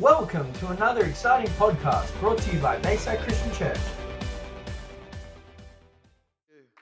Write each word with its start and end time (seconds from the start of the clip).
Welcome 0.00 0.52
to 0.54 0.70
another 0.70 1.04
exciting 1.04 1.48
podcast 1.52 2.18
brought 2.18 2.38
to 2.38 2.52
you 2.52 2.58
by 2.58 2.78
Bayside 2.78 3.20
Christian 3.20 3.52
Church. 3.52 3.78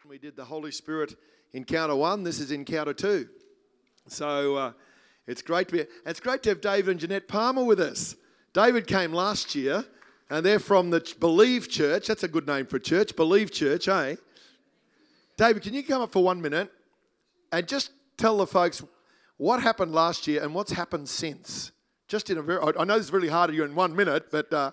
We 0.09 0.17
did 0.17 0.35
the 0.35 0.47
Holy 0.47 0.73
Spirit 0.73 1.15
encounter 1.53 1.95
one. 1.95 2.23
This 2.23 2.41
is 2.41 2.53
encounter 2.53 2.95
two. 2.95 3.29
So 4.09 4.57
uh, 4.57 4.73
it's 5.27 5.43
great 5.43 5.69
to 5.69 5.73
be. 5.75 5.85
It's 6.07 6.21
great 6.21 6.43
to 6.45 6.49
have 6.49 6.63
David 6.63 6.93
and 6.93 7.01
Jeanette 7.01 7.29
Palmer 7.29 7.63
with 7.63 7.81
us. 7.81 8.17
David 8.55 8.87
came 8.87 9.13
last 9.13 9.55
year, 9.55 9.85
and 10.31 10.45
they're 10.45 10.59
from 10.59 10.89
the 10.89 11.15
Believe 11.21 11.69
Church. 11.69 12.07
That's 12.07 12.23
a 12.23 12.29
good 12.29 12.47
name 12.47 12.65
for 12.65 12.77
a 12.77 12.81
church. 12.81 13.15
Believe 13.15 13.53
Church, 13.53 13.89
eh? 13.89 14.17
David, 15.37 15.63
can 15.63 15.75
you 15.75 15.83
come 15.83 16.01
up 16.01 16.13
for 16.13 16.25
one 16.25 16.41
minute 16.41 16.73
and 17.53 17.69
just 17.69 17.91
tell 18.17 18.39
the 18.39 18.47
folks 18.47 18.83
what 19.37 19.61
happened 19.61 19.93
last 19.93 20.27
year 20.27 20.43
and 20.43 20.55
what's 20.55 20.73
happened 20.73 21.11
since? 21.11 21.73
Just 22.13 22.29
in 22.29 22.37
a 22.37 22.43
very. 22.43 22.61
I 22.79 22.85
know 22.85 22.99
this 22.99 23.07
is 23.07 23.11
really 23.11 23.31
hard 23.31 23.49
to 23.49 23.57
you 23.57 23.65
in 23.65 23.75
one 23.75 23.97
minute, 23.97 24.31
but. 24.31 24.53
Uh, 24.53 24.71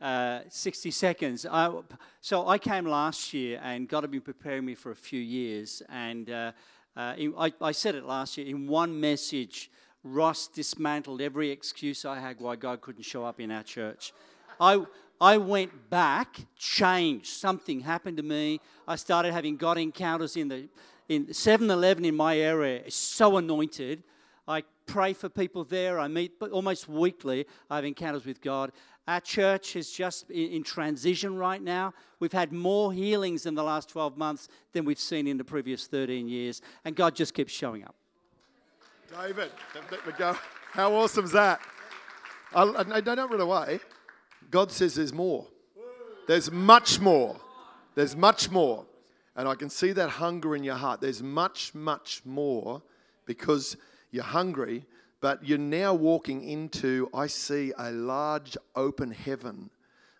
uh, 0.00 0.40
60 0.48 0.90
seconds. 0.90 1.46
I, 1.48 1.72
so 2.20 2.48
I 2.48 2.58
came 2.58 2.86
last 2.86 3.32
year, 3.32 3.60
and 3.62 3.88
God 3.88 4.02
had 4.02 4.10
been 4.10 4.20
preparing 4.20 4.64
me 4.64 4.74
for 4.74 4.90
a 4.90 4.96
few 4.96 5.20
years. 5.20 5.80
And 5.88 6.28
uh, 6.28 6.50
uh, 6.96 7.14
I, 7.38 7.52
I, 7.60 7.70
said 7.70 7.94
it 7.94 8.04
last 8.04 8.36
year 8.36 8.48
in 8.48 8.66
one 8.66 8.98
message. 8.98 9.70
Ross 10.02 10.48
dismantled 10.48 11.20
every 11.20 11.50
excuse 11.50 12.04
I 12.04 12.18
had 12.18 12.40
why 12.40 12.56
God 12.56 12.80
couldn't 12.80 13.04
show 13.04 13.24
up 13.24 13.38
in 13.38 13.52
our 13.52 13.62
church. 13.62 14.12
I, 14.58 14.84
I 15.20 15.36
went 15.36 15.88
back, 15.88 16.40
changed. 16.58 17.28
Something 17.28 17.78
happened 17.78 18.16
to 18.16 18.24
me. 18.24 18.60
I 18.88 18.96
started 18.96 19.32
having 19.32 19.56
God 19.56 19.78
encounters 19.78 20.36
in 20.36 20.48
the 20.48 20.68
in 21.08 21.26
7-Eleven 21.26 22.04
in 22.04 22.16
my 22.16 22.36
area. 22.38 22.82
It's 22.86 22.96
so 22.96 23.36
anointed. 23.36 24.02
I 24.48 24.64
pray 24.92 25.14
for 25.14 25.30
people 25.30 25.64
there. 25.64 25.98
I 25.98 26.06
meet 26.06 26.32
almost 26.52 26.86
weekly. 26.86 27.46
I 27.70 27.76
have 27.76 27.84
encounters 27.86 28.26
with 28.26 28.42
God. 28.42 28.72
Our 29.08 29.20
church 29.20 29.74
is 29.74 29.90
just 29.90 30.30
in 30.30 30.62
transition 30.62 31.34
right 31.34 31.62
now. 31.62 31.94
We've 32.20 32.32
had 32.32 32.52
more 32.52 32.92
healings 32.92 33.46
in 33.46 33.54
the 33.54 33.62
last 33.64 33.88
12 33.88 34.18
months 34.18 34.48
than 34.72 34.84
we've 34.84 35.00
seen 35.00 35.26
in 35.26 35.38
the 35.38 35.44
previous 35.44 35.86
13 35.86 36.28
years, 36.28 36.60
and 36.84 36.94
God 36.94 37.16
just 37.16 37.32
keeps 37.32 37.52
showing 37.52 37.84
up. 37.84 37.94
David. 39.10 39.50
How 40.72 40.94
awesome 40.94 41.24
is 41.24 41.32
that? 41.32 41.60
I, 42.54 42.62
I 42.92 43.00
don't 43.00 43.30
run 43.30 43.40
away. 43.40 43.80
God 44.50 44.70
says 44.70 44.94
there's 44.94 45.14
more. 45.14 45.46
There's 46.28 46.50
much 46.50 47.00
more. 47.00 47.40
There's 47.94 48.14
much 48.14 48.50
more. 48.50 48.84
And 49.36 49.48
I 49.48 49.54
can 49.54 49.70
see 49.70 49.92
that 49.92 50.10
hunger 50.10 50.54
in 50.54 50.62
your 50.62 50.74
heart. 50.74 51.00
There's 51.00 51.22
much, 51.22 51.74
much 51.74 52.22
more 52.26 52.82
because 53.24 53.76
you're 54.12 54.22
hungry, 54.22 54.84
but 55.20 55.44
you're 55.46 55.58
now 55.58 55.94
walking 55.94 56.48
into, 56.48 57.08
I 57.12 57.26
see 57.26 57.72
a 57.78 57.90
large 57.90 58.56
open 58.76 59.10
heaven 59.10 59.70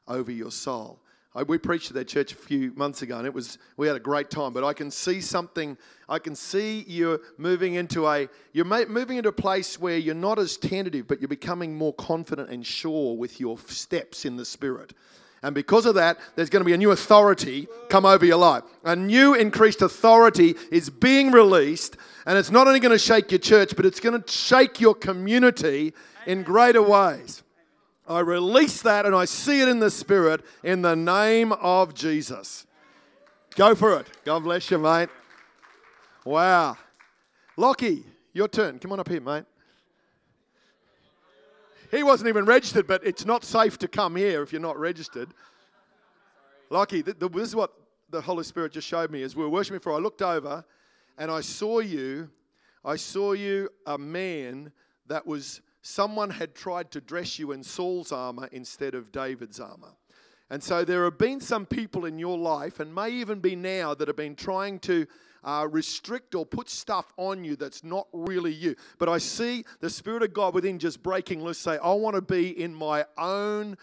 over 0.09 0.33
your 0.33 0.51
soul. 0.51 0.99
I, 1.35 1.43
we 1.45 1.57
preached 1.57 1.91
at 1.91 1.95
that 1.95 2.09
church 2.09 2.33
a 2.33 2.37
few 2.37 2.73
months 2.75 3.03
ago, 3.03 3.17
and 3.17 3.27
it 3.27 3.33
was 3.33 3.59
we 3.77 3.87
had 3.87 3.97
a 3.97 4.01
great 4.01 4.29
time. 4.29 4.53
But 4.53 4.65
I 4.65 4.75
can 4.75 4.91
see 4.91 5.21
something. 5.21 5.79
I 6.09 6.19
can 6.19 6.35
see 6.35 6.85
you're 6.87 7.21
moving 7.39 7.75
into 7.75 8.07
a 8.07 8.29
you're 8.53 8.67
moving 8.67 9.17
into 9.17 9.31
a 9.31 9.33
place 9.33 9.81
where 9.81 9.97
you're 9.97 10.15
not 10.15 10.39
as 10.39 10.57
tentative, 10.57 11.09
but 11.09 11.21
you're 11.21 11.29
becoming 11.29 11.75
more 11.75 11.95
confident 11.95 12.51
and 12.51 12.67
sure 12.67 13.17
with 13.17 13.41
your 13.41 13.59
steps 13.59 14.25
in 14.25 14.37
the 14.37 14.45
spirit. 14.45 14.93
And 15.43 15.55
because 15.55 15.87
of 15.87 15.97
that, 15.97 16.19
there's 16.37 16.51
going 16.51 16.61
to 16.61 16.65
be 16.65 16.73
a 16.73 16.79
new 16.79 16.93
authority 16.93 17.67
come 17.89 18.07
over 18.07 18.25
your 18.25 18.37
life. 18.37 18.63
A 18.85 18.95
new 18.95 19.35
increased 19.35 19.83
authority 19.83 20.55
is 20.71 20.89
being 20.89 21.33
released, 21.33 21.97
and 22.27 22.39
it's 22.39 22.51
not 22.51 22.69
only 22.69 22.79
going 22.79 22.93
to 22.93 22.99
shake 22.99 23.33
your 23.33 23.41
church, 23.41 23.75
but 23.75 23.85
it's 23.85 23.99
going 23.99 24.23
to 24.23 24.33
shake 24.33 24.81
your 24.81 24.95
community 24.95 25.95
in 26.27 26.45
greater 26.45 26.83
ways. 26.83 27.43
I 28.09 28.21
release 28.21 28.83
that 28.83 29.07
and 29.07 29.15
I 29.15 29.25
see 29.25 29.61
it 29.61 29.69
in 29.69 29.79
the 29.79 29.91
Spirit 29.91 30.43
in 30.63 30.83
the 30.83 30.95
name 30.97 31.53
of 31.53 31.95
Jesus. 31.95 32.67
Go 33.55 33.75
for 33.75 33.99
it. 33.99 34.07
God 34.25 34.41
bless 34.41 34.71
you, 34.71 34.79
mate. 34.79 35.09
Wow. 36.25 36.77
Lockie, 37.57 38.05
your 38.33 38.49
turn. 38.49 38.79
Come 38.79 38.93
on 38.93 39.01
up 39.01 39.09
here, 39.09 39.21
mate. 39.21 39.45
He 41.93 42.03
wasn't 42.03 42.29
even 42.31 42.47
registered, 42.47 42.87
but 42.87 43.07
it's 43.07 43.25
not 43.25 43.45
safe 43.45 43.79
to 43.79 43.87
come 43.87 44.17
here 44.17 44.43
if 44.43 44.51
you're 44.51 44.61
not 44.61 44.79
registered. 44.79 45.29
Lockie, 46.71 47.03
this 47.03 47.17
is 47.21 47.55
what 47.55 47.71
the 48.09 48.21
Holy 48.21 48.45
Spirit 48.45 48.73
just 48.73 48.89
showed 48.89 49.11
me 49.11 49.23
as 49.23 49.37
we 49.37 49.43
were 49.45 49.51
worshiping 49.51 49.79
before. 49.79 49.93
I 49.93 49.99
looked 49.99 50.23
over 50.23 50.65
and 51.19 51.31
I 51.31 51.43
saw 51.43 51.81
you. 51.81 52.31
I 52.83 52.97
saw 52.97 53.33
you, 53.33 53.69
a 53.87 53.99
man 53.99 54.73
that 55.07 55.27
was 55.27 55.61
someone 55.83 56.31
had 56.31 56.55
tried 56.55 56.91
to 56.93 57.01
dress 57.01 57.39
you 57.39 57.53
in 57.53 57.63
Saul's 57.63 58.11
armor 58.11 58.49
instead 58.53 58.95
of 58.95 59.13
David's 59.13 59.61
armor. 59.61 59.93
And 60.49 60.63
so 60.63 60.85
there 60.85 61.05
have 61.05 61.19
been 61.19 61.41
some 61.41 61.67
people 61.67 62.07
in 62.07 62.19
your 62.19 62.39
life, 62.39 62.81
and 62.81 62.95
may 62.95 63.11
even 63.11 63.41
be 63.41 63.55
now, 63.55 63.95
that 63.95 64.09
have 64.09 64.17
been 64.17 64.35
trying 64.35 64.79
to 64.81 65.07
uh, 65.45 65.67
restrict 65.71 66.35
or 66.35 66.47
put 66.47 66.69
stuff 66.69 67.13
on 67.17 67.45
you 67.45 67.57
that's 67.57 67.85
not 67.85 68.07
really 68.13 68.53
you. 68.53 68.77
But 68.99 69.09
I 69.09 69.19
see 69.19 69.65
the 69.81 69.91
Spirit 69.91 70.23
of 70.23 70.33
God 70.33 70.55
within 70.55 70.79
just 70.79 71.03
breaking 71.03 71.43
loose, 71.43 71.59
say, 71.59 71.79
I 71.83 71.93
want 71.93 72.17
to 72.17 72.23
be 72.23 72.61
in 72.61 72.75
my 72.75 73.05
own 73.19 73.77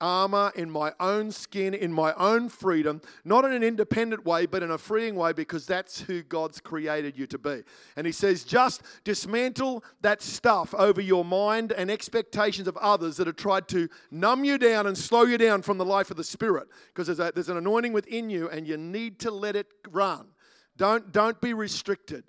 armor, 0.00 0.52
in 0.56 0.68
my 0.68 0.92
own 1.00 1.30
skin, 1.30 1.72
in 1.72 1.90
my 1.90 2.12
own 2.14 2.48
freedom, 2.48 3.00
not 3.24 3.44
in 3.44 3.52
an 3.52 3.62
independent 3.62 4.26
way, 4.26 4.44
but 4.44 4.62
in 4.62 4.70
a 4.70 4.76
freeing 4.76 5.14
way, 5.14 5.32
because 5.32 5.64
that's 5.64 6.00
who 6.00 6.22
God's 6.22 6.60
created 6.60 7.16
you 7.16 7.26
to 7.28 7.38
be. 7.38 7.62
And 7.96 8.04
He 8.04 8.12
says, 8.12 8.44
just 8.44 8.82
dismantle 9.04 9.82
that 10.02 10.20
stuff 10.20 10.74
over 10.74 11.00
your 11.00 11.24
mind 11.24 11.72
and 11.72 11.90
expectations 11.90 12.68
of 12.68 12.76
others 12.78 13.16
that 13.16 13.28
have 13.28 13.36
tried 13.36 13.66
to 13.68 13.88
numb 14.10 14.44
you 14.44 14.58
down 14.58 14.86
and 14.86 14.98
slow 14.98 15.22
you 15.22 15.38
down 15.38 15.62
from 15.62 15.78
the 15.78 15.86
life 15.86 16.10
of 16.10 16.18
the 16.18 16.24
Spirit, 16.24 16.68
because 16.88 17.06
there's, 17.06 17.32
there's 17.32 17.48
an 17.48 17.56
anointing 17.56 17.92
within 17.92 18.28
you, 18.28 18.50
and 18.50 18.66
you 18.66 18.76
need 18.76 19.20
to 19.20 19.30
let 19.30 19.56
it 19.56 19.68
run. 19.90 20.26
Don't, 20.76 21.12
don't 21.12 21.40
be 21.40 21.54
restricted. 21.54 22.24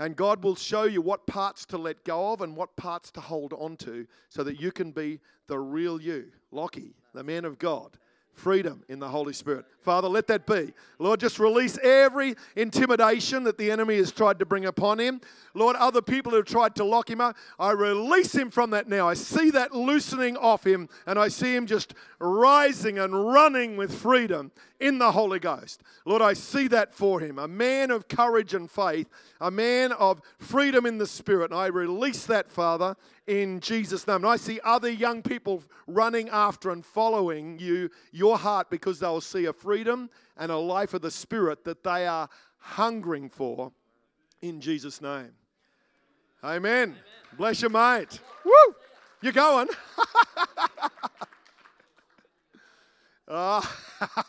And 0.00 0.14
God 0.14 0.44
will 0.44 0.54
show 0.54 0.84
you 0.84 1.02
what 1.02 1.26
parts 1.26 1.66
to 1.66 1.78
let 1.78 2.04
go 2.04 2.32
of 2.32 2.40
and 2.40 2.54
what 2.54 2.76
parts 2.76 3.10
to 3.12 3.20
hold 3.20 3.52
on 3.54 3.76
to 3.78 4.06
so 4.28 4.44
that 4.44 4.60
you 4.60 4.70
can 4.70 4.92
be 4.92 5.18
the 5.48 5.58
real 5.58 6.00
you. 6.00 6.30
Lockie, 6.52 6.94
the 7.14 7.24
man 7.24 7.44
of 7.44 7.58
God 7.58 7.98
freedom 8.38 8.82
in 8.88 8.98
the 8.98 9.08
Holy 9.08 9.32
Spirit. 9.32 9.66
Father, 9.82 10.08
let 10.08 10.26
that 10.28 10.46
be. 10.46 10.72
Lord, 10.98 11.20
just 11.20 11.38
release 11.38 11.78
every 11.82 12.34
intimidation 12.56 13.44
that 13.44 13.58
the 13.58 13.70
enemy 13.70 13.96
has 13.96 14.12
tried 14.12 14.38
to 14.38 14.46
bring 14.46 14.66
upon 14.66 14.98
him. 14.98 15.20
Lord, 15.54 15.76
other 15.76 16.02
people 16.02 16.30
who 16.30 16.36
have 16.36 16.46
tried 16.46 16.74
to 16.76 16.84
lock 16.84 17.10
him 17.10 17.20
up, 17.20 17.36
I 17.58 17.72
release 17.72 18.34
him 18.34 18.50
from 18.50 18.70
that 18.70 18.88
now. 18.88 19.08
I 19.08 19.14
see 19.14 19.50
that 19.50 19.74
loosening 19.74 20.36
off 20.36 20.66
him, 20.66 20.88
and 21.06 21.18
I 21.18 21.28
see 21.28 21.54
him 21.54 21.66
just 21.66 21.94
rising 22.18 22.98
and 22.98 23.32
running 23.32 23.76
with 23.76 23.94
freedom 23.94 24.52
in 24.80 24.98
the 24.98 25.10
Holy 25.10 25.38
Ghost. 25.38 25.82
Lord, 26.04 26.22
I 26.22 26.34
see 26.34 26.68
that 26.68 26.94
for 26.94 27.20
him. 27.20 27.38
A 27.38 27.48
man 27.48 27.90
of 27.90 28.08
courage 28.08 28.54
and 28.54 28.70
faith, 28.70 29.08
a 29.40 29.50
man 29.50 29.92
of 29.92 30.20
freedom 30.38 30.86
in 30.86 30.98
the 30.98 31.06
Spirit. 31.06 31.50
And 31.50 31.58
I 31.58 31.66
release 31.66 32.26
that, 32.26 32.50
Father, 32.50 32.96
in 33.28 33.60
Jesus' 33.60 34.06
name. 34.06 34.16
And 34.16 34.26
I 34.26 34.36
see 34.36 34.58
other 34.64 34.90
young 34.90 35.22
people 35.22 35.62
running 35.86 36.28
after 36.30 36.70
and 36.70 36.84
following 36.84 37.58
you, 37.58 37.90
your 38.10 38.38
heart, 38.38 38.70
because 38.70 38.98
they'll 38.98 39.20
see 39.20 39.44
a 39.44 39.52
freedom 39.52 40.10
and 40.36 40.50
a 40.50 40.56
life 40.56 40.94
of 40.94 41.02
the 41.02 41.10
Spirit 41.10 41.62
that 41.64 41.84
they 41.84 42.06
are 42.06 42.28
hungering 42.56 43.28
for 43.28 43.70
in 44.40 44.60
Jesus' 44.60 45.00
name. 45.00 45.30
Amen. 46.42 46.54
Amen. 46.64 46.96
Bless 47.36 47.60
your 47.60 47.70
mate. 47.70 48.18
Woo! 48.44 48.74
You're 49.20 49.32
going. 49.32 49.68
uh, 53.28 53.62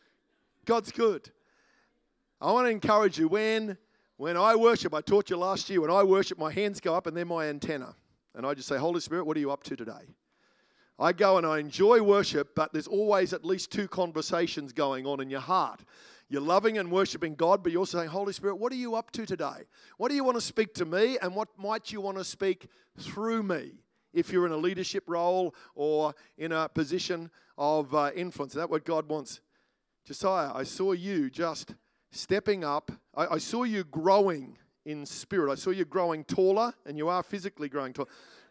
God's 0.64 0.92
good. 0.92 1.30
I 2.40 2.52
want 2.52 2.66
to 2.66 2.70
encourage 2.70 3.18
you 3.18 3.28
when 3.28 3.76
when 4.18 4.36
I 4.36 4.56
worship, 4.56 4.94
I 4.94 5.00
taught 5.00 5.30
you 5.30 5.36
last 5.36 5.70
year, 5.70 5.80
when 5.80 5.92
I 5.92 6.02
worship, 6.02 6.38
my 6.38 6.52
hands 6.52 6.80
go 6.80 6.94
up 6.94 7.06
and 7.06 7.16
they're 7.16 7.24
my 7.24 7.46
antenna. 7.46 7.94
And 8.34 8.44
I 8.44 8.52
just 8.52 8.68
say, 8.68 8.76
Holy 8.76 9.00
Spirit, 9.00 9.24
what 9.24 9.36
are 9.36 9.40
you 9.40 9.52
up 9.52 9.62
to 9.64 9.76
today? 9.76 10.14
I 10.98 11.12
go 11.12 11.38
and 11.38 11.46
I 11.46 11.60
enjoy 11.60 12.02
worship, 12.02 12.56
but 12.56 12.72
there's 12.72 12.88
always 12.88 13.32
at 13.32 13.44
least 13.44 13.70
two 13.70 13.86
conversations 13.86 14.72
going 14.72 15.06
on 15.06 15.20
in 15.20 15.30
your 15.30 15.40
heart. 15.40 15.84
You're 16.28 16.42
loving 16.42 16.78
and 16.78 16.90
worshiping 16.90 17.36
God, 17.36 17.62
but 17.62 17.70
you're 17.70 17.78
also 17.78 17.98
saying, 17.98 18.10
Holy 18.10 18.32
Spirit, 18.32 18.56
what 18.56 18.72
are 18.72 18.76
you 18.76 18.96
up 18.96 19.12
to 19.12 19.24
today? 19.24 19.64
What 19.98 20.08
do 20.08 20.16
you 20.16 20.24
want 20.24 20.36
to 20.36 20.40
speak 20.40 20.74
to 20.74 20.84
me, 20.84 21.16
and 21.22 21.34
what 21.36 21.48
might 21.56 21.92
you 21.92 22.00
want 22.00 22.18
to 22.18 22.24
speak 22.24 22.66
through 22.98 23.44
me 23.44 23.70
if 24.12 24.32
you're 24.32 24.46
in 24.46 24.52
a 24.52 24.56
leadership 24.56 25.04
role 25.06 25.54
or 25.76 26.12
in 26.36 26.50
a 26.50 26.68
position 26.68 27.30
of 27.56 27.94
uh, 27.94 28.10
influence? 28.16 28.54
Is 28.54 28.58
that 28.58 28.68
what 28.68 28.84
God 28.84 29.08
wants? 29.08 29.40
Josiah, 30.04 30.50
I 30.52 30.64
saw 30.64 30.90
you 30.92 31.30
just 31.30 31.76
stepping 32.10 32.64
up. 32.64 32.90
I, 33.14 33.34
I, 33.34 33.38
saw 33.38 33.64
you 33.64 33.84
growing 33.84 34.56
in 34.84 35.04
spirit. 35.06 35.50
I 35.50 35.56
saw 35.56 35.70
you 35.70 35.84
growing 35.84 36.24
taller, 36.24 36.72
and 36.86 36.96
you 36.96 37.08
are 37.08 37.22
physically 37.22 37.68
growing 37.68 37.92
taller. 37.92 38.08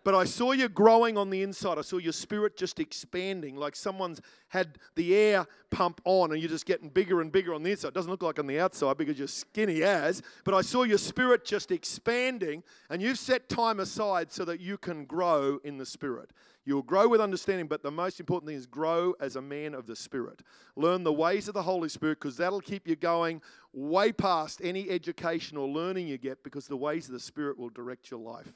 But 0.07 0.15
I 0.15 0.23
saw 0.23 0.53
you 0.53 0.69
growing 0.69 1.17
on 1.17 1.29
the 1.29 1.43
inside. 1.43 1.77
I 1.77 1.81
saw 1.81 1.97
your 1.97 2.13
spirit 2.13 2.55
just 2.55 2.79
expanding, 2.79 3.57
like 3.57 3.75
someone's 3.75 4.21
had 4.47 4.79
the 4.95 5.13
air 5.13 5.45
pump 5.69 5.99
on 6.05 6.31
and 6.31 6.39
you're 6.39 6.47
just 6.49 6.65
getting 6.65 6.87
bigger 6.87 7.19
and 7.19 7.29
bigger 7.29 7.53
on 7.53 7.61
the 7.61 7.71
inside. 7.71 7.89
It 7.89 7.93
doesn't 7.93 8.09
look 8.09 8.23
like 8.23 8.39
on 8.39 8.47
the 8.47 8.57
outside 8.57 8.97
because 8.97 9.19
you're 9.19 9.27
skinny 9.27 9.83
as, 9.83 10.21
but 10.45 10.53
I 10.53 10.61
saw 10.61 10.83
your 10.83 10.97
spirit 10.97 11.43
just 11.43 11.71
expanding 11.71 12.63
and 12.89 13.01
you've 13.01 13.19
set 13.19 13.49
time 13.49 13.81
aside 13.81 14.31
so 14.31 14.45
that 14.45 14.61
you 14.61 14.77
can 14.77 15.03
grow 15.03 15.59
in 15.65 15.77
the 15.77 15.85
spirit. 15.85 16.31
You'll 16.63 16.83
grow 16.83 17.09
with 17.09 17.19
understanding, 17.19 17.67
but 17.67 17.83
the 17.83 17.91
most 17.91 18.21
important 18.21 18.47
thing 18.47 18.57
is 18.57 18.65
grow 18.65 19.13
as 19.19 19.35
a 19.35 19.41
man 19.41 19.73
of 19.73 19.87
the 19.87 19.95
Spirit. 19.95 20.41
Learn 20.77 21.03
the 21.03 21.11
ways 21.11 21.49
of 21.49 21.53
the 21.53 21.63
Holy 21.63 21.89
Spirit 21.89 22.21
because 22.21 22.37
that'll 22.37 22.61
keep 22.61 22.87
you 22.87 22.95
going 22.95 23.41
way 23.73 24.13
past 24.13 24.61
any 24.63 24.89
education 24.89 25.57
or 25.57 25.67
learning 25.67 26.07
you 26.07 26.17
get 26.17 26.45
because 26.45 26.65
the 26.65 26.77
ways 26.77 27.07
of 27.07 27.13
the 27.13 27.19
Spirit 27.19 27.57
will 27.57 27.69
direct 27.69 28.09
your 28.09 28.21
life 28.21 28.53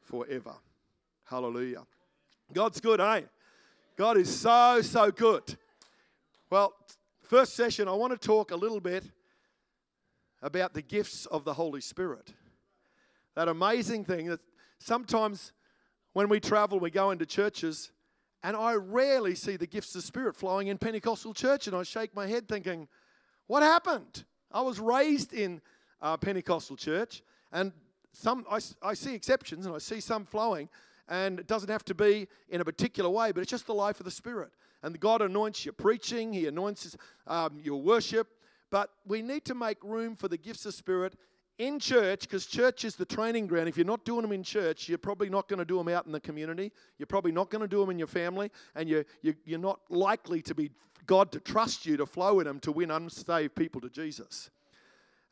forever. 0.00 0.54
Hallelujah. 1.32 1.86
God's 2.52 2.78
good, 2.78 3.00
eh? 3.00 3.22
God 3.96 4.18
is 4.18 4.28
so, 4.28 4.82
so 4.82 5.10
good. 5.10 5.56
Well, 6.50 6.74
first 7.22 7.54
session, 7.54 7.88
I 7.88 7.92
want 7.92 8.12
to 8.12 8.18
talk 8.18 8.50
a 8.50 8.54
little 8.54 8.80
bit 8.80 9.02
about 10.42 10.74
the 10.74 10.82
gifts 10.82 11.24
of 11.24 11.44
the 11.44 11.54
Holy 11.54 11.80
Spirit. 11.80 12.34
That 13.34 13.48
amazing 13.48 14.04
thing 14.04 14.26
that 14.26 14.40
sometimes 14.78 15.54
when 16.12 16.28
we 16.28 16.38
travel, 16.38 16.78
we 16.78 16.90
go 16.90 17.12
into 17.12 17.24
churches, 17.24 17.92
and 18.42 18.54
I 18.54 18.74
rarely 18.74 19.34
see 19.34 19.56
the 19.56 19.66
gifts 19.66 19.94
of 19.94 20.02
Spirit 20.02 20.36
flowing 20.36 20.66
in 20.66 20.76
Pentecostal 20.76 21.32
church, 21.32 21.66
and 21.66 21.74
I 21.74 21.82
shake 21.82 22.14
my 22.14 22.26
head 22.26 22.46
thinking, 22.46 22.88
what 23.46 23.62
happened? 23.62 24.24
I 24.52 24.60
was 24.60 24.78
raised 24.78 25.32
in 25.32 25.62
uh, 26.02 26.18
Pentecostal 26.18 26.76
church, 26.76 27.22
and 27.52 27.72
some 28.12 28.44
I, 28.50 28.60
I 28.82 28.92
see 28.92 29.14
exceptions, 29.14 29.64
and 29.64 29.74
I 29.74 29.78
see 29.78 30.00
some 30.00 30.26
flowing, 30.26 30.68
and 31.08 31.38
it 31.38 31.46
doesn't 31.46 31.70
have 31.70 31.84
to 31.86 31.94
be 31.94 32.28
in 32.48 32.60
a 32.60 32.64
particular 32.64 33.10
way, 33.10 33.32
but 33.32 33.40
it's 33.40 33.50
just 33.50 33.66
the 33.66 33.74
life 33.74 34.00
of 34.00 34.04
the 34.04 34.10
Spirit. 34.10 34.50
And 34.82 34.98
God 34.98 35.22
anoints 35.22 35.64
your 35.64 35.74
preaching, 35.74 36.32
He 36.32 36.46
anoints 36.46 36.96
um, 37.26 37.60
your 37.62 37.80
worship, 37.80 38.28
but 38.70 38.90
we 39.06 39.22
need 39.22 39.44
to 39.46 39.54
make 39.54 39.82
room 39.82 40.16
for 40.16 40.28
the 40.28 40.38
gifts 40.38 40.66
of 40.66 40.74
Spirit 40.74 41.14
in 41.58 41.78
church, 41.78 42.22
because 42.22 42.46
church 42.46 42.84
is 42.84 42.96
the 42.96 43.04
training 43.04 43.46
ground. 43.46 43.68
If 43.68 43.76
you're 43.76 43.86
not 43.86 44.04
doing 44.04 44.22
them 44.22 44.32
in 44.32 44.42
church, 44.42 44.88
you're 44.88 44.98
probably 44.98 45.28
not 45.28 45.48
going 45.48 45.58
to 45.58 45.64
do 45.64 45.76
them 45.76 45.88
out 45.88 46.06
in 46.06 46.12
the 46.12 46.20
community. 46.20 46.72
You're 46.98 47.06
probably 47.06 47.30
not 47.30 47.50
going 47.50 47.60
to 47.60 47.68
do 47.68 47.80
them 47.80 47.90
in 47.90 47.98
your 47.98 48.08
family, 48.08 48.50
and 48.74 48.88
you're, 48.88 49.04
you're, 49.22 49.58
not 49.58 49.80
likely 49.90 50.40
to 50.42 50.54
be 50.54 50.70
God 51.06 51.30
to 51.32 51.40
trust 51.40 51.84
you 51.84 51.96
to 51.98 52.06
flow 52.06 52.40
in 52.40 52.46
them 52.46 52.58
to 52.60 52.72
win 52.72 52.90
unsaved 52.90 53.54
people 53.54 53.80
to 53.82 53.90
Jesus. 53.90 54.50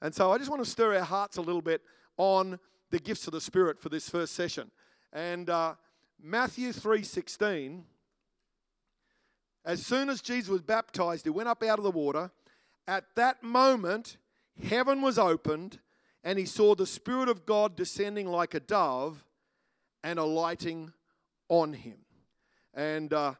And 0.03 0.15
so 0.15 0.31
I 0.31 0.39
just 0.39 0.51
want 0.51 0.63
to 0.63 0.71
stir 0.71 0.95
our 0.97 1.05
hearts 1.05 1.37
a 1.37 1.43
little 1.43 1.63
bit 1.63 1.83
on 2.17 2.59
the 2.91 2.99
gifts 2.99 3.27
of 3.27 3.33
the 3.33 3.41
Spirit 3.41 3.81
for 3.81 3.89
this 3.89 4.09
first 4.09 4.35
session. 4.35 4.71
And 5.13 5.51
uh, 5.51 5.75
Matthew 6.23 6.71
3:16, 6.71 7.83
as 9.65 9.85
soon 9.85 10.09
as 10.09 10.21
Jesus 10.21 10.49
was 10.49 10.63
baptized, 10.63 11.25
he 11.25 11.31
went 11.31 11.49
up 11.49 11.63
out 11.63 11.79
of 11.79 11.85
the 11.85 11.91
water. 11.91 12.31
At 12.87 13.05
that 13.17 13.43
moment, 13.43 14.17
heaven 14.63 15.03
was 15.03 15.19
opened 15.19 15.79
and 16.25 16.39
he 16.39 16.45
saw 16.45 16.75
the 16.75 16.87
Spirit 16.87 17.29
of 17.29 17.47
God 17.47 17.77
descending 17.77 18.27
like 18.27 18.55
a 18.55 18.61
dove 18.61 19.25
and 20.03 20.19
alighting 20.19 20.93
on 21.49 21.73
him. 21.73 21.99
And 22.75 23.13
uh, 23.13 23.35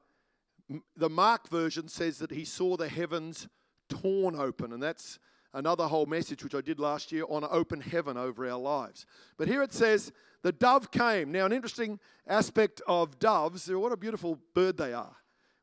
the 0.97 1.11
Mark 1.11 1.49
version 1.49 1.89
says 1.89 2.19
that 2.19 2.31
he 2.31 2.45
saw 2.45 2.77
the 2.77 2.89
heavens 2.89 3.49
torn 3.89 4.37
open, 4.37 4.73
and 4.73 4.83
that's 4.83 5.19
another 5.53 5.87
whole 5.87 6.07
message 6.07 6.45
which 6.45 6.55
I 6.55 6.61
did 6.61 6.79
last 6.79 7.13
year 7.13 7.25
on 7.29 7.45
open 7.51 7.81
heaven 7.81 8.17
over 8.17 8.49
our 8.49 8.59
lives. 8.59 9.07
But 9.37 9.49
here 9.49 9.63
it 9.63 9.73
says, 9.73 10.13
the 10.43 10.53
dove 10.53 10.91
came. 10.91 11.33
Now, 11.33 11.47
an 11.47 11.53
interesting 11.53 11.99
aspect 12.27 12.81
of 12.87 13.19
doves, 13.19 13.71
what 13.71 13.93
a 13.93 13.97
beautiful 13.97 14.39
bird 14.55 14.77
they 14.77 14.93
are. 14.93 15.17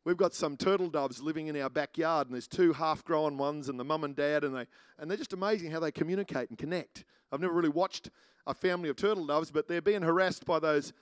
We've 0.06 0.16
got 0.16 0.34
some 0.34 0.56
turtle 0.56 0.90
doves 0.90 1.22
living 1.22 1.48
in 1.48 1.60
our 1.60 1.70
backyard, 1.70 2.28
and 2.28 2.34
there's 2.34 2.48
two 2.48 2.72
half-grown 2.72 3.38
ones, 3.38 3.68
and 3.68 3.78
the 3.78 3.84
mum 3.84 4.06
and 4.06 4.16
dad, 4.16 4.46
and 4.46 4.56
they 4.56 4.66
and 4.98 5.10
they're 5.10 5.18
just 5.18 5.34
amazing 5.34 5.70
how 5.70 5.82
they 5.82 5.92
communicate 5.92 6.50
and 6.50 6.58
connect. 6.58 7.04
I've 7.30 7.42
never 7.42 7.54
really 7.54 7.68
watched 7.68 8.10
a 8.46 8.54
family 8.54 8.88
of 8.88 8.96
turtle 8.96 9.26
doves, 9.26 9.52
but 9.52 9.68
they're 9.68 9.82
being 9.82 10.04
harassed 10.04 10.46
by 10.46 10.60
those 10.60 10.94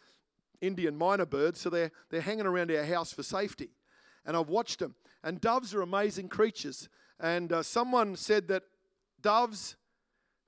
Indian 0.59 0.97
myna 0.97 1.27
birds, 1.27 1.61
so 1.61 1.69
they're 1.69 1.91
they're 2.09 2.21
hanging 2.21 2.47
around 2.47 2.71
our 2.71 2.83
house 2.83 3.13
for 3.13 3.21
safety. 3.21 3.69
And 4.25 4.35
I've 4.35 4.49
watched 4.49 4.79
them. 4.79 4.95
And 5.23 5.39
doves 5.39 5.75
are 5.75 5.81
amazing 5.81 6.29
creatures. 6.29 6.89
And 7.19 7.53
uh, 7.53 7.61
someone 7.61 8.15
said 8.15 8.47
that 8.47 8.63
doves 9.25 9.75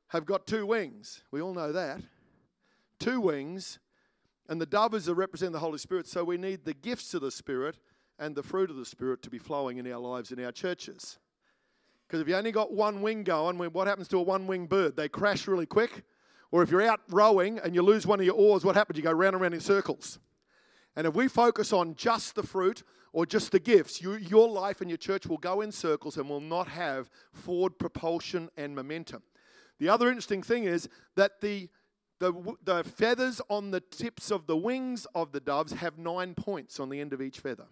have 0.09 0.24
got 0.24 0.45
two 0.45 0.68
wings. 0.68 1.24
We 1.31 1.41
all 1.41 1.56
know 1.56 1.71
that. 1.71 2.00
Two 3.00 3.19
wings, 3.19 3.79
and 4.47 4.62
the 4.62 4.68
dove 4.68 4.94
is 4.94 5.07
a 5.07 5.15
represent 5.15 5.51
the 5.51 5.59
Holy 5.59 5.79
Spirit. 5.79 6.06
So 6.07 6.24
we 6.24 6.38
need 6.38 6.63
the 6.63 6.75
gifts 6.75 7.15
of 7.15 7.21
the 7.21 7.31
Spirit 7.31 7.79
and 8.19 8.35
the 8.35 8.44
fruit 8.44 8.69
of 8.69 8.75
the 8.75 8.85
Spirit 8.85 9.24
to 9.24 9.31
be 9.31 9.39
flowing 9.39 9.77
in 9.77 9.91
our 9.91 10.00
lives, 10.00 10.31
in 10.31 10.44
our 10.44 10.51
churches. 10.51 11.18
Because 12.07 12.21
if 12.21 12.27
you 12.27 12.35
only 12.35 12.51
got 12.51 12.71
one 12.71 13.01
wing 13.01 13.24
going, 13.24 13.57
what 13.57 13.88
happens 13.88 14.07
to 14.09 14.18
a 14.19 14.21
one 14.21 14.45
winged 14.45 14.69
bird? 14.69 14.95
They 14.95 15.09
crash 15.09 15.47
really 15.47 15.65
quick. 15.65 16.03
Or 16.51 16.62
if 16.62 16.69
you're 16.69 16.83
out 16.83 17.01
rowing 17.09 17.59
and 17.59 17.73
you 17.73 17.81
lose 17.81 18.06
one 18.06 18.19
of 18.19 18.25
your 18.27 18.35
oars, 18.35 18.63
what 18.63 18.75
happens? 18.75 18.97
You 18.97 19.03
go 19.03 19.12
round 19.12 19.33
and 19.33 19.41
round 19.41 19.56
in 19.56 19.59
circles. 19.59 20.19
And 20.95 21.07
if 21.07 21.15
we 21.15 21.27
focus 21.27 21.73
on 21.73 21.95
just 21.95 22.35
the 22.35 22.44
fruit 22.44 22.83
or 23.17 23.25
just 23.25 23.51
the 23.51 23.59
gifts, 23.59 23.99
you, 23.99 24.13
your 24.17 24.47
life 24.47 24.79
and 24.79 24.91
your 24.91 24.97
church 24.97 25.25
will 25.25 25.39
go 25.39 25.61
in 25.61 25.71
circles 25.71 26.17
and 26.17 26.29
will 26.29 26.39
not 26.39 26.67
have 26.67 27.09
forward 27.33 27.79
propulsion 27.79 28.47
and 28.57 28.75
momentum. 28.75 29.23
The 29.79 29.89
other 29.89 30.07
interesting 30.07 30.43
thing 30.43 30.65
is 30.65 30.87
that 31.15 31.41
the, 31.41 31.67
the, 32.19 32.31
the 32.63 32.83
feathers 32.83 33.41
on 33.49 33.71
the 33.71 33.79
tips 33.79 34.29
of 34.29 34.45
the 34.45 34.55
wings 34.55 35.07
of 35.15 35.31
the 35.31 35.39
doves 35.39 35.71
have 35.73 35.97
nine 35.97 36.35
points 36.35 36.79
on 36.79 36.89
the 36.89 37.01
end 37.01 37.11
of 37.11 37.19
each 37.19 37.39
feather. 37.39 37.65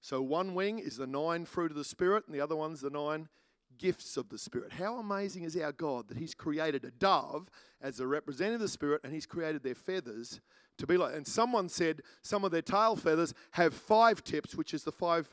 So 0.00 0.22
one 0.22 0.54
wing 0.54 0.78
is 0.78 0.96
the 0.96 1.06
nine 1.06 1.44
fruit 1.44 1.70
of 1.70 1.76
the 1.76 1.84
Spirit, 1.84 2.24
and 2.24 2.34
the 2.34 2.40
other 2.40 2.56
one's 2.56 2.80
the 2.80 2.88
nine 2.88 3.28
gifts 3.76 4.16
of 4.16 4.30
the 4.30 4.38
Spirit. 4.38 4.72
How 4.72 4.96
amazing 4.96 5.42
is 5.42 5.54
our 5.58 5.72
God 5.72 6.08
that 6.08 6.16
He's 6.16 6.34
created 6.34 6.86
a 6.86 6.92
dove 6.92 7.50
as 7.82 8.00
a 8.00 8.06
representative 8.06 8.62
of 8.62 8.68
the 8.68 8.68
Spirit, 8.68 9.02
and 9.04 9.12
He's 9.12 9.26
created 9.26 9.62
their 9.62 9.74
feathers 9.74 10.40
to 10.80 10.86
be 10.86 10.96
like. 10.96 11.14
And 11.14 11.26
someone 11.26 11.68
said 11.68 12.02
some 12.22 12.44
of 12.44 12.50
their 12.50 12.62
tail 12.62 12.96
feathers 12.96 13.32
have 13.52 13.72
five 13.72 14.24
tips, 14.24 14.54
which 14.54 14.74
is 14.74 14.82
the 14.82 14.92
five 14.92 15.28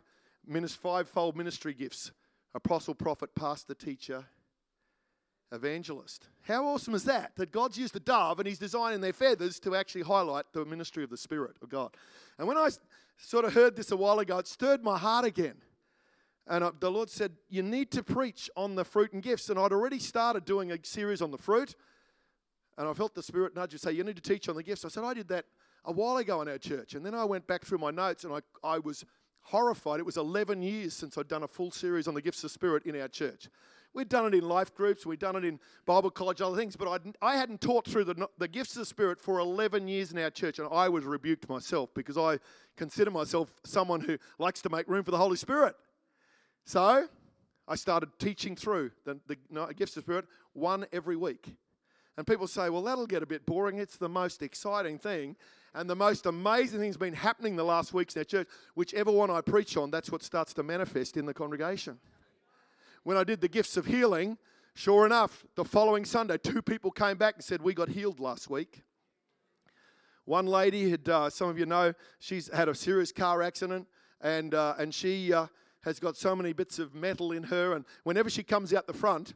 five-fold 0.82 1.36
ministry 1.36 1.74
gifts: 1.74 2.12
apostle, 2.54 2.96
prophet, 2.96 3.34
pastor, 3.36 3.74
teacher, 3.74 4.26
evangelist. 5.52 6.28
How 6.44 6.66
awesome 6.68 6.94
is 6.94 7.04
that? 7.06 7.36
That 7.36 7.52
God's 7.52 7.78
used 7.78 7.96
a 7.96 8.00
dove 8.00 8.40
and 8.40 8.48
He's 8.48 8.60
designing 8.60 9.02
their 9.02 9.14
feathers 9.14 9.60
to 9.62 9.76
actually 9.76 10.04
highlight 10.04 10.46
the 10.54 10.64
ministry 10.66 11.04
of 11.04 11.10
the 11.10 11.18
Spirit 11.18 11.56
of 11.62 11.70
God. 11.70 11.96
And 12.38 12.48
when 12.48 12.58
I 12.58 12.70
sort 13.18 13.46
of 13.46 13.54
heard 13.54 13.76
this 13.76 13.92
a 13.92 13.98
while 13.98 14.20
ago, 14.20 14.38
it 14.38 14.48
stirred 14.48 14.84
my 14.84 14.98
heart 14.98 15.26
again. 15.26 15.56
And 16.50 16.72
the 16.80 16.92
Lord 16.92 17.10
said, 17.10 17.34
You 17.50 17.62
need 17.62 17.92
to 17.92 18.04
preach 18.04 18.50
on 18.56 18.76
the 18.76 18.86
fruit 18.86 19.12
and 19.12 19.22
gifts. 19.22 19.50
And 19.50 19.60
I'd 19.60 19.74
already 19.74 20.00
started 20.00 20.46
doing 20.46 20.72
a 20.72 20.78
series 20.84 21.22
on 21.22 21.32
the 21.32 21.38
fruit. 21.38 21.76
And 22.78 22.88
I 22.88 22.94
felt 22.94 23.16
the 23.16 23.24
Spirit 23.24 23.56
nudge 23.56 23.74
and 23.74 23.82
say, 23.82 23.92
You 23.92 24.04
need 24.04 24.16
to 24.16 24.22
teach 24.22 24.50
on 24.50 24.56
the 24.56 24.64
gifts. 24.64 24.86
I 24.86 24.90
said, 24.90 25.04
I 25.04 25.14
did 25.14 25.28
that 25.30 25.46
a 25.86 25.92
while 25.92 26.18
ago 26.18 26.42
in 26.42 26.48
our 26.48 26.58
church. 26.58 26.94
And 26.94 27.06
then 27.06 27.16
I 27.16 27.24
went 27.24 27.48
back 27.48 27.66
through 27.66 27.80
my 27.80 27.92
notes 27.92 28.24
and 28.24 28.34
I, 28.34 28.40
I 28.64 28.80
was 28.80 29.06
horrified. 29.42 30.00
It 30.00 30.06
was 30.06 30.18
11 30.18 30.62
years 30.62 30.94
since 30.94 31.18
I'd 31.18 31.28
done 31.28 31.44
a 31.44 31.48
full 31.48 31.72
series 31.72 32.08
on 32.08 32.14
the 32.14 32.22
gifts 32.22 32.44
of 32.44 32.52
Spirit 32.52 32.86
in 32.86 33.00
our 33.00 33.08
church. 33.08 33.48
We'd 33.94 34.10
done 34.10 34.28
it 34.28 34.36
in 34.36 34.48
life 34.48 34.76
groups, 34.76 35.06
we'd 35.06 35.20
done 35.20 35.38
it 35.38 35.46
in 35.46 35.60
Bible 35.86 36.12
college, 36.12 36.42
other 36.42 36.58
things, 36.58 36.76
but 36.76 36.88
I'd, 36.88 37.16
I 37.22 37.38
had 37.38 37.50
not 37.50 37.62
taught 37.62 37.86
through 37.88 38.04
the, 38.04 38.28
the 38.38 38.48
gifts 38.48 38.76
of 38.76 38.82
the 38.82 38.86
Spirit 38.86 39.20
for 39.20 39.40
11 39.40 39.88
years 39.88 40.12
in 40.12 40.20
our 40.20 40.30
church, 40.30 40.60
and 40.60 40.68
I 40.72 40.90
was 40.90 41.06
rebuked 41.06 41.50
myself 41.50 41.90
because 41.96 42.18
I 42.18 42.38
consider 42.76 43.10
myself 43.10 43.50
someone 43.64 44.02
who 44.02 44.18
likes 44.38 44.62
to 44.64 44.70
make 44.70 44.88
room 44.88 45.04
for 45.04 45.12
the 45.12 45.18
Holy 45.18 45.38
Spirit. 45.38 45.76
So 46.66 47.08
I 47.68 47.76
started 47.76 48.10
teaching 48.20 48.56
through 48.56 48.92
the, 49.06 49.20
the 49.26 49.38
gifts 49.74 49.98
of 49.98 50.04
Spirit, 50.04 50.26
one 50.54 50.86
every 50.92 51.16
week. 51.16 51.56
And 52.18 52.26
people 52.26 52.48
say, 52.48 52.70
well, 52.70 52.82
that'll 52.82 53.08
get 53.08 53.22
a 53.22 53.28
bit 53.28 53.46
boring. 53.46 53.78
It's 53.78 53.98
the 53.98 54.10
most 54.10 54.42
exciting 54.42 54.98
thing. 54.98 55.36
And 55.76 55.88
the 55.88 55.96
most 55.96 56.26
amazing 56.26 56.80
thing's 56.80 56.98
been 56.98 57.14
happening 57.14 57.56
the 57.56 57.64
last 57.64 57.94
weeks 57.94 58.16
in 58.16 58.22
our 58.22 58.24
church. 58.24 58.48
Whichever 58.74 59.12
one 59.12 59.30
I 59.30 59.42
preach 59.42 59.78
on, 59.78 59.92
that's 59.92 60.12
what 60.12 60.24
starts 60.24 60.54
to 60.56 60.64
manifest 60.64 61.18
in 61.18 61.26
the 61.26 61.34
congregation 61.34 62.00
when 63.08 63.16
I 63.16 63.24
did 63.24 63.40
the 63.40 63.48
gifts 63.48 63.78
of 63.78 63.86
healing, 63.86 64.38
sure 64.74 65.06
enough, 65.06 65.46
the 65.56 65.64
following 65.64 66.04
Sunday, 66.04 66.38
two 66.38 66.62
people 66.62 66.92
came 66.92 67.16
back 67.16 67.36
and 67.36 67.44
said, 67.44 67.62
We 67.62 67.74
got 67.74 67.88
healed 67.88 68.20
last 68.20 68.50
week. 68.50 68.84
One 70.26 70.46
lady 70.46 70.90
had, 70.90 71.08
uh, 71.08 71.30
some 71.30 71.48
of 71.48 71.58
you 71.58 71.66
know, 71.66 71.94
she's 72.20 72.54
had 72.54 72.68
a 72.68 72.76
serious 72.76 73.14
car 73.14 73.42
accident 73.42 73.88
and, 74.20 74.54
uh, 74.54 74.76
and 74.78 74.94
she 74.94 75.32
uh, 75.32 75.48
has 75.84 76.02
got 76.02 76.18
so 76.18 76.36
many 76.36 76.52
bits 76.52 76.80
of 76.80 76.94
metal 76.94 77.32
in 77.32 77.44
her. 77.44 77.72
And 77.76 77.86
whenever 78.04 78.30
she 78.30 78.44
comes 78.44 78.74
out 78.74 78.88
the 78.88 78.94
front, 78.94 79.36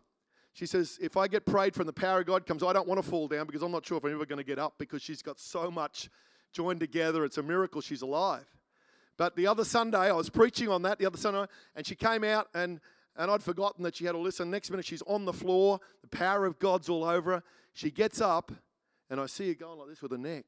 she 0.53 0.65
says, 0.65 0.97
If 1.01 1.17
I 1.17 1.27
get 1.27 1.45
prayed 1.45 1.73
from 1.73 1.87
the 1.87 1.93
power 1.93 2.19
of 2.19 2.25
God 2.25 2.45
comes, 2.45 2.63
I 2.63 2.73
don't 2.73 2.87
want 2.87 3.01
to 3.01 3.07
fall 3.07 3.27
down 3.27 3.45
because 3.45 3.61
I'm 3.61 3.71
not 3.71 3.85
sure 3.85 3.97
if 3.97 4.03
I'm 4.03 4.13
ever 4.13 4.25
going 4.25 4.37
to 4.37 4.43
get 4.43 4.59
up 4.59 4.75
because 4.77 5.01
she's 5.01 5.21
got 5.21 5.39
so 5.39 5.71
much 5.71 6.09
joined 6.53 6.79
together. 6.79 7.23
It's 7.25 7.37
a 7.37 7.43
miracle 7.43 7.81
she's 7.81 8.01
alive. 8.01 8.45
But 9.17 9.35
the 9.35 9.47
other 9.47 9.63
Sunday, 9.63 9.97
I 9.97 10.13
was 10.13 10.29
preaching 10.29 10.69
on 10.69 10.81
that 10.83 10.99
the 10.99 11.05
other 11.05 11.17
Sunday, 11.17 11.45
and 11.75 11.85
she 11.85 11.95
came 11.95 12.23
out 12.23 12.47
and 12.53 12.79
and 13.17 13.29
I'd 13.29 13.43
forgotten 13.43 13.83
that 13.83 13.95
she 13.95 14.05
had 14.05 14.15
all 14.15 14.23
this. 14.23 14.39
And 14.39 14.49
next 14.49 14.71
minute, 14.71 14.85
she's 14.85 15.01
on 15.03 15.25
the 15.25 15.33
floor. 15.33 15.79
The 16.01 16.07
power 16.07 16.45
of 16.45 16.59
God's 16.59 16.89
all 16.89 17.03
over 17.03 17.33
her. 17.33 17.43
She 17.73 17.91
gets 17.91 18.21
up, 18.21 18.51
and 19.09 19.19
I 19.19 19.25
see 19.25 19.49
her 19.49 19.53
going 19.53 19.79
like 19.79 19.89
this 19.89 20.01
with 20.01 20.11
her 20.11 20.17
neck. 20.17 20.45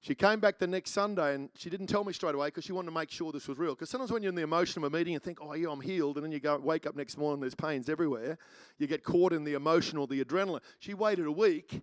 She 0.00 0.14
came 0.14 0.38
back 0.38 0.58
the 0.58 0.66
next 0.66 0.92
Sunday 0.92 1.34
and 1.34 1.48
she 1.56 1.68
didn't 1.68 1.88
tell 1.88 2.04
me 2.04 2.12
straight 2.12 2.34
away 2.34 2.48
because 2.48 2.64
she 2.64 2.72
wanted 2.72 2.86
to 2.86 2.94
make 2.94 3.10
sure 3.10 3.32
this 3.32 3.48
was 3.48 3.58
real. 3.58 3.74
Because 3.74 3.90
sometimes 3.90 4.12
when 4.12 4.22
you're 4.22 4.30
in 4.30 4.36
the 4.36 4.42
emotion 4.42 4.84
of 4.84 4.92
a 4.92 4.96
meeting 4.96 5.14
and 5.14 5.22
think, 5.22 5.38
oh, 5.40 5.52
yeah, 5.54 5.68
I'm 5.68 5.80
healed, 5.80 6.16
and 6.16 6.24
then 6.24 6.32
you 6.32 6.38
go 6.38 6.56
wake 6.58 6.86
up 6.86 6.94
next 6.94 7.18
morning, 7.18 7.40
there's 7.40 7.54
pains 7.54 7.88
everywhere, 7.88 8.38
you 8.78 8.86
get 8.86 9.02
caught 9.02 9.32
in 9.32 9.42
the 9.42 9.54
emotional, 9.54 10.06
the 10.06 10.24
adrenaline. 10.24 10.60
She 10.78 10.94
waited 10.94 11.26
a 11.26 11.32
week 11.32 11.82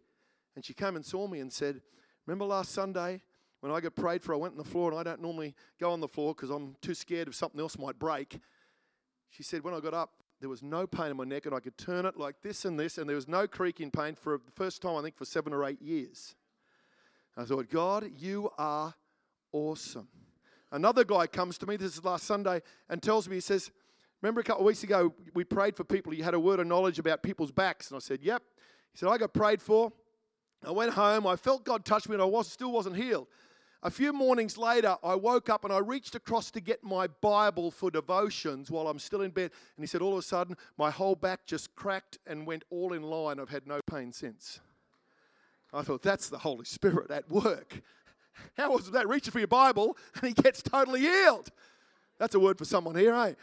and 0.55 0.63
she 0.63 0.73
came 0.73 0.95
and 0.95 1.05
saw 1.05 1.27
me 1.27 1.39
and 1.39 1.51
said, 1.51 1.81
Remember 2.25 2.45
last 2.45 2.71
Sunday 2.71 3.21
when 3.59 3.71
I 3.71 3.81
got 3.81 3.95
prayed 3.95 4.23
for? 4.23 4.33
I 4.33 4.37
went 4.37 4.53
on 4.53 4.57
the 4.57 4.63
floor 4.63 4.91
and 4.91 4.99
I 4.99 5.03
don't 5.03 5.21
normally 5.21 5.55
go 5.79 5.91
on 5.91 5.99
the 5.99 6.07
floor 6.07 6.33
because 6.33 6.49
I'm 6.49 6.75
too 6.81 6.93
scared 6.93 7.27
if 7.27 7.35
something 7.35 7.59
else 7.59 7.77
might 7.77 7.99
break. 7.99 8.39
She 9.29 9.43
said, 9.43 9.63
When 9.63 9.73
I 9.73 9.79
got 9.79 9.93
up, 9.93 10.11
there 10.39 10.49
was 10.49 10.63
no 10.63 10.85
pain 10.85 11.11
in 11.11 11.17
my 11.17 11.23
neck 11.23 11.45
and 11.45 11.55
I 11.55 11.59
could 11.59 11.77
turn 11.77 12.05
it 12.05 12.17
like 12.17 12.41
this 12.41 12.65
and 12.65 12.79
this, 12.79 12.97
and 12.97 13.09
there 13.09 13.15
was 13.15 13.27
no 13.27 13.47
creaking 13.47 13.91
pain 13.91 14.15
for 14.15 14.37
the 14.37 14.51
first 14.51 14.81
time, 14.81 14.95
I 14.95 15.01
think, 15.01 15.17
for 15.17 15.25
seven 15.25 15.53
or 15.53 15.65
eight 15.65 15.81
years. 15.81 16.35
I 17.35 17.43
thought, 17.45 17.69
God, 17.69 18.09
you 18.19 18.49
are 18.57 18.93
awesome. 19.51 20.07
Another 20.71 21.03
guy 21.03 21.27
comes 21.27 21.57
to 21.59 21.67
me, 21.67 21.77
this 21.77 21.95
is 21.95 22.03
last 22.03 22.25
Sunday, 22.25 22.61
and 22.89 23.01
tells 23.01 23.27
me, 23.27 23.35
he 23.35 23.41
says, 23.41 23.71
Remember 24.21 24.39
a 24.39 24.43
couple 24.43 24.61
of 24.61 24.67
weeks 24.67 24.83
ago, 24.83 25.13
we 25.33 25.43
prayed 25.43 25.75
for 25.75 25.83
people. 25.83 26.13
You 26.13 26.23
had 26.23 26.33
a 26.33 26.39
word 26.39 26.61
of 26.61 26.67
knowledge 26.67 26.97
about 26.97 27.23
people's 27.23 27.51
backs. 27.51 27.89
And 27.89 27.97
I 27.97 27.99
said, 27.99 28.19
Yep. 28.21 28.41
He 28.93 28.97
said, 28.97 29.09
I 29.09 29.17
got 29.17 29.33
prayed 29.33 29.61
for. 29.61 29.91
I 30.65 30.71
went 30.71 30.93
home. 30.93 31.27
I 31.27 31.35
felt 31.35 31.65
God 31.65 31.83
touch 31.83 32.07
me, 32.07 32.15
and 32.15 32.21
I 32.21 32.25
was, 32.25 32.49
still 32.49 32.71
wasn't 32.71 32.95
healed. 32.95 33.27
A 33.85 33.91
few 33.91 34.13
mornings 34.13 34.57
later, 34.57 34.95
I 35.03 35.15
woke 35.15 35.49
up 35.49 35.65
and 35.65 35.73
I 35.73 35.79
reached 35.79 36.15
across 36.15 36.51
to 36.51 36.61
get 36.61 36.85
my 36.85 37.07
Bible 37.21 37.69
for 37.69 37.91
devotions 37.91 38.71
while 38.71 38.87
I'm 38.87 38.97
still 38.97 39.23
in 39.23 39.31
bed. 39.31 39.51
And 39.75 39.83
he 39.83 39.87
said, 39.87 40.01
All 40.01 40.13
of 40.13 40.19
a 40.19 40.21
sudden, 40.21 40.55
my 40.77 40.89
whole 40.89 41.15
back 41.15 41.45
just 41.45 41.75
cracked 41.75 42.17
and 42.25 42.47
went 42.47 42.63
all 42.69 42.93
in 42.93 43.03
line. 43.03 43.41
I've 43.41 43.49
had 43.49 43.67
no 43.67 43.81
pain 43.85 44.13
since. 44.13 44.61
I 45.73 45.81
thought, 45.81 46.01
That's 46.01 46.29
the 46.29 46.37
Holy 46.37 46.65
Spirit 46.65 47.11
at 47.11 47.29
work. 47.29 47.81
How 48.57 48.71
was 48.71 48.91
that? 48.91 49.07
Reaching 49.07 49.31
for 49.31 49.39
your 49.39 49.47
Bible 49.47 49.97
and 50.15 50.27
he 50.27 50.33
gets 50.33 50.61
totally 50.61 51.01
healed. 51.01 51.49
That's 52.19 52.35
a 52.35 52.39
word 52.39 52.57
for 52.57 52.65
someone 52.65 52.95
here, 52.95 53.13
eh? 53.13 53.33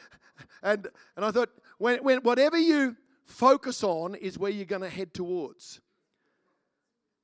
And, 0.63 0.89
and 1.17 1.25
I 1.25 1.31
thought, 1.31 1.51
when, 1.79 2.03
when, 2.03 2.19
whatever 2.21 2.57
you 2.57 2.97
focus 3.25 3.83
on 3.85 4.15
is 4.15 4.39
where 4.39 4.51
you're 4.51 4.65
going 4.65 4.83
to 4.83 4.89
head 4.89 5.13
towards. 5.13 5.81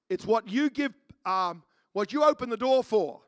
It's 0.08 0.26
what 0.26 0.48
you 0.48 0.70
give 0.70 0.92
um, 1.24 1.62
what 1.92 2.12
you 2.12 2.22
open 2.22 2.50
the 2.50 2.56
door 2.56 2.84
for. 2.84 3.20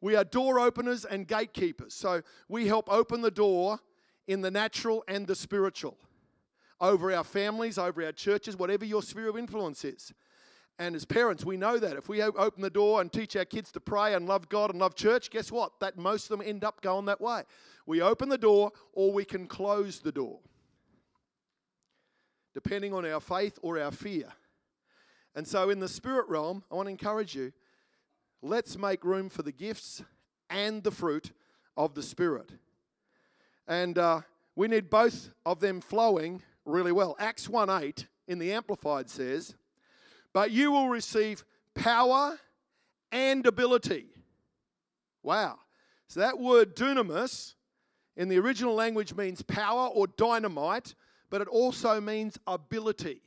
We 0.00 0.16
are 0.16 0.24
door 0.24 0.58
openers 0.58 1.04
and 1.04 1.28
gatekeepers. 1.28 1.94
So 1.94 2.22
we 2.48 2.66
help 2.66 2.90
open 2.90 3.20
the 3.20 3.30
door 3.30 3.78
in 4.26 4.40
the 4.40 4.50
natural 4.50 5.04
and 5.06 5.26
the 5.26 5.34
spiritual 5.34 5.98
over 6.80 7.12
our 7.12 7.24
families, 7.24 7.76
over 7.76 8.02
our 8.02 8.12
churches, 8.12 8.56
whatever 8.56 8.84
your 8.84 9.02
sphere 9.02 9.28
of 9.28 9.36
influence 9.36 9.84
is. 9.84 10.14
And 10.80 10.96
as 10.96 11.04
parents, 11.04 11.44
we 11.44 11.58
know 11.58 11.78
that 11.78 11.98
if 11.98 12.08
we 12.08 12.22
open 12.22 12.62
the 12.62 12.70
door 12.70 13.02
and 13.02 13.12
teach 13.12 13.36
our 13.36 13.44
kids 13.44 13.70
to 13.72 13.80
pray 13.80 14.14
and 14.14 14.26
love 14.26 14.48
God 14.48 14.70
and 14.70 14.80
love 14.80 14.94
church, 14.94 15.30
guess 15.30 15.52
what? 15.52 15.78
That 15.80 15.98
most 15.98 16.30
of 16.30 16.38
them 16.38 16.48
end 16.48 16.64
up 16.64 16.80
going 16.80 17.04
that 17.04 17.20
way. 17.20 17.42
We 17.84 18.00
open 18.00 18.30
the 18.30 18.38
door 18.38 18.72
or 18.94 19.12
we 19.12 19.26
can 19.26 19.46
close 19.46 20.00
the 20.00 20.10
door, 20.10 20.40
depending 22.54 22.94
on 22.94 23.04
our 23.04 23.20
faith 23.20 23.58
or 23.60 23.78
our 23.78 23.90
fear. 23.90 24.24
And 25.34 25.46
so, 25.46 25.68
in 25.68 25.80
the 25.80 25.88
spirit 25.88 26.30
realm, 26.30 26.64
I 26.72 26.76
want 26.76 26.86
to 26.86 26.90
encourage 26.90 27.34
you 27.34 27.52
let's 28.40 28.78
make 28.78 29.04
room 29.04 29.28
for 29.28 29.42
the 29.42 29.52
gifts 29.52 30.02
and 30.48 30.82
the 30.82 30.90
fruit 30.90 31.32
of 31.76 31.94
the 31.94 32.02
Spirit. 32.02 32.52
And 33.68 33.98
uh, 33.98 34.22
we 34.56 34.66
need 34.66 34.88
both 34.88 35.28
of 35.44 35.60
them 35.60 35.82
flowing 35.82 36.42
really 36.64 36.90
well. 36.90 37.16
Acts 37.18 37.50
1 37.50 37.68
8 37.68 38.06
in 38.28 38.38
the 38.38 38.52
Amplified 38.52 39.10
says, 39.10 39.56
But 40.32 40.50
you 40.50 40.70
will 40.72 40.88
receive 40.88 41.44
power 41.74 42.38
and 43.12 43.44
ability. 43.46 44.06
Wow. 45.22 45.58
So 46.08 46.20
that 46.20 46.38
word 46.38 46.76
dunamis 46.76 47.54
in 48.16 48.28
the 48.28 48.38
original 48.38 48.74
language 48.74 49.14
means 49.14 49.42
power 49.42 49.88
or 49.88 50.06
dynamite, 50.06 50.94
but 51.30 51.40
it 51.40 51.48
also 51.48 52.00
means 52.00 52.38
ability. 52.46 53.22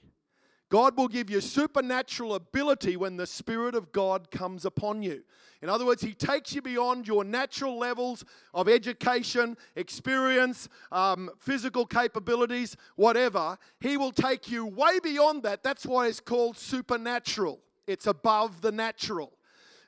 God 0.73 0.97
will 0.97 1.07
give 1.07 1.29
you 1.29 1.39
supernatural 1.39 2.33
ability 2.33 2.97
when 2.97 3.15
the 3.15 3.27
Spirit 3.27 3.75
of 3.75 3.91
God 3.91 4.31
comes 4.31 4.65
upon 4.65 5.03
you. 5.03 5.21
In 5.61 5.69
other 5.69 5.85
words, 5.85 6.01
He 6.01 6.15
takes 6.15 6.55
you 6.55 6.63
beyond 6.63 7.07
your 7.07 7.23
natural 7.23 7.77
levels 7.77 8.25
of 8.55 8.67
education, 8.67 9.55
experience, 9.75 10.67
um, 10.91 11.29
physical 11.37 11.85
capabilities, 11.85 12.75
whatever. 12.95 13.59
He 13.81 13.97
will 13.97 14.11
take 14.11 14.49
you 14.49 14.65
way 14.65 14.99
beyond 14.99 15.43
that. 15.43 15.61
That's 15.61 15.85
why 15.85 16.07
it's 16.07 16.19
called 16.19 16.57
supernatural, 16.57 17.59
it's 17.85 18.07
above 18.07 18.61
the 18.61 18.71
natural. 18.71 19.31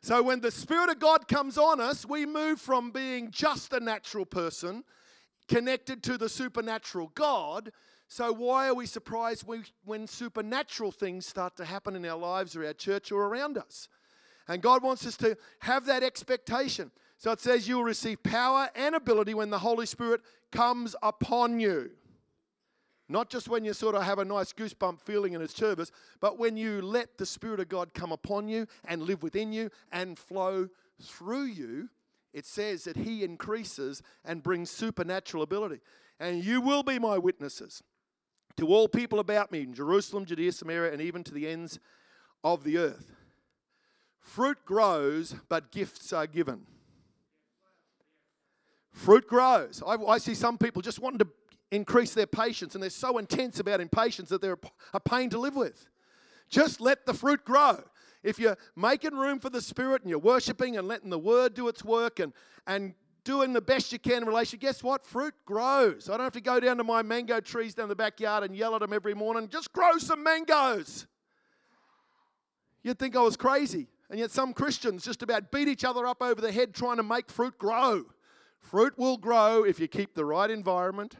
So 0.04 0.22
when 0.22 0.40
the 0.40 0.52
Spirit 0.52 0.92
of 0.92 1.00
God 1.00 1.28
comes 1.28 1.58
on 1.58 1.82
us, 1.82 2.06
we 2.06 2.28
move 2.28 2.62
from 2.62 2.92
being 2.92 3.32
just 3.32 3.74
a 3.74 3.80
natural 3.80 4.28
person 4.28 4.84
connected 5.48 6.04
to 6.04 6.20
the 6.20 6.30
supernatural 6.30 7.12
God 7.16 7.72
so, 8.08 8.32
why 8.32 8.68
are 8.68 8.76
we 8.76 8.86
surprised 8.86 9.46
when 9.84 10.08
supernatural 10.08 10.92
things 10.92 11.26
start 11.26 11.56
to 11.58 11.66
happen 11.66 11.96
in 11.96 12.06
our 12.06 12.18
lives 12.18 12.56
or 12.56 12.66
our 12.66 12.74
church 12.74 13.12
or 13.12 13.26
around 13.26 13.58
us? 13.58 13.90
And 14.48 14.62
God 14.62 14.84
wants 14.84 15.08
us 15.08 15.18
to 15.18 15.36
have 15.60 15.88
that 15.88 16.04
expectation. 16.04 16.92
So 17.18 17.32
it 17.32 17.40
says, 17.40 17.68
You 17.68 17.78
will 17.78 17.84
receive 17.84 18.22
power 18.22 18.70
and 18.76 18.94
ability 18.94 19.34
when 19.34 19.50
the 19.50 19.60
Holy 19.60 19.88
Spirit 19.88 20.22
comes 20.52 20.96
upon 21.02 21.60
you. 21.60 21.92
Not 23.10 23.30
just 23.30 23.48
when 23.48 23.64
you 23.64 23.74
sort 23.74 23.96
of 23.96 24.04
have 24.04 24.20
a 24.20 24.26
nice 24.26 24.54
goosebump 24.54 25.00
feeling 25.02 25.34
in 25.34 25.42
its 25.42 25.56
service, 25.56 25.92
but 26.20 26.40
when 26.40 26.58
you 26.58 26.82
let 26.82 27.18
the 27.18 27.26
Spirit 27.26 27.60
of 27.60 27.70
God 27.70 27.94
come 27.94 28.12
upon 28.12 28.48
you 28.48 28.68
and 28.86 29.04
live 29.04 29.24
within 29.24 29.52
you 29.52 29.70
and 29.92 30.18
flow 30.18 30.70
through 31.02 31.46
you, 31.46 31.90
it 32.34 32.46
says 32.46 32.84
that 32.84 32.98
He 32.98 33.24
increases 33.24 34.02
and 34.24 34.44
brings 34.44 34.70
supernatural 34.70 35.44
ability. 35.44 35.80
And 36.20 36.44
you 36.44 36.62
will 36.62 36.84
be 36.84 37.00
my 37.00 37.18
witnesses 37.18 37.82
to 38.58 38.68
all 38.68 38.88
people 38.88 39.20
about 39.20 39.52
me 39.52 39.62
in 39.62 39.74
Jerusalem, 39.74 40.26
Judea, 40.26 40.52
Samaria, 40.52 40.94
and 40.94 41.02
even 41.02 41.24
to 41.24 41.34
the 41.34 41.48
ends 41.48 41.80
of 42.44 42.64
the 42.64 42.78
earth. 42.78 43.16
Fruit 44.20 44.58
grows, 44.66 45.36
but 45.50 45.72
gifts 45.72 46.14
are 46.14 46.28
given. 46.28 46.66
Fruit 48.92 49.28
grows. 49.28 49.84
I, 49.86 49.96
I, 49.96 50.18
see 50.18 50.34
some 50.34 50.58
people 50.58 50.82
just 50.82 51.00
wanting 51.00 51.20
to 51.20 51.28
increase 51.72 52.14
their 52.14 52.28
patience, 52.28 52.76
and 52.76 52.82
they're 52.82 52.90
so 52.90 53.18
intense 53.18 53.60
about 53.60 53.82
impatience 53.82 54.30
that 54.30 54.42
they're 54.42 54.58
a 54.94 55.00
pain 55.00 55.30
to 55.32 55.38
live 55.38 55.56
with. 55.56 55.90
Just 56.50 56.80
let 56.80 57.06
the 57.06 57.14
fruit 57.14 57.44
grow. 57.44 57.84
If 58.24 58.40
you're 58.40 58.58
making 58.76 59.16
room 59.16 59.40
for 59.40 59.50
the 59.50 59.62
Spirit 59.62 60.02
and 60.02 60.10
you're 60.10 60.18
worshiping 60.18 60.78
and 60.78 60.88
letting 60.88 61.10
the 61.10 61.20
Word 61.20 61.54
do 61.54 61.68
its 61.68 61.84
work 61.84 62.20
and, 62.20 62.34
and 62.66 62.96
doing 63.26 63.52
the 63.52 63.62
best 63.62 63.92
you 63.92 64.00
can 64.00 64.22
in 64.22 64.26
relation, 64.26 64.60
guess 64.60 64.82
what? 64.82 65.06
Fruit 65.06 65.34
grows. 65.46 66.10
I 66.10 66.14
don't 66.16 66.24
have 66.24 66.34
to 66.34 66.42
go 66.42 66.62
down 66.62 66.78
to 66.78 66.84
my 66.86 67.02
mango 67.02 67.42
trees 67.42 67.74
down 67.74 67.90
the 67.90 67.96
backyard 67.96 68.46
and 68.46 68.56
yell 68.56 68.74
at 68.76 68.82
them 68.82 68.94
every 68.94 69.14
morning, 69.14 69.50
just 69.50 69.74
grow 69.74 69.98
some 69.98 70.24
mangoes. 70.24 71.08
You'd 72.84 73.00
think 73.00 73.18
I 73.18 73.22
was 73.22 73.36
crazy. 73.36 73.88
And 74.10 74.20
yet, 74.20 74.30
some 74.30 74.54
Christians 74.54 75.04
just 75.04 75.24
about 75.24 75.52
beat 75.52 75.68
each 75.68 75.84
other 75.84 76.06
up 76.06 76.22
over 76.22 76.40
the 76.40 76.52
head 76.52 76.76
trying 76.76 76.98
to 76.98 77.04
make 77.04 77.30
fruit 77.30 77.58
grow. 77.58 78.06
Fruit 78.60 78.94
will 78.98 79.18
grow 79.18 79.64
if 79.64 79.80
you 79.80 79.88
keep 79.88 80.14
the 80.14 80.24
right 80.24 80.50
environment, 80.50 81.18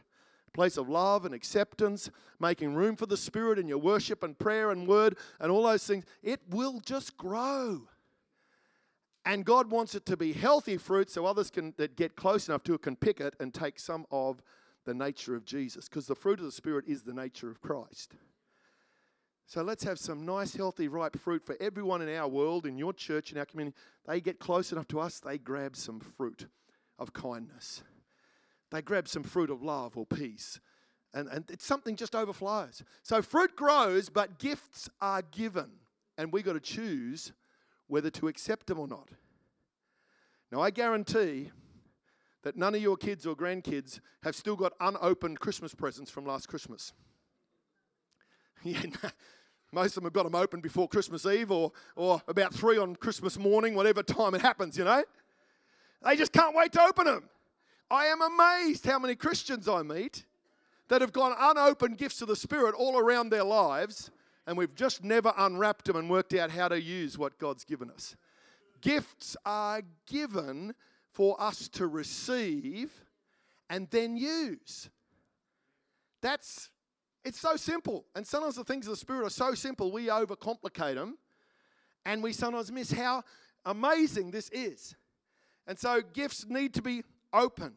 place 0.52 0.76
of 0.76 0.88
love 0.88 1.24
and 1.24 1.34
acceptance, 1.34 2.08
making 2.38 2.74
room 2.74 2.94
for 2.94 3.06
the 3.06 3.16
Spirit 3.16 3.58
in 3.58 3.66
your 3.66 3.78
worship 3.78 4.22
and 4.22 4.38
prayer 4.38 4.70
and 4.70 4.86
word 4.86 5.16
and 5.40 5.50
all 5.50 5.64
those 5.64 5.84
things. 5.84 6.04
It 6.22 6.40
will 6.48 6.78
just 6.78 7.16
grow. 7.16 7.88
And 9.26 9.44
God 9.44 9.72
wants 9.72 9.96
it 9.96 10.06
to 10.06 10.16
be 10.16 10.32
healthy 10.32 10.76
fruit 10.76 11.10
so 11.10 11.26
others 11.26 11.50
can 11.50 11.74
that 11.78 11.96
get 11.96 12.14
close 12.14 12.48
enough 12.48 12.62
to 12.62 12.74
it 12.74 12.82
can 12.82 12.94
pick 12.94 13.20
it 13.20 13.34
and 13.40 13.52
take 13.52 13.80
some 13.80 14.06
of 14.12 14.40
the 14.84 14.94
nature 14.94 15.34
of 15.34 15.44
Jesus. 15.44 15.88
Because 15.88 16.06
the 16.06 16.14
fruit 16.14 16.38
of 16.38 16.44
the 16.46 16.52
Spirit 16.52 16.84
is 16.86 17.02
the 17.02 17.12
nature 17.12 17.50
of 17.50 17.60
Christ. 17.60 18.14
So 19.44 19.62
let's 19.62 19.82
have 19.82 19.98
some 19.98 20.24
nice, 20.24 20.54
healthy, 20.54 20.86
ripe 20.86 21.18
fruit 21.18 21.44
for 21.44 21.56
everyone 21.60 22.02
in 22.02 22.16
our 22.16 22.28
world, 22.28 22.66
in 22.66 22.78
your 22.78 22.92
church, 22.92 23.32
in 23.32 23.38
our 23.38 23.44
community. 23.44 23.76
They 24.06 24.20
get 24.20 24.38
close 24.38 24.70
enough 24.70 24.88
to 24.88 25.00
us, 25.00 25.18
they 25.18 25.38
grab 25.38 25.74
some 25.74 25.98
fruit 25.98 26.46
of 26.98 27.12
kindness. 27.12 27.82
They 28.70 28.82
grab 28.82 29.08
some 29.08 29.24
fruit 29.24 29.50
of 29.50 29.62
love 29.62 29.96
or 29.96 30.06
peace. 30.06 30.60
And, 31.14 31.28
and 31.28 31.44
it's 31.50 31.66
something 31.66 31.96
just 31.96 32.14
overflows. 32.14 32.82
So 33.02 33.22
fruit 33.22 33.56
grows, 33.56 34.08
but 34.08 34.38
gifts 34.38 34.88
are 35.00 35.22
given. 35.22 35.70
And 36.18 36.32
we 36.32 36.42
got 36.42 36.54
to 36.54 36.60
choose 36.60 37.32
whether 37.88 38.10
to 38.10 38.28
accept 38.28 38.66
them 38.66 38.78
or 38.78 38.88
not. 38.88 39.08
Now, 40.50 40.60
I 40.60 40.70
guarantee 40.70 41.50
that 42.42 42.56
none 42.56 42.74
of 42.74 42.80
your 42.80 42.96
kids 42.96 43.26
or 43.26 43.34
grandkids 43.34 44.00
have 44.22 44.36
still 44.36 44.56
got 44.56 44.72
unopened 44.80 45.40
Christmas 45.40 45.74
presents 45.74 46.10
from 46.10 46.24
last 46.24 46.48
Christmas. 46.48 46.92
yeah, 48.62 48.82
most 49.72 49.90
of 49.90 49.94
them 49.96 50.04
have 50.04 50.12
got 50.12 50.24
them 50.24 50.34
open 50.34 50.60
before 50.60 50.88
Christmas 50.88 51.26
Eve 51.26 51.50
or, 51.50 51.72
or 51.96 52.22
about 52.28 52.54
three 52.54 52.78
on 52.78 52.94
Christmas 52.94 53.38
morning, 53.38 53.74
whatever 53.74 54.02
time 54.02 54.34
it 54.34 54.42
happens, 54.42 54.78
you 54.78 54.84
know. 54.84 55.02
They 56.04 56.16
just 56.16 56.32
can't 56.32 56.54
wait 56.54 56.72
to 56.72 56.82
open 56.82 57.06
them. 57.06 57.28
I 57.90 58.06
am 58.06 58.20
amazed 58.22 58.86
how 58.86 58.98
many 58.98 59.14
Christians 59.14 59.68
I 59.68 59.82
meet 59.82 60.24
that 60.88 61.00
have 61.00 61.12
got 61.12 61.36
unopened 61.38 61.98
gifts 61.98 62.22
of 62.22 62.28
the 62.28 62.36
Spirit 62.36 62.74
all 62.74 62.98
around 62.98 63.30
their 63.30 63.44
lives 63.44 64.10
and 64.46 64.56
we've 64.56 64.74
just 64.74 65.02
never 65.02 65.32
unwrapped 65.36 65.86
them 65.86 65.96
and 65.96 66.08
worked 66.08 66.34
out 66.34 66.50
how 66.50 66.68
to 66.68 66.80
use 66.80 67.18
what 67.18 67.38
God's 67.38 67.64
given 67.64 67.90
us. 67.90 68.14
Gifts 68.80 69.36
are 69.44 69.82
given 70.06 70.74
for 71.12 71.40
us 71.40 71.68
to 71.70 71.86
receive 71.86 72.92
and 73.68 73.88
then 73.90 74.16
use. 74.16 74.88
That's 76.22 76.70
it's 77.24 77.40
so 77.40 77.56
simple. 77.56 78.04
And 78.14 78.24
sometimes 78.24 78.54
the 78.54 78.62
things 78.62 78.86
of 78.86 78.92
the 78.92 78.96
Spirit 78.96 79.26
are 79.26 79.30
so 79.30 79.54
simple, 79.54 79.90
we 79.90 80.06
overcomplicate 80.06 80.94
them 80.94 81.18
and 82.04 82.22
we 82.22 82.32
sometimes 82.32 82.70
miss 82.70 82.92
how 82.92 83.24
amazing 83.64 84.30
this 84.30 84.48
is. 84.50 84.94
And 85.66 85.76
so 85.76 86.00
gifts 86.00 86.46
need 86.48 86.72
to 86.74 86.82
be 86.82 87.02
opened, 87.32 87.74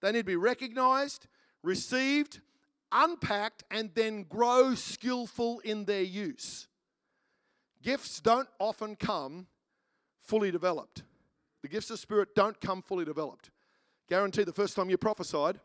they 0.00 0.12
need 0.12 0.20
to 0.20 0.24
be 0.24 0.36
recognized, 0.36 1.26
received, 1.64 2.40
unpacked, 2.96 3.62
and 3.70 3.90
then 3.94 4.24
grow 4.24 4.74
skillful 4.74 5.60
in 5.60 5.84
their 5.84 6.02
use. 6.02 6.66
Gifts 7.82 8.20
don't 8.20 8.48
often 8.58 8.96
come 8.96 9.46
fully 10.22 10.50
developed. 10.50 11.04
The 11.62 11.68
gifts 11.68 11.90
of 11.90 11.98
Spirit 11.98 12.34
don't 12.34 12.60
come 12.60 12.82
fully 12.82 13.04
developed. 13.04 13.50
Guarantee 14.08 14.44
the 14.44 14.52
first 14.52 14.74
time 14.74 14.88
you 14.88 14.96
prophesied, 14.96 15.60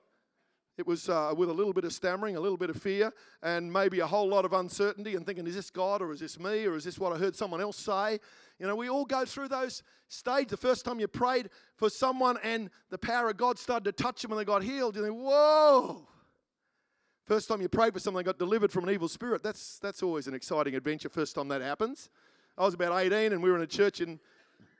it 0.77 0.88
was 0.88 1.09
uh, 1.09 1.33
with 1.35 1.50
a 1.50 1.53
little 1.53 1.73
bit 1.73 1.83
of 1.83 1.93
stammering, 1.93 2.35
a 2.35 2.39
little 2.39 2.57
bit 2.57 2.69
of 2.69 2.81
fear, 2.81 3.13
and 3.43 3.71
maybe 3.71 4.00
a 4.00 4.07
whole 4.07 4.27
lot 4.27 4.45
of 4.45 4.53
uncertainty, 4.53 5.15
and 5.15 5.25
thinking, 5.25 5.45
is 5.45 5.55
this 5.55 5.69
God 5.69 6.01
or 6.01 6.11
is 6.11 6.19
this 6.19 6.39
me 6.39 6.65
or 6.65 6.75
is 6.75 6.83
this 6.83 6.97
what 6.97 7.13
I 7.13 7.17
heard 7.17 7.35
someone 7.35 7.61
else 7.61 7.77
say? 7.77 8.19
You 8.57 8.67
know, 8.67 8.75
we 8.75 8.89
all 8.89 9.05
go 9.05 9.25
through 9.25 9.50
those 9.50 9.83
stages. 10.07 10.50
The 10.50 10.57
first 10.57 10.85
time 10.85 11.00
you 11.00 11.07
prayed 11.07 11.50
for 11.75 11.89
someone 11.89 12.38
and 12.43 12.69
the 12.89 12.97
power 12.97 13.29
of 13.29 13.38
God 13.38 13.59
started 13.59 13.85
to 13.85 14.03
touch 14.03 14.21
them 14.21 14.31
and 14.31 14.39
they 14.39 14.45
got 14.45 14.63
healed, 14.63 14.95
you 14.95 15.03
think, 15.03 15.15
whoa. 15.15 16.07
First 17.25 17.47
time 17.47 17.61
you 17.61 17.69
prayed 17.69 17.93
for 17.93 17.99
someone 17.99 18.23
got 18.23 18.39
delivered 18.39 18.71
from 18.71 18.83
an 18.87 18.93
evil 18.93 19.07
spirit, 19.07 19.43
that's, 19.43 19.79
that's 19.79 20.03
always 20.03 20.27
an 20.27 20.33
exciting 20.33 20.75
adventure, 20.75 21.09
first 21.09 21.35
time 21.35 21.47
that 21.49 21.61
happens. 21.61 22.09
I 22.57 22.65
was 22.65 22.73
about 22.73 22.99
18 22.99 23.33
and 23.33 23.41
we 23.41 23.49
were 23.49 23.55
in 23.55 23.61
a 23.61 23.67
church 23.67 24.01
in 24.01 24.19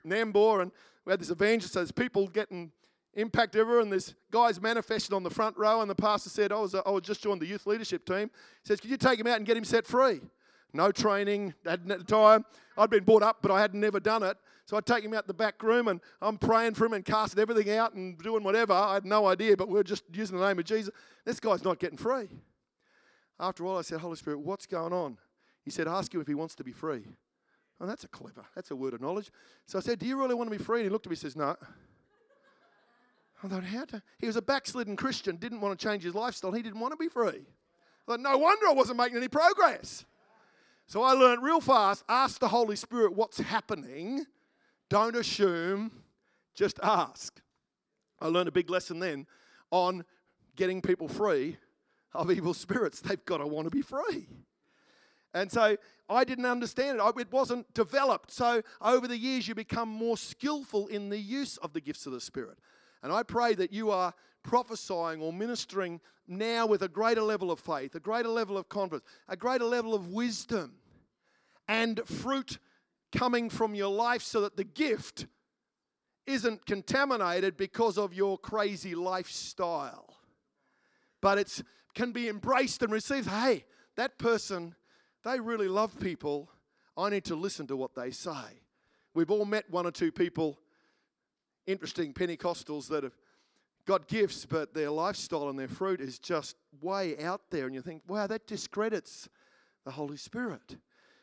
Nambour 0.06 0.62
and 0.62 0.72
we 1.04 1.12
had 1.12 1.20
this 1.20 1.30
evangelist, 1.30 1.74
there's 1.74 1.92
people 1.92 2.28
getting 2.28 2.70
impact 3.14 3.56
ever, 3.56 3.80
and 3.80 3.92
this 3.92 4.14
guy's 4.30 4.60
manifested 4.60 5.12
on 5.12 5.22
the 5.22 5.30
front 5.30 5.56
row, 5.56 5.80
and 5.80 5.90
the 5.90 5.94
pastor 5.94 6.30
said, 6.30 6.52
I 6.52 6.58
was, 6.58 6.74
uh, 6.74 6.82
I 6.86 6.90
was 6.90 7.02
just 7.02 7.22
joined 7.22 7.40
the 7.40 7.46
youth 7.46 7.66
leadership 7.66 8.04
team. 8.06 8.30
He 8.62 8.68
says, 8.68 8.80
Could 8.80 8.90
you 8.90 8.96
take 8.96 9.18
him 9.18 9.26
out 9.26 9.36
and 9.36 9.46
get 9.46 9.56
him 9.56 9.64
set 9.64 9.86
free? 9.86 10.20
No 10.72 10.90
training, 10.90 11.54
hadn't 11.66 11.90
at 11.90 11.98
the 11.98 12.04
time. 12.04 12.44
I'd 12.78 12.88
been 12.88 13.04
brought 13.04 13.22
up, 13.22 13.38
but 13.42 13.50
I 13.50 13.60
had 13.60 13.74
never 13.74 14.00
done 14.00 14.22
it. 14.22 14.36
So 14.64 14.76
I'd 14.76 14.86
take 14.86 15.04
him 15.04 15.12
out 15.12 15.26
the 15.26 15.34
back 15.34 15.62
room 15.62 15.88
and 15.88 16.00
I'm 16.20 16.38
praying 16.38 16.74
for 16.74 16.86
him 16.86 16.92
and 16.92 17.04
casting 17.04 17.40
everything 17.40 17.70
out 17.76 17.94
and 17.94 18.16
doing 18.18 18.44
whatever. 18.44 18.72
I 18.72 18.94
had 18.94 19.04
no 19.04 19.26
idea, 19.26 19.56
but 19.56 19.68
we 19.68 19.78
are 19.78 19.84
just 19.84 20.04
using 20.12 20.38
the 20.38 20.46
name 20.46 20.58
of 20.58 20.64
Jesus. 20.64 20.94
This 21.24 21.40
guy's 21.40 21.64
not 21.64 21.78
getting 21.78 21.98
free. 21.98 22.28
After 23.40 23.66
all, 23.66 23.78
I 23.78 23.82
said, 23.82 24.00
Holy 24.00 24.16
Spirit, 24.16 24.40
what's 24.40 24.66
going 24.66 24.92
on? 24.92 25.18
He 25.64 25.70
said, 25.70 25.88
Ask 25.88 26.14
him 26.14 26.20
if 26.20 26.28
he 26.28 26.34
wants 26.34 26.54
to 26.56 26.64
be 26.64 26.72
free. 26.72 27.04
Oh, 27.80 27.86
that's 27.86 28.04
a 28.04 28.08
clever, 28.08 28.44
that's 28.54 28.70
a 28.70 28.76
word 28.76 28.94
of 28.94 29.00
knowledge. 29.00 29.32
So 29.66 29.78
I 29.78 29.82
said, 29.82 29.98
Do 29.98 30.06
you 30.06 30.18
really 30.18 30.34
want 30.34 30.50
to 30.50 30.56
be 30.56 30.62
free? 30.62 30.80
And 30.80 30.86
he 30.86 30.90
looked 30.90 31.06
at 31.06 31.10
me 31.10 31.14
and 31.14 31.20
says, 31.20 31.36
No. 31.36 31.56
I 33.44 33.48
thought, 33.48 33.64
how 33.64 33.84
to? 33.86 34.02
He 34.18 34.26
was 34.26 34.36
a 34.36 34.42
backslidden 34.42 34.94
Christian, 34.96 35.36
didn't 35.36 35.60
want 35.60 35.76
to 35.76 35.84
change 35.84 36.04
his 36.04 36.14
lifestyle. 36.14 36.52
He 36.52 36.62
didn't 36.62 36.78
want 36.78 36.92
to 36.92 36.96
be 36.96 37.08
free. 37.08 37.44
I 38.06 38.12
thought, 38.12 38.20
no 38.20 38.38
wonder 38.38 38.68
I 38.68 38.72
wasn't 38.72 38.98
making 38.98 39.16
any 39.16 39.28
progress. 39.28 40.04
So 40.86 41.02
I 41.02 41.12
learned 41.12 41.42
real 41.42 41.60
fast 41.60 42.04
ask 42.08 42.38
the 42.38 42.48
Holy 42.48 42.76
Spirit 42.76 43.14
what's 43.14 43.38
happening. 43.38 44.26
Don't 44.92 45.16
assume, 45.16 45.90
just 46.54 46.78
ask. 46.82 47.40
I 48.20 48.26
learned 48.26 48.48
a 48.48 48.52
big 48.52 48.68
lesson 48.68 48.98
then 48.98 49.26
on 49.70 50.04
getting 50.54 50.82
people 50.82 51.08
free 51.08 51.56
of 52.12 52.30
evil 52.30 52.52
spirits. 52.52 53.00
They've 53.00 53.24
got 53.24 53.38
to 53.38 53.46
want 53.46 53.64
to 53.64 53.70
be 53.70 53.80
free. 53.80 54.28
And 55.32 55.50
so 55.50 55.78
I 56.10 56.24
didn't 56.24 56.44
understand 56.44 57.00
it. 57.00 57.20
It 57.20 57.32
wasn't 57.32 57.72
developed. 57.72 58.32
So 58.32 58.60
over 58.82 59.08
the 59.08 59.16
years, 59.16 59.48
you 59.48 59.54
become 59.54 59.88
more 59.88 60.18
skillful 60.18 60.88
in 60.88 61.08
the 61.08 61.18
use 61.18 61.56
of 61.56 61.72
the 61.72 61.80
gifts 61.80 62.04
of 62.04 62.12
the 62.12 62.20
Spirit. 62.20 62.58
And 63.02 63.10
I 63.10 63.22
pray 63.22 63.54
that 63.54 63.72
you 63.72 63.90
are 63.90 64.12
prophesying 64.42 65.22
or 65.22 65.32
ministering 65.32 66.02
now 66.28 66.66
with 66.66 66.82
a 66.82 66.88
greater 66.88 67.22
level 67.22 67.50
of 67.50 67.60
faith, 67.60 67.94
a 67.94 68.00
greater 68.00 68.28
level 68.28 68.58
of 68.58 68.68
confidence, 68.68 69.08
a 69.26 69.38
greater 69.38 69.64
level 69.64 69.94
of 69.94 70.08
wisdom, 70.08 70.74
and 71.66 71.98
fruit 72.06 72.58
coming 73.12 73.50
from 73.50 73.74
your 73.74 73.90
life 73.90 74.22
so 74.22 74.40
that 74.40 74.56
the 74.56 74.64
gift 74.64 75.26
isn't 76.26 76.66
contaminated 76.66 77.56
because 77.56 77.98
of 77.98 78.14
your 78.14 78.38
crazy 78.38 78.94
lifestyle. 78.94 80.16
But 81.20 81.38
it 81.38 81.62
can 81.94 82.12
be 82.12 82.28
embraced 82.28 82.82
and 82.82 82.92
received. 82.92 83.28
Hey, 83.28 83.64
that 83.96 84.18
person, 84.18 84.74
they 85.24 85.40
really 85.40 85.68
love 85.68 85.98
people. 86.00 86.48
I 86.96 87.10
need 87.10 87.24
to 87.24 87.36
listen 87.36 87.66
to 87.68 87.76
what 87.76 87.94
they 87.94 88.10
say. 88.10 88.60
We've 89.14 89.30
all 89.30 89.44
met 89.44 89.70
one 89.70 89.86
or 89.86 89.90
two 89.90 90.12
people 90.12 90.58
interesting 91.66 92.12
Pentecostals 92.12 92.88
that 92.88 93.04
have 93.04 93.16
got 93.86 94.08
gifts, 94.08 94.46
but 94.46 94.74
their 94.74 94.90
lifestyle 94.90 95.48
and 95.48 95.58
their 95.58 95.68
fruit 95.68 96.00
is 96.00 96.18
just 96.18 96.56
way 96.80 97.22
out 97.22 97.42
there. 97.50 97.66
And 97.66 97.74
you 97.74 97.82
think, 97.82 98.02
wow, 98.08 98.26
that 98.26 98.46
discredits 98.46 99.28
the 99.84 99.90
Holy 99.90 100.16
Spirit. 100.16 100.76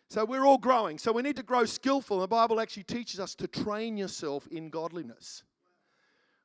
So 0.09 0.25
we're 0.25 0.45
all 0.45 0.57
growing. 0.57 0.97
So 0.97 1.11
we 1.11 1.21
need 1.21 1.35
to 1.35 1.43
grow 1.43 1.65
skillful. 1.65 2.19
The 2.19 2.27
Bible 2.27 2.59
actually 2.59 2.83
teaches 2.83 3.19
us 3.19 3.35
to 3.35 3.47
train 3.47 3.95
yourself 3.95 4.47
in 4.47 4.69
godliness. 4.69 5.43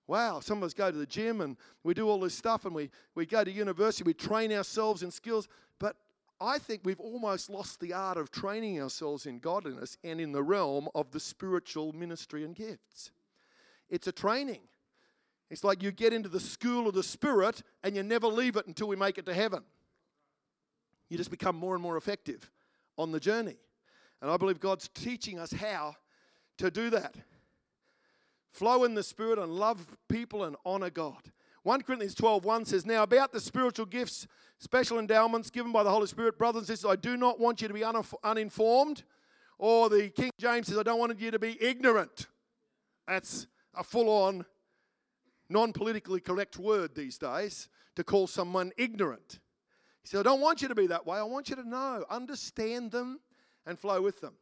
Wow, 0.07 0.41
some 0.41 0.59
of 0.59 0.65
us 0.65 0.75
go 0.75 0.91
to 0.91 0.97
the 0.97 1.07
gym 1.07 1.41
and 1.41 1.57
we 1.83 1.95
do 1.95 2.07
all 2.07 2.21
this 2.21 2.35
stuff 2.35 2.67
and 2.67 2.75
we, 2.75 2.91
we 3.15 3.25
go 3.25 3.43
to 3.43 3.51
university, 3.51 4.05
we 4.05 4.13
train 4.13 4.53
ourselves 4.53 5.03
in 5.03 5.11
skills. 5.11 5.49
But 5.79 5.97
I 6.43 6.59
think 6.59 6.83
we've 6.85 7.01
almost 7.01 7.49
lost 7.49 7.81
the 7.81 7.95
art 7.95 8.19
of 8.19 8.31
training 8.31 8.83
ourselves 8.83 9.25
in 9.25 9.39
godliness 9.39 9.97
and 10.05 10.21
in 10.21 10.33
the 10.33 10.43
realm 10.43 10.89
of 10.95 11.11
the 11.11 11.21
spiritual 11.21 11.95
ministry 11.95 12.45
and 12.45 12.55
gifts. 12.55 13.13
It's 13.89 14.07
a 14.07 14.13
training. 14.13 14.61
It's 15.51 15.65
like 15.65 15.83
you 15.83 15.91
get 15.91 16.13
into 16.13 16.29
the 16.29 16.41
school 16.41 16.87
of 16.87 16.95
the 16.95 17.03
Spirit 17.03 17.63
and 17.83 17.97
you 17.97 18.03
never 18.03 18.27
leave 18.27 18.57
it 18.57 18.67
until 18.67 18.89
we 18.89 18.97
make 18.97 19.17
it 19.17 19.25
to 19.25 19.33
heaven. 19.33 19.63
You 21.09 21.17
just 21.17 21.31
become 21.31 21.57
more 21.57 21.73
and 21.73 21.83
more 21.83 21.97
effective 21.97 22.51
on 22.99 23.13
the 23.13 23.21
journey. 23.21 23.57
And 24.23 24.31
I 24.31 24.37
believe 24.37 24.61
God's 24.61 24.89
teaching 24.89 25.39
us 25.39 25.53
how 25.53 25.97
to 26.59 26.71
do 26.71 26.91
that. 26.91 27.17
Flow 28.51 28.85
in 28.85 28.95
the 28.95 29.03
Spirit 29.03 29.39
and 29.39 29.53
love 29.53 29.85
people 30.09 30.45
and 30.45 30.57
honor 30.65 30.91
God. 30.91 31.33
1 31.65 31.83
Corinthians 31.83 32.15
12 32.15 32.45
1 32.45 32.65
says, 32.67 32.87
Now 32.87 33.03
about 33.03 33.33
the 33.33 33.41
spiritual 33.41 33.87
gifts, 33.87 34.27
special 34.59 34.99
endowments 34.99 35.51
given 35.51 35.73
by 35.73 35.83
the 35.83 35.91
Holy 35.91 36.07
Spirit, 36.07 36.39
brothers 36.39 36.61
and 36.61 36.67
sisters, 36.67 36.91
I 36.91 36.97
do 36.97 37.17
not 37.17 37.41
want 37.41 37.63
you 37.63 37.69
to 37.69 37.75
be 37.75 37.85
uninformed. 38.23 39.03
Or 39.59 39.89
the 39.89 40.09
King 40.11 40.31
James 40.39 40.67
says, 40.67 40.79
I 40.79 40.83
don't 40.83 40.99
want 40.99 41.19
you 41.19 41.31
to 41.31 41.39
be 41.39 41.63
ignorant. 41.63 42.27
That's 43.09 43.47
a 43.75 43.83
full 43.83 44.09
on, 44.09 44.45
non 45.49 45.73
politically 45.73 46.21
correct 46.21 46.59
word 46.59 46.95
these 46.95 47.19
days 47.19 47.69
to 47.97 48.05
call 48.05 48.27
someone 48.27 48.73
ignorant. 48.77 49.39
He 50.05 50.09
said, 50.09 50.21
I 50.21 50.23
don't 50.23 50.41
want 50.41 50.63
you 50.63 50.69
to 50.69 50.75
be 50.75 50.87
that 50.87 51.07
way. 51.07 51.19
I 51.19 51.25
want 51.25 51.51
you 51.51 51.57
to 51.57 51.69
know, 51.69 52.05
understand 52.09 52.93
them, 52.93 53.19
and 53.67 53.77
flow 53.79 54.01
with 54.01 54.21
them. 54.21 54.35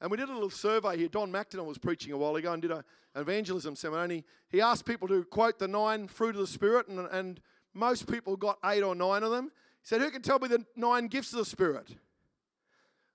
And 0.00 0.10
we 0.10 0.16
did 0.16 0.28
a 0.28 0.32
little 0.32 0.50
survey 0.50 0.98
here. 0.98 1.08
Don 1.08 1.32
MacDonald 1.32 1.68
was 1.68 1.78
preaching 1.78 2.12
a 2.12 2.16
while 2.16 2.36
ago 2.36 2.52
and 2.52 2.62
did 2.62 2.70
a, 2.70 2.84
an 3.14 3.22
evangelism 3.22 3.74
seminar. 3.74 4.04
And 4.04 4.12
he, 4.12 4.24
he 4.48 4.60
asked 4.60 4.84
people 4.84 5.08
to 5.08 5.24
quote 5.24 5.58
the 5.58 5.68
nine 5.68 6.06
fruit 6.06 6.34
of 6.34 6.40
the 6.42 6.46
Spirit, 6.46 6.88
and, 6.88 7.00
and 7.10 7.40
most 7.74 8.10
people 8.10 8.36
got 8.36 8.58
eight 8.64 8.82
or 8.82 8.94
nine 8.94 9.22
of 9.22 9.30
them. 9.30 9.50
He 9.80 9.88
said, 9.88 10.00
Who 10.00 10.10
can 10.10 10.22
tell 10.22 10.38
me 10.38 10.48
the 10.48 10.64
nine 10.76 11.06
gifts 11.08 11.32
of 11.32 11.38
the 11.38 11.44
Spirit? 11.44 11.88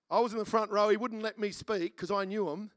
I 0.10 0.20
was 0.20 0.34
in 0.34 0.40
the 0.40 0.46
front 0.46 0.72
row. 0.72 0.90
He 0.90 0.98
wouldn't 0.98 1.22
let 1.22 1.38
me 1.38 1.52
speak 1.52 1.96
because 1.96 2.12
I 2.12 2.26
knew 2.26 2.46
them 2.46 2.72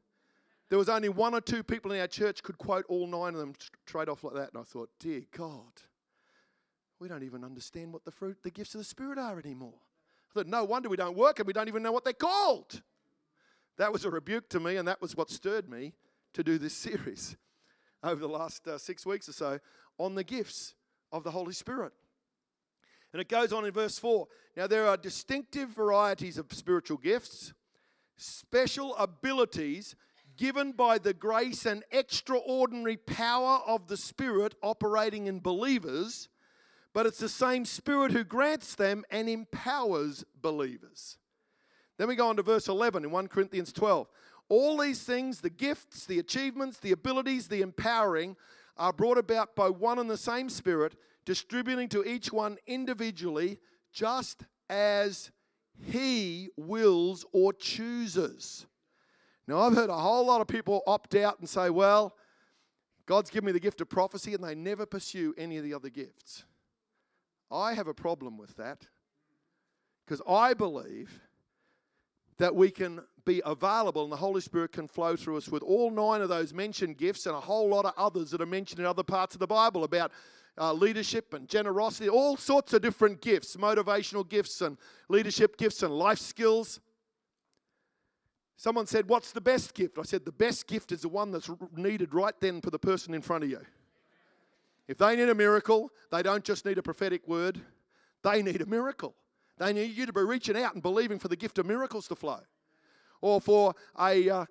there 0.71 0.79
was 0.79 0.87
only 0.87 1.09
one 1.09 1.33
or 1.33 1.41
two 1.41 1.63
people 1.63 1.91
in 1.91 1.99
our 1.99 2.07
church 2.07 2.41
could 2.41 2.57
quote 2.57 2.85
all 2.87 3.05
nine 3.05 3.33
of 3.33 3.41
them 3.41 3.53
straight 3.85 4.07
off 4.07 4.23
like 4.23 4.35
that. 4.35 4.53
And 4.53 4.61
I 4.61 4.63
thought, 4.63 4.89
dear 4.99 5.21
God, 5.35 5.73
we 7.01 7.07
don't 7.07 7.23
even 7.23 7.43
understand 7.43 7.91
what 7.91 8.05
the 8.05 8.11
fruit, 8.11 8.37
the 8.43 8.51
gifts 8.51 8.75
of 8.75 8.79
the 8.79 8.85
Spirit 8.85 9.17
are 9.17 9.39
anymore. 9.39 9.73
I 10.29 10.33
thought, 10.35 10.47
no 10.47 10.63
wonder 10.63 10.87
we 10.87 10.97
don't 10.97 11.17
work 11.17 11.39
and 11.39 11.47
we 11.47 11.51
don't 11.51 11.67
even 11.67 11.81
know 11.81 11.91
what 11.91 12.03
they're 12.03 12.13
called. 12.13 12.83
That 13.77 13.91
was 13.91 14.05
a 14.05 14.11
rebuke 14.11 14.49
to 14.49 14.59
me, 14.59 14.77
and 14.77 14.87
that 14.87 15.01
was 15.01 15.15
what 15.15 15.31
stirred 15.31 15.67
me 15.67 15.93
to 16.33 16.43
do 16.43 16.59
this 16.59 16.73
series 16.77 17.35
over 18.03 18.21
the 18.21 18.29
last 18.29 18.67
uh, 18.67 18.77
six 18.77 19.03
weeks 19.03 19.27
or 19.27 19.33
so 19.33 19.59
on 19.97 20.13
the 20.13 20.23
gifts 20.23 20.75
of 21.11 21.23
the 21.23 21.31
Holy 21.31 21.53
Spirit. 21.53 21.91
And 23.13 23.19
it 23.19 23.27
goes 23.27 23.51
on 23.51 23.65
in 23.65 23.71
verse 23.71 23.97
4. 23.97 24.27
Now, 24.55 24.67
there 24.67 24.87
are 24.87 24.95
distinctive 24.95 25.69
varieties 25.69 26.37
of 26.37 26.53
spiritual 26.53 26.97
gifts, 26.97 27.51
special 28.15 28.95
abilities 28.95 29.95
given 30.37 30.71
by 30.71 30.99
the 30.99 31.13
grace 31.13 31.65
and 31.65 31.83
extraordinary 31.91 32.97
power 32.97 33.59
of 33.65 33.87
the 33.87 33.97
Spirit 33.97 34.55
operating 34.61 35.25
in 35.27 35.39
believers, 35.39 36.29
but 36.93 37.05
it's 37.05 37.19
the 37.19 37.29
same 37.29 37.65
Spirit 37.65 38.11
who 38.11 38.23
grants 38.23 38.75
them 38.75 39.03
and 39.09 39.29
empowers 39.29 40.25
believers. 40.41 41.17
Then 41.97 42.07
we 42.07 42.15
go 42.15 42.29
on 42.29 42.35
to 42.37 42.43
verse 42.43 42.67
11 42.67 43.03
in 43.03 43.11
1 43.11 43.27
Corinthians 43.27 43.71
12. 43.71 44.07
All 44.49 44.77
these 44.77 45.03
things, 45.03 45.39
the 45.39 45.49
gifts, 45.49 46.05
the 46.05 46.19
achievements, 46.19 46.77
the 46.79 46.91
abilities, 46.91 47.47
the 47.47 47.61
empowering, 47.61 48.35
are 48.75 48.91
brought 48.91 49.17
about 49.17 49.55
by 49.55 49.69
one 49.69 49.99
and 49.99 50.09
the 50.09 50.17
same 50.17 50.49
Spirit, 50.49 50.95
distributing 51.25 51.87
to 51.89 52.03
each 52.03 52.33
one 52.33 52.57
individually, 52.67 53.59
just 53.93 54.43
as 54.69 55.31
He 55.85 56.49
wills 56.57 57.25
or 57.31 57.53
chooses. 57.53 58.65
Now, 59.47 59.59
I've 59.59 59.75
heard 59.75 59.89
a 59.89 59.97
whole 59.97 60.25
lot 60.25 60.41
of 60.41 60.47
people 60.47 60.81
opt 60.87 61.15
out 61.15 61.39
and 61.39 61.47
say, 61.47 61.69
well, 61.69 62.15
God's 63.05 63.29
given 63.29 63.47
me 63.47 63.51
the 63.51 63.59
gift 63.59 63.81
of 63.81 63.89
prophecy, 63.89 64.33
and 64.33 64.43
they 64.43 64.55
never 64.55 64.85
pursue 64.85 65.33
any 65.37 65.57
of 65.57 65.63
the 65.63 65.73
other 65.73 65.89
gifts. 65.89 66.45
I 67.51 67.73
have 67.73 67.87
a 67.87 67.93
problem 67.93 68.37
with 68.37 68.55
that 68.57 68.87
because 70.05 70.21
I 70.27 70.53
believe 70.53 71.19
that 72.37 72.55
we 72.55 72.71
can 72.71 73.01
be 73.23 73.41
available 73.45 74.03
and 74.03 74.11
the 74.11 74.17
Holy 74.17 74.41
Spirit 74.41 74.71
can 74.71 74.87
flow 74.87 75.15
through 75.15 75.37
us 75.37 75.47
with 75.47 75.61
all 75.61 75.91
nine 75.91 76.21
of 76.21 76.29
those 76.29 76.53
mentioned 76.53 76.97
gifts 76.97 77.25
and 77.27 77.35
a 77.35 77.39
whole 77.39 77.69
lot 77.69 77.85
of 77.85 77.93
others 77.97 78.31
that 78.31 78.41
are 78.41 78.47
mentioned 78.47 78.79
in 78.79 78.85
other 78.85 79.03
parts 79.03 79.35
of 79.35 79.39
the 79.39 79.47
Bible 79.47 79.83
about 79.83 80.11
uh, 80.57 80.73
leadership 80.73 81.33
and 81.33 81.47
generosity, 81.47 82.09
all 82.09 82.35
sorts 82.35 82.73
of 82.73 82.81
different 82.81 83.21
gifts, 83.21 83.55
motivational 83.55 84.27
gifts 84.27 84.61
and 84.61 84.77
leadership 85.07 85.57
gifts 85.57 85.83
and 85.83 85.93
life 85.93 86.19
skills. 86.19 86.79
Someone 88.57 88.85
said, 88.85 89.07
What's 89.07 89.31
the 89.31 89.41
best 89.41 89.73
gift? 89.73 89.97
I 89.97 90.03
said, 90.03 90.25
The 90.25 90.31
best 90.31 90.67
gift 90.67 90.91
is 90.91 91.01
the 91.01 91.09
one 91.09 91.31
that's 91.31 91.49
needed 91.75 92.13
right 92.13 92.35
then 92.39 92.61
for 92.61 92.69
the 92.69 92.79
person 92.79 93.13
in 93.13 93.21
front 93.21 93.43
of 93.43 93.49
you. 93.49 93.61
If 94.91 94.97
they 94.97 95.15
need 95.15 95.29
a 95.29 95.35
miracle, 95.35 95.89
they 96.11 96.21
don't 96.21 96.43
just 96.43 96.65
need 96.65 96.77
a 96.77 96.83
prophetic 96.83 97.25
word, 97.25 97.61
they 98.23 98.43
need 98.43 98.59
a 98.59 98.65
miracle. 98.65 99.15
They 99.57 99.71
need 99.71 99.95
you 99.95 100.05
to 100.05 100.11
be 100.11 100.21
reaching 100.21 100.57
out 100.57 100.73
and 100.73 100.83
believing 100.83 101.17
for 101.17 101.29
the 101.29 101.37
gift 101.37 101.57
of 101.59 101.65
miracles 101.65 102.09
to 102.09 102.15
flow 102.15 102.41
or 103.21 103.39
for 103.39 103.73
a 103.97 104.29
uh, 104.29 104.45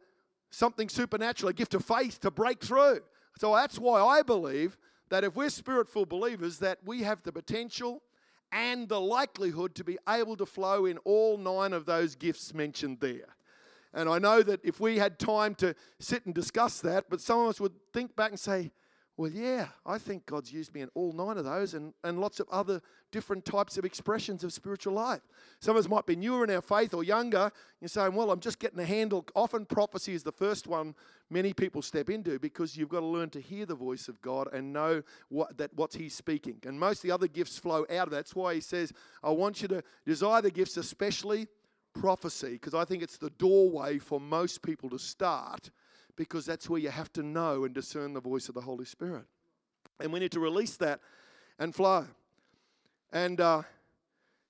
something 0.50 0.88
supernatural, 0.88 1.50
a 1.50 1.52
gift 1.52 1.74
of 1.74 1.84
faith 1.84 2.20
to 2.20 2.30
break 2.30 2.64
through. 2.64 3.00
So 3.38 3.54
that's 3.54 3.78
why 3.78 4.00
I 4.00 4.22
believe 4.22 4.78
that 5.10 5.24
if 5.24 5.36
we're 5.36 5.50
spirit-filled 5.50 6.08
believers, 6.08 6.56
that 6.60 6.78
we 6.86 7.02
have 7.02 7.22
the 7.22 7.32
potential 7.32 8.02
and 8.50 8.88
the 8.88 9.00
likelihood 9.00 9.74
to 9.74 9.84
be 9.84 9.98
able 10.08 10.38
to 10.38 10.46
flow 10.46 10.86
in 10.86 10.96
all 10.98 11.36
nine 11.36 11.74
of 11.74 11.84
those 11.84 12.14
gifts 12.14 12.54
mentioned 12.54 13.00
there. 13.00 13.36
And 13.92 14.08
I 14.08 14.18
know 14.18 14.42
that 14.42 14.64
if 14.64 14.80
we 14.80 14.96
had 14.96 15.18
time 15.18 15.54
to 15.56 15.74
sit 15.98 16.24
and 16.24 16.34
discuss 16.34 16.80
that, 16.80 17.10
but 17.10 17.20
some 17.20 17.40
of 17.40 17.48
us 17.48 17.60
would 17.60 17.74
think 17.92 18.16
back 18.16 18.30
and 18.30 18.40
say, 18.40 18.72
well, 19.20 19.30
yeah, 19.30 19.66
I 19.84 19.98
think 19.98 20.24
God's 20.24 20.50
used 20.50 20.74
me 20.74 20.80
in 20.80 20.88
all 20.94 21.12
nine 21.12 21.36
of 21.36 21.44
those 21.44 21.74
and, 21.74 21.92
and 22.04 22.22
lots 22.22 22.40
of 22.40 22.48
other 22.50 22.80
different 23.12 23.44
types 23.44 23.76
of 23.76 23.84
expressions 23.84 24.44
of 24.44 24.50
spiritual 24.50 24.94
life. 24.94 25.20
Some 25.60 25.76
of 25.76 25.84
us 25.84 25.90
might 25.90 26.06
be 26.06 26.16
newer 26.16 26.42
in 26.42 26.48
our 26.48 26.62
faith 26.62 26.94
or 26.94 27.04
younger. 27.04 27.52
You're 27.82 27.88
saying, 27.88 28.14
well, 28.14 28.30
I'm 28.30 28.40
just 28.40 28.58
getting 28.58 28.78
a 28.78 28.84
handle. 28.86 29.26
Often 29.34 29.66
prophecy 29.66 30.14
is 30.14 30.22
the 30.22 30.32
first 30.32 30.66
one 30.66 30.94
many 31.28 31.52
people 31.52 31.82
step 31.82 32.08
into 32.08 32.38
because 32.38 32.78
you've 32.78 32.88
got 32.88 33.00
to 33.00 33.06
learn 33.06 33.28
to 33.30 33.42
hear 33.42 33.66
the 33.66 33.74
voice 33.74 34.08
of 34.08 34.18
God 34.22 34.48
and 34.54 34.72
know 34.72 35.02
what, 35.28 35.54
that 35.58 35.74
what 35.74 35.92
He's 35.92 36.14
speaking. 36.14 36.56
And 36.64 36.80
most 36.80 37.00
of 37.00 37.02
the 37.02 37.10
other 37.10 37.28
gifts 37.28 37.58
flow 37.58 37.84
out 37.90 38.06
of 38.06 38.10
that. 38.12 38.16
That's 38.16 38.34
why 38.34 38.54
He 38.54 38.62
says, 38.62 38.90
I 39.22 39.28
want 39.32 39.60
you 39.60 39.68
to 39.68 39.82
desire 40.06 40.40
the 40.40 40.50
gifts, 40.50 40.78
especially 40.78 41.46
prophecy, 41.92 42.52
because 42.52 42.72
I 42.72 42.86
think 42.86 43.02
it's 43.02 43.18
the 43.18 43.28
doorway 43.28 43.98
for 43.98 44.18
most 44.18 44.62
people 44.62 44.88
to 44.88 44.98
start 44.98 45.68
because 46.16 46.46
that's 46.46 46.68
where 46.68 46.80
you 46.80 46.90
have 46.90 47.12
to 47.14 47.22
know 47.22 47.64
and 47.64 47.74
discern 47.74 48.12
the 48.12 48.20
voice 48.20 48.48
of 48.48 48.54
the 48.54 48.60
Holy 48.60 48.84
Spirit. 48.84 49.24
And 50.00 50.12
we 50.12 50.20
need 50.20 50.32
to 50.32 50.40
release 50.40 50.76
that 50.78 51.00
and 51.58 51.74
flow. 51.74 52.06
And 53.12 53.40
uh, 53.40 53.62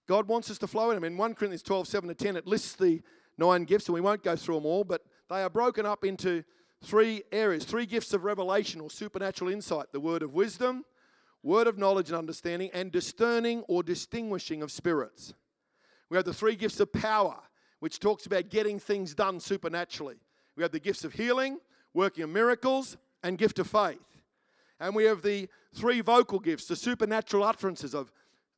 God 0.06 0.28
wants 0.28 0.50
us 0.50 0.58
to 0.58 0.66
flow 0.66 0.90
in 0.90 0.96
Him. 0.96 1.04
In 1.04 1.16
1 1.16 1.34
Corinthians 1.34 1.62
12, 1.62 1.88
7 1.88 2.08
to 2.08 2.14
10, 2.14 2.36
it 2.36 2.46
lists 2.46 2.74
the 2.74 3.02
nine 3.38 3.64
gifts, 3.64 3.86
and 3.86 3.94
we 3.94 4.00
won't 4.00 4.22
go 4.22 4.36
through 4.36 4.56
them 4.56 4.66
all, 4.66 4.84
but 4.84 5.02
they 5.28 5.42
are 5.42 5.50
broken 5.50 5.86
up 5.86 6.04
into 6.04 6.44
three 6.82 7.22
areas 7.30 7.64
three 7.64 7.84
gifts 7.84 8.14
of 8.14 8.24
revelation 8.24 8.80
or 8.80 8.90
supernatural 8.90 9.50
insight 9.50 9.86
the 9.92 10.00
word 10.00 10.22
of 10.22 10.32
wisdom, 10.32 10.84
word 11.42 11.66
of 11.66 11.78
knowledge 11.78 12.08
and 12.08 12.16
understanding, 12.16 12.70
and 12.72 12.90
discerning 12.90 13.62
or 13.68 13.82
distinguishing 13.82 14.62
of 14.62 14.70
spirits. 14.70 15.34
We 16.08 16.16
have 16.16 16.26
the 16.26 16.34
three 16.34 16.56
gifts 16.56 16.80
of 16.80 16.92
power, 16.92 17.38
which 17.78 18.00
talks 18.00 18.26
about 18.26 18.50
getting 18.50 18.78
things 18.78 19.14
done 19.14 19.40
supernaturally. 19.40 20.16
We 20.60 20.64
have 20.64 20.72
the 20.72 20.78
gifts 20.78 21.04
of 21.04 21.14
healing, 21.14 21.58
working 21.94 22.22
of 22.22 22.28
miracles, 22.28 22.98
and 23.22 23.38
gift 23.38 23.58
of 23.58 23.66
faith. 23.66 24.20
And 24.78 24.94
we 24.94 25.04
have 25.04 25.22
the 25.22 25.48
three 25.74 26.02
vocal 26.02 26.38
gifts, 26.38 26.66
the 26.66 26.76
supernatural 26.76 27.44
utterances 27.44 27.94
of 27.94 28.12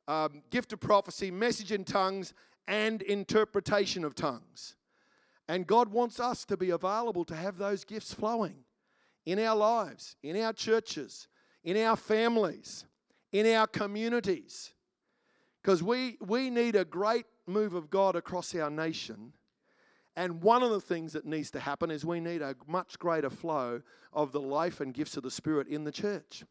um, 0.09 0.41
gift 0.49 0.73
of 0.73 0.81
prophecy, 0.81 1.31
message 1.31 1.71
in 1.71 1.85
tongues, 1.85 2.33
and 2.67 3.01
interpretation 3.03 4.03
of 4.03 4.15
tongues. 4.15 4.75
And 5.47 5.65
God 5.65 5.93
wants 5.93 6.19
us 6.19 6.43
to 6.43 6.57
be 6.57 6.71
available 6.71 7.23
to 7.23 7.37
have 7.37 7.57
those 7.57 7.85
gifts 7.85 8.13
flowing 8.13 8.65
in 9.25 9.39
our 9.39 9.55
lives, 9.55 10.17
in 10.23 10.35
our 10.41 10.51
churches, 10.51 11.29
in 11.63 11.77
our 11.77 11.95
families, 11.95 12.83
in 13.31 13.47
our 13.47 13.65
communities. 13.65 14.73
Because 15.61 15.81
we, 15.81 16.17
we 16.19 16.49
need 16.49 16.75
a 16.75 16.83
great 16.83 17.27
move 17.47 17.73
of 17.73 17.89
God 17.89 18.17
across 18.17 18.53
our 18.55 18.69
nation 18.69 19.31
and 20.15 20.41
one 20.41 20.61
of 20.63 20.69
the 20.69 20.81
things 20.81 21.13
that 21.13 21.25
needs 21.25 21.51
to 21.51 21.59
happen 21.59 21.89
is 21.89 22.05
we 22.05 22.19
need 22.19 22.41
a 22.41 22.55
much 22.67 22.99
greater 22.99 23.29
flow 23.29 23.81
of 24.11 24.31
the 24.31 24.41
life 24.41 24.79
and 24.79 24.93
gifts 24.93 25.17
of 25.17 25.23
the 25.23 25.31
Spirit 25.31 25.67
in 25.67 25.83
the 25.83 25.91
church. 25.91 26.43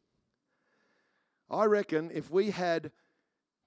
I 1.49 1.65
reckon 1.67 2.11
if 2.13 2.31
we 2.31 2.51
had 2.51 2.91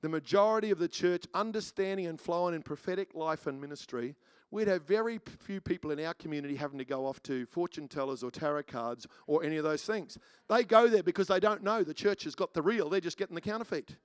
the 0.02 0.10
majority 0.10 0.72
of 0.72 0.80
the 0.80 0.88
church 0.88 1.26
understanding 1.34 2.08
and 2.08 2.20
flowing 2.20 2.56
in 2.56 2.62
prophetic 2.62 3.16
life 3.16 3.48
and 3.48 3.62
ministry, 3.62 4.16
we'd 4.52 4.68
have 4.68 4.84
very 4.84 5.20
few 5.40 5.62
people 5.62 5.92
in 5.92 6.04
our 6.04 6.14
community 6.14 6.56
having 6.56 6.78
to 6.78 6.86
go 6.86 7.06
off 7.06 7.22
to 7.24 7.46
fortune 7.46 7.88
tellers 7.88 8.22
or 8.22 8.32
tarot 8.32 8.64
cards 8.64 9.08
or 9.28 9.44
any 9.44 9.58
of 9.58 9.64
those 9.64 9.84
things. 9.84 10.18
They 10.50 10.64
go 10.64 10.88
there 10.88 11.04
because 11.04 11.28
they 11.28 11.40
don't 11.40 11.64
know 11.64 11.84
the 11.84 11.94
church 11.94 12.24
has 12.26 12.36
got 12.36 12.54
the 12.54 12.62
real, 12.62 12.90
they're 12.90 13.00
just 13.00 13.18
getting 13.18 13.36
the 13.36 13.42
counterfeit. 13.42 13.96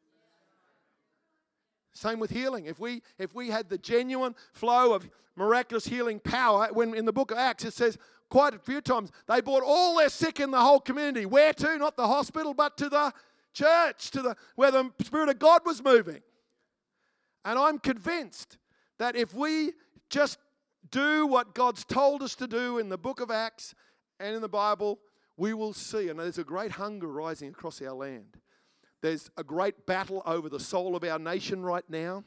Same 1.92 2.20
with 2.20 2.30
healing. 2.30 2.66
If 2.66 2.78
we 2.78 3.02
if 3.18 3.34
we 3.34 3.48
had 3.48 3.68
the 3.68 3.78
genuine 3.78 4.34
flow 4.52 4.94
of 4.94 5.08
miraculous 5.36 5.86
healing 5.86 6.20
power, 6.20 6.68
when 6.72 6.94
in 6.94 7.04
the 7.04 7.12
book 7.12 7.30
of 7.30 7.38
Acts 7.38 7.64
it 7.64 7.74
says 7.74 7.98
quite 8.28 8.54
a 8.54 8.58
few 8.58 8.80
times 8.80 9.10
they 9.26 9.40
brought 9.40 9.62
all 9.64 9.96
their 9.96 10.08
sick 10.08 10.40
in 10.40 10.50
the 10.50 10.60
whole 10.60 10.80
community. 10.80 11.26
Where 11.26 11.52
to? 11.52 11.78
Not 11.78 11.96
the 11.96 12.06
hospital, 12.06 12.54
but 12.54 12.76
to 12.78 12.88
the 12.88 13.12
church, 13.52 14.10
to 14.12 14.22
the 14.22 14.36
where 14.54 14.70
the 14.70 14.90
Spirit 15.02 15.28
of 15.28 15.38
God 15.38 15.62
was 15.66 15.82
moving. 15.82 16.20
And 17.44 17.58
I'm 17.58 17.78
convinced 17.78 18.58
that 18.98 19.16
if 19.16 19.34
we 19.34 19.72
just 20.10 20.38
do 20.90 21.26
what 21.26 21.54
God's 21.54 21.84
told 21.84 22.22
us 22.22 22.34
to 22.36 22.46
do 22.46 22.78
in 22.78 22.88
the 22.88 22.98
book 22.98 23.20
of 23.20 23.30
Acts 23.30 23.74
and 24.18 24.34
in 24.34 24.42
the 24.42 24.48
Bible, 24.48 24.98
we 25.36 25.54
will 25.54 25.72
see. 25.72 26.08
And 26.08 26.18
there's 26.18 26.38
a 26.38 26.44
great 26.44 26.72
hunger 26.72 27.08
rising 27.08 27.48
across 27.48 27.80
our 27.80 27.94
land. 27.94 28.36
There's 29.02 29.30
a 29.36 29.44
great 29.44 29.86
battle 29.86 30.22
over 30.26 30.48
the 30.48 30.60
soul 30.60 30.94
of 30.94 31.04
our 31.04 31.18
nation 31.18 31.62
right 31.62 31.88
now. 31.88 32.24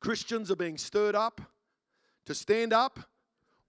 Christians 0.00 0.50
are 0.50 0.56
being 0.56 0.76
stirred 0.76 1.14
up 1.14 1.40
to 2.26 2.34
stand 2.34 2.72
up, 2.72 3.00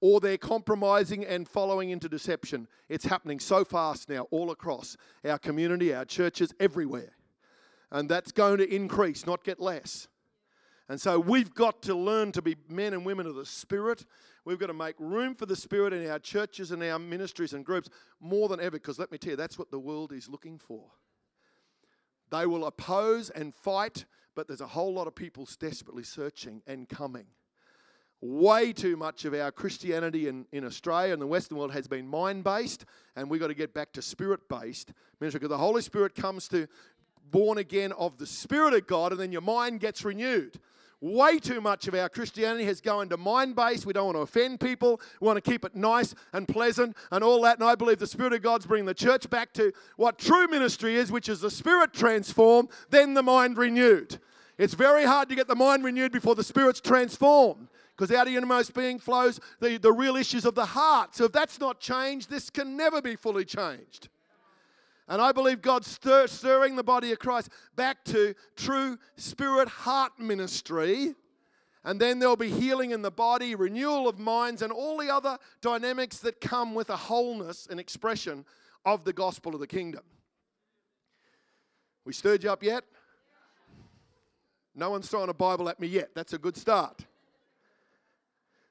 or 0.02 0.20
they're 0.20 0.38
compromising 0.38 1.26
and 1.26 1.48
following 1.48 1.90
into 1.90 2.10
deception. 2.10 2.68
It's 2.90 3.06
happening 3.06 3.40
so 3.40 3.64
fast 3.64 4.10
now, 4.10 4.28
all 4.32 4.52
across 4.52 4.98
our 5.24 5.40
community, 5.40 5.94
our 5.94 6.06
churches, 6.06 6.54
everywhere. 6.60 7.14
And 7.92 8.10
that's 8.10 8.32
going 8.32 8.58
to 8.58 8.76
increase, 8.76 9.26
not 9.26 9.44
get 9.44 9.60
less. 9.60 10.08
And 10.90 11.00
so 11.00 11.20
we've 11.20 11.54
got 11.54 11.82
to 11.84 11.96
learn 11.96 12.32
to 12.34 12.42
be 12.42 12.56
men 12.70 12.94
and 12.94 13.06
women 13.06 13.26
of 13.26 13.36
the 13.36 13.46
Spirit. 13.46 14.06
We've 14.44 14.60
got 14.60 14.68
to 14.68 14.74
make 14.74 14.96
room 15.00 15.34
for 15.34 15.46
the 15.46 15.56
Spirit 15.56 15.94
in 15.94 16.10
our 16.10 16.20
churches 16.20 16.72
and 16.72 16.84
our 16.84 17.00
ministries 17.00 17.54
and 17.54 17.66
groups 17.66 17.90
more 18.20 18.50
than 18.50 18.60
ever, 18.60 18.72
because 18.72 19.00
let 19.00 19.12
me 19.12 19.18
tell 19.18 19.32
you, 19.32 19.38
that's 19.38 19.58
what 19.58 19.72
the 19.72 19.80
world 19.80 20.12
is 20.12 20.30
looking 20.30 20.60
for. 20.60 20.92
They 22.32 22.46
will 22.46 22.66
oppose 22.66 23.30
and 23.30 23.54
fight, 23.54 24.06
but 24.36 24.48
there's 24.48 24.62
a 24.62 24.68
whole 24.68 24.94
lot 24.94 25.08
of 25.08 25.16
people 25.16 25.48
desperately 25.60 26.04
searching 26.04 26.62
and 26.68 26.88
coming. 26.90 27.26
Way 28.22 28.74
too 28.74 28.98
much 28.98 29.26
of 29.26 29.34
our 29.34 29.52
Christianity 29.52 30.28
in, 30.28 30.46
in 30.52 30.66
Australia 30.66 31.14
and 31.14 31.22
the 31.22 31.28
Western 31.28 31.58
world 31.58 31.74
has 31.74 31.88
been 31.88 32.08
mind 32.08 32.44
based, 32.44 32.86
and 33.16 33.30
we've 33.30 33.42
got 33.42 33.48
to 33.48 33.54
get 33.54 33.74
back 33.74 33.92
to 33.94 34.02
spirit 34.02 34.48
based 34.50 34.94
ministry 35.20 35.40
because 35.40 35.50
the 35.50 35.58
Holy 35.58 35.82
Spirit 35.82 36.16
comes 36.16 36.48
to 36.48 36.68
born 37.32 37.58
again 37.58 37.92
of 37.94 38.18
the 38.18 38.26
Spirit 38.26 38.74
of 38.74 38.88
God, 38.88 39.12
and 39.12 39.20
then 39.20 39.32
your 39.32 39.42
mind 39.42 39.80
gets 39.80 40.06
renewed. 40.06 40.60
Way 41.02 41.40
too 41.40 41.62
much 41.62 41.88
of 41.88 41.94
our 41.94 42.10
Christianity 42.10 42.66
has 42.66 42.82
gone 42.82 43.10
to 43.10 43.18
mind 43.18 43.56
based. 43.56 43.86
We 43.86 43.94
don't 43.94 44.06
want 44.06 44.18
to 44.18 44.22
offend 44.22 44.60
people. 44.60 45.02
We 45.20 45.26
want 45.26 45.44
to 45.44 45.52
keep 45.52 45.66
it 45.66 45.76
nice 45.76 46.16
and 46.34 46.48
pleasant 46.48 46.96
and 47.12 47.24
all 47.24 47.42
that. 47.44 47.60
And 47.60 47.68
I 47.68 47.76
believe 47.76 48.00
the 48.00 48.08
Spirit 48.08 48.34
of 48.34 48.42
God's 48.42 48.66
bringing 48.66 48.86
the 48.86 48.94
church 48.94 49.30
back 49.30 49.54
to 49.54 49.72
what 49.98 50.18
true 50.18 50.48
ministry 50.48 50.96
is, 50.96 51.12
which 51.12 51.30
is 51.30 51.42
the 51.42 51.52
Spirit 51.52 51.94
transformed, 51.94 52.70
then 52.90 53.14
the 53.14 53.24
mind 53.24 53.58
renewed. 53.58 54.20
It's 54.58 54.74
very 54.74 55.04
hard 55.04 55.30
to 55.30 55.36
get 55.36 55.48
the 55.48 55.56
mind 55.56 55.84
renewed 55.84 56.12
before 56.12 56.36
the 56.36 56.44
Spirit's 56.44 56.80
transformed 56.80 57.68
because 57.96 58.14
out 58.16 58.28
of 58.28 58.34
your 58.34 58.40
innermost 58.40 58.74
being 58.74 59.00
flows 59.00 59.40
the, 59.60 59.78
the 59.78 59.92
real 59.92 60.16
issues 60.16 60.46
of 60.46 60.56
the 60.56 60.66
heart. 60.66 61.16
So 61.16 61.26
if 61.26 61.32
that's 61.32 61.60
not 61.60 61.80
changed, 61.80 62.30
this 62.30 62.50
can 62.50 62.76
never 62.76 63.02
be 63.02 63.16
fully 63.16 63.46
changed. 63.46 64.10
And 65.08 65.22
I 65.22 65.32
believe 65.32 65.62
God's 65.62 65.88
stir, 65.88 66.28
stirring 66.28 66.76
the 66.76 66.84
body 66.84 67.12
of 67.12 67.20
Christ 67.20 67.50
back 67.76 68.04
to 68.06 68.34
true 68.56 68.98
spirit 69.18 69.68
heart 69.68 70.20
ministry. 70.20 71.14
And 71.84 72.02
then 72.02 72.18
there'll 72.18 72.36
be 72.36 72.50
healing 72.50 72.90
in 72.90 73.04
the 73.04 73.12
body, 73.12 73.54
renewal 73.54 74.08
of 74.08 74.18
minds, 74.18 74.64
and 74.64 74.74
all 74.74 74.98
the 74.98 75.14
other 75.14 75.38
dynamics 75.62 76.18
that 76.20 76.42
come 76.42 76.74
with 76.74 76.90
a 76.90 76.98
wholeness 76.98 77.68
and 77.70 77.80
expression 77.80 78.44
of 78.84 79.04
the 79.04 79.14
gospel 79.14 79.54
of 79.54 79.60
the 79.60 79.68
kingdom. 79.68 80.04
We 82.06 82.14
stirred 82.14 82.44
you 82.44 82.50
up 82.50 82.64
yet? 82.64 82.84
No 84.74 84.90
one's 84.90 85.08
throwing 85.08 85.30
a 85.30 85.34
Bible 85.34 85.70
at 85.70 85.80
me 85.80 85.88
yet. 85.88 86.10
That's 86.16 86.34
a 86.34 86.38
good 86.40 86.58
start. 86.58 87.06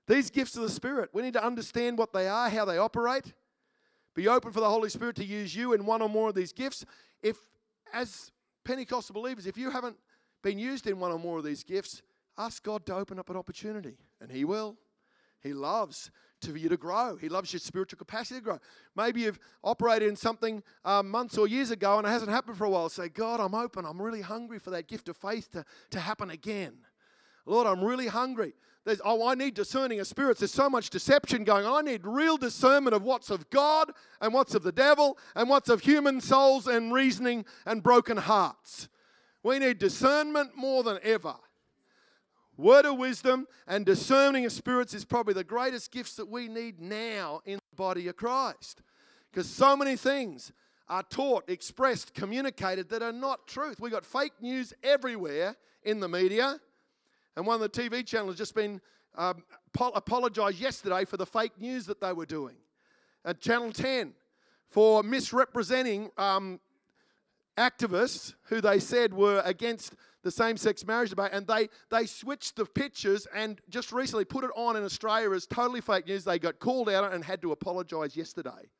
These 0.07 0.31
gifts 0.31 0.57
of 0.57 0.63
the 0.63 0.69
Spirit, 0.69 1.11
we 1.13 1.23
need 1.23 1.33
to 1.33 1.45
understand 1.45 1.97
what 1.97 2.13
they 2.13 2.29
are, 2.29 2.51
how 2.51 2.65
they 2.65 2.79
operate. 2.79 3.33
Be 4.15 4.29
open 4.29 4.53
for 4.53 4.61
the 4.61 4.69
Holy 4.69 4.89
Spirit 4.89 5.17
to 5.17 5.25
use 5.25 5.55
you 5.55 5.73
in 5.73 5.87
one 5.87 6.03
or 6.03 6.09
more 6.09 6.29
of 6.29 6.35
these 6.35 6.53
gifts. 6.53 6.85
If, 7.23 7.37
as 7.93 8.31
Pentecostal 8.65 9.15
believers, 9.15 9.47
if 9.47 9.59
you 9.59 9.71
haven't 9.71 9.97
been 10.43 10.59
used 10.59 10.87
in 10.87 11.01
one 11.01 11.11
or 11.11 11.19
more 11.19 11.39
of 11.39 11.45
these 11.45 11.65
gifts, 11.65 12.03
ask 12.39 12.63
God 12.63 12.87
to 12.87 12.95
open 12.95 13.19
up 13.19 13.31
an 13.31 13.37
opportunity, 13.37 13.97
and 14.21 14.31
He 14.31 14.45
will. 14.45 14.77
He 15.43 15.53
loves 15.53 16.11
for 16.53 16.59
you 16.59 16.69
to 16.69 16.77
grow. 16.77 17.17
He 17.17 17.29
loves 17.29 17.53
your 17.53 17.61
spiritual 17.61 17.99
capacity 17.99 18.41
to 18.41 18.45
grow. 18.45 18.59
Maybe 18.97 19.23
you've 19.23 19.39
operated 19.63 20.09
in 20.09 20.17
something 20.17 20.63
um, 20.85 21.11
months 21.11 21.39
or 21.39 21.49
years 21.49 21.71
ago 21.71 21.99
and 21.99 22.07
it 22.07 22.11
hasn't 22.11 22.31
happened 22.31 22.57
for 22.57 22.65
a 22.65 22.71
while. 22.71 22.89
Say, 22.89 23.09
God, 23.09 23.41
I'm 23.41 23.55
open. 23.55 23.85
I'm 23.85 24.01
really 24.01 24.21
hungry 24.21 24.59
for 24.59 24.71
that 24.71 24.89
gift 24.89 25.09
of 25.09 25.17
faith 25.17 25.51
to, 25.53 25.65
to 25.91 26.01
happen 26.01 26.31
again. 26.31 26.75
Lord, 27.47 27.67
I'm 27.67 27.83
really 27.83 28.07
hungry. 28.07 28.55
There's, 28.85 29.01
oh, 29.05 29.27
I 29.27 29.35
need 29.35 29.55
discerning 29.55 30.01
of 30.01 30.07
spirits. 30.07 30.41
There's 30.41 30.53
so 30.53 30.69
much 30.69 30.91
deception 30.91 31.45
going 31.45 31.65
on. 31.65 31.87
I 31.87 31.91
need 31.91 32.03
real 32.05 32.37
discernment 32.37 32.95
of 32.95 33.03
what's 33.03 33.31
of 33.31 33.49
God 33.49 33.91
and 34.21 34.35
what's 34.35 34.55
of 34.55 34.63
the 34.63 34.73
devil 34.73 35.17
and 35.35 35.49
what's 35.49 35.71
of 35.71 35.81
human 35.81 36.21
souls 36.21 36.67
and 36.67 36.93
reasoning 36.93 37.47
and 37.65 37.83
broken 37.83 38.19
hearts. 38.19 38.89
We 39.43 39.59
need 39.59 39.79
discernment 39.79 40.57
more 40.57 40.83
than 40.83 40.99
ever. 41.03 41.35
Word 42.57 42.85
of 42.85 42.99
wisdom 42.99 43.47
and 43.67 43.87
discerning 43.87 44.45
of 44.45 44.53
spirits 44.53 44.95
is 44.95 45.05
probably 45.05 45.35
the 45.35 45.45
greatest 45.45 45.91
gifts 45.91 46.17
that 46.17 46.29
we 46.29 46.47
need 46.49 46.81
now 46.81 47.41
in 47.47 47.55
the 47.55 47.77
body 47.77 48.07
of 48.09 48.17
Christ. 48.17 48.83
Because 49.31 49.49
so 49.49 49.77
many 49.77 49.97
things 49.97 50.53
are 50.89 51.03
taught, 51.03 51.49
expressed, 51.49 52.15
communicated 52.15 52.91
that 52.91 53.03
are 53.03 53.13
not 53.13 53.49
truth. 53.49 53.81
We 53.81 53.91
got 53.91 54.05
fake 54.05 54.35
news 54.41 54.75
everywhere 54.83 55.57
in 55.83 56.01
the 56.01 56.09
media. 56.09 56.61
And 57.37 57.47
one 57.47 57.61
of 57.61 57.61
the 57.61 57.69
TV 57.69 58.07
channels 58.07 58.37
just 58.37 58.55
been 58.55 58.81
um, 59.17 59.45
apologized 59.79 60.59
yesterday 60.59 61.05
for 61.05 61.17
the 61.17 61.27
fake 61.27 61.61
news 61.61 61.87
that 61.87 62.01
they 62.01 62.13
were 62.13 62.27
doing. 62.27 62.57
At 63.25 63.41
Channel 63.41 63.73
10 63.73 64.13
for 64.69 65.03
misrepresenting 65.03 66.11
um, 66.19 66.61
activists 67.57 68.35
who 68.45 68.61
they 68.61 68.79
said 68.79 69.15
were 69.15 69.43
against 69.45 69.95
the 70.23 70.31
same 70.31 70.57
sex 70.57 70.87
marriage 70.87 71.11
debate, 71.11 71.31
and 71.33 71.47
they, 71.47 71.69
they 71.91 72.07
switched 72.07 72.57
the 72.57 72.65
pictures 72.65 73.27
and 73.35 73.61
just 73.69 73.93
recently 73.93 74.25
put 74.25 74.43
it 74.43 74.51
on 74.57 74.75
in 74.77 74.83
Australia 74.83 75.31
as 75.33 75.47
totally 75.47 75.81
fake 75.81 76.07
news. 76.07 76.25
They 76.25 76.39
got 76.39 76.59
called 76.59 76.89
out 76.89 77.13
and 77.13 77.23
had 77.23 77.43
to 77.43 77.53
apologise 77.53 78.17
yesterday. 78.17 78.71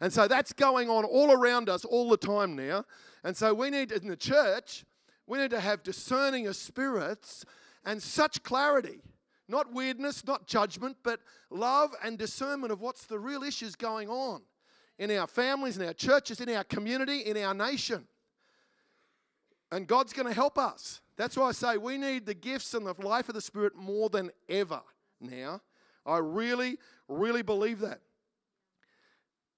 And 0.00 0.12
so 0.12 0.28
that's 0.28 0.52
going 0.52 0.88
on 0.88 1.04
all 1.04 1.32
around 1.32 1.68
us 1.68 1.84
all 1.84 2.08
the 2.08 2.16
time 2.16 2.54
now. 2.54 2.84
And 3.24 3.36
so 3.36 3.52
we 3.52 3.70
need, 3.70 3.92
in 3.92 4.06
the 4.06 4.16
church, 4.16 4.84
we 5.26 5.38
need 5.38 5.50
to 5.50 5.60
have 5.60 5.82
discerning 5.82 6.46
of 6.46 6.54
spirits 6.54 7.44
and 7.86 8.02
such 8.02 8.42
clarity. 8.42 9.00
Not 9.48 9.72
weirdness, 9.72 10.26
not 10.26 10.48
judgment, 10.48 10.96
but 11.04 11.20
love 11.50 11.94
and 12.02 12.18
discernment 12.18 12.72
of 12.72 12.80
what's 12.80 13.06
the 13.06 13.18
real 13.18 13.44
issues 13.44 13.76
going 13.76 14.08
on 14.08 14.42
in 14.98 15.10
our 15.12 15.28
families, 15.28 15.78
in 15.78 15.86
our 15.86 15.92
churches, 15.92 16.40
in 16.40 16.48
our 16.50 16.64
community, 16.64 17.20
in 17.20 17.36
our 17.38 17.54
nation. 17.54 18.08
And 19.70 19.86
God's 19.86 20.12
going 20.12 20.26
to 20.26 20.34
help 20.34 20.58
us. 20.58 21.00
That's 21.16 21.36
why 21.36 21.48
I 21.48 21.52
say 21.52 21.76
we 21.76 21.96
need 21.96 22.26
the 22.26 22.34
gifts 22.34 22.74
and 22.74 22.84
the 22.86 22.94
life 23.06 23.28
of 23.28 23.34
the 23.34 23.40
Spirit 23.40 23.76
more 23.76 24.08
than 24.08 24.30
ever 24.48 24.80
now. 25.20 25.60
I 26.04 26.18
really, 26.18 26.78
really 27.08 27.42
believe 27.42 27.80
that. 27.80 28.00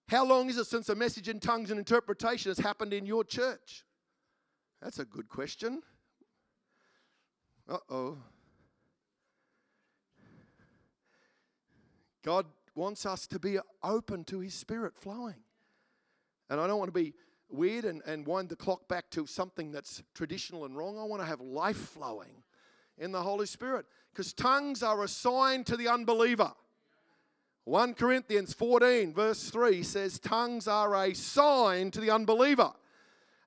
How 0.08 0.24
long 0.24 0.48
is 0.48 0.56
it 0.56 0.66
since 0.66 0.88
a 0.88 0.94
message 0.94 1.28
in 1.28 1.40
tongues 1.40 1.70
and 1.70 1.78
interpretation 1.78 2.50
has 2.50 2.58
happened 2.58 2.92
in 2.92 3.04
your 3.06 3.24
church? 3.24 3.84
That's 4.80 4.98
a 4.98 5.04
good 5.04 5.28
question. 5.28 5.82
Uh 7.68 7.78
oh. 7.90 8.18
God 12.24 12.46
wants 12.74 13.04
us 13.04 13.26
to 13.26 13.38
be 13.38 13.58
open 13.82 14.24
to 14.24 14.40
His 14.40 14.54
Spirit 14.54 14.96
flowing. 14.96 15.36
And 16.48 16.60
I 16.60 16.66
don't 16.66 16.78
want 16.78 16.88
to 16.88 16.98
be 16.98 17.14
weird 17.50 17.84
and, 17.84 18.02
and 18.06 18.26
wind 18.26 18.48
the 18.48 18.56
clock 18.56 18.88
back 18.88 19.10
to 19.10 19.26
something 19.26 19.70
that's 19.70 20.02
traditional 20.14 20.64
and 20.64 20.76
wrong. 20.76 20.98
I 20.98 21.04
want 21.04 21.22
to 21.22 21.26
have 21.26 21.40
life 21.40 21.76
flowing 21.76 22.42
in 22.96 23.12
the 23.12 23.22
Holy 23.22 23.46
Spirit 23.46 23.86
because 24.12 24.32
tongues 24.32 24.82
are 24.82 25.04
a 25.04 25.08
sign 25.08 25.64
to 25.64 25.76
the 25.76 25.88
unbeliever. 25.88 26.52
1 27.64 27.94
Corinthians 27.94 28.54
14, 28.54 29.12
verse 29.12 29.50
3 29.50 29.82
says, 29.82 30.18
Tongues 30.18 30.66
are 30.66 30.94
a 30.96 31.14
sign 31.14 31.90
to 31.90 32.00
the 32.00 32.10
unbeliever. 32.10 32.72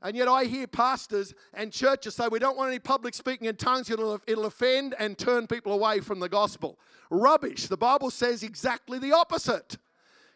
And 0.01 0.15
yet 0.15 0.27
I 0.27 0.45
hear 0.45 0.65
pastors 0.67 1.33
and 1.53 1.71
churches 1.71 2.15
say 2.15 2.27
we 2.27 2.39
don't 2.39 2.57
want 2.57 2.69
any 2.69 2.79
public 2.79 3.13
speaking 3.13 3.47
in 3.47 3.55
tongues, 3.55 3.89
it'll, 3.89 4.19
it'll 4.27 4.45
offend 4.45 4.95
and 4.97 5.17
turn 5.17 5.47
people 5.47 5.73
away 5.73 5.99
from 5.99 6.19
the 6.19 6.29
gospel. 6.29 6.79
Rubbish. 7.09 7.67
The 7.67 7.77
Bible 7.77 8.09
says 8.09 8.41
exactly 8.41 8.97
the 8.97 9.13
opposite. 9.13 9.77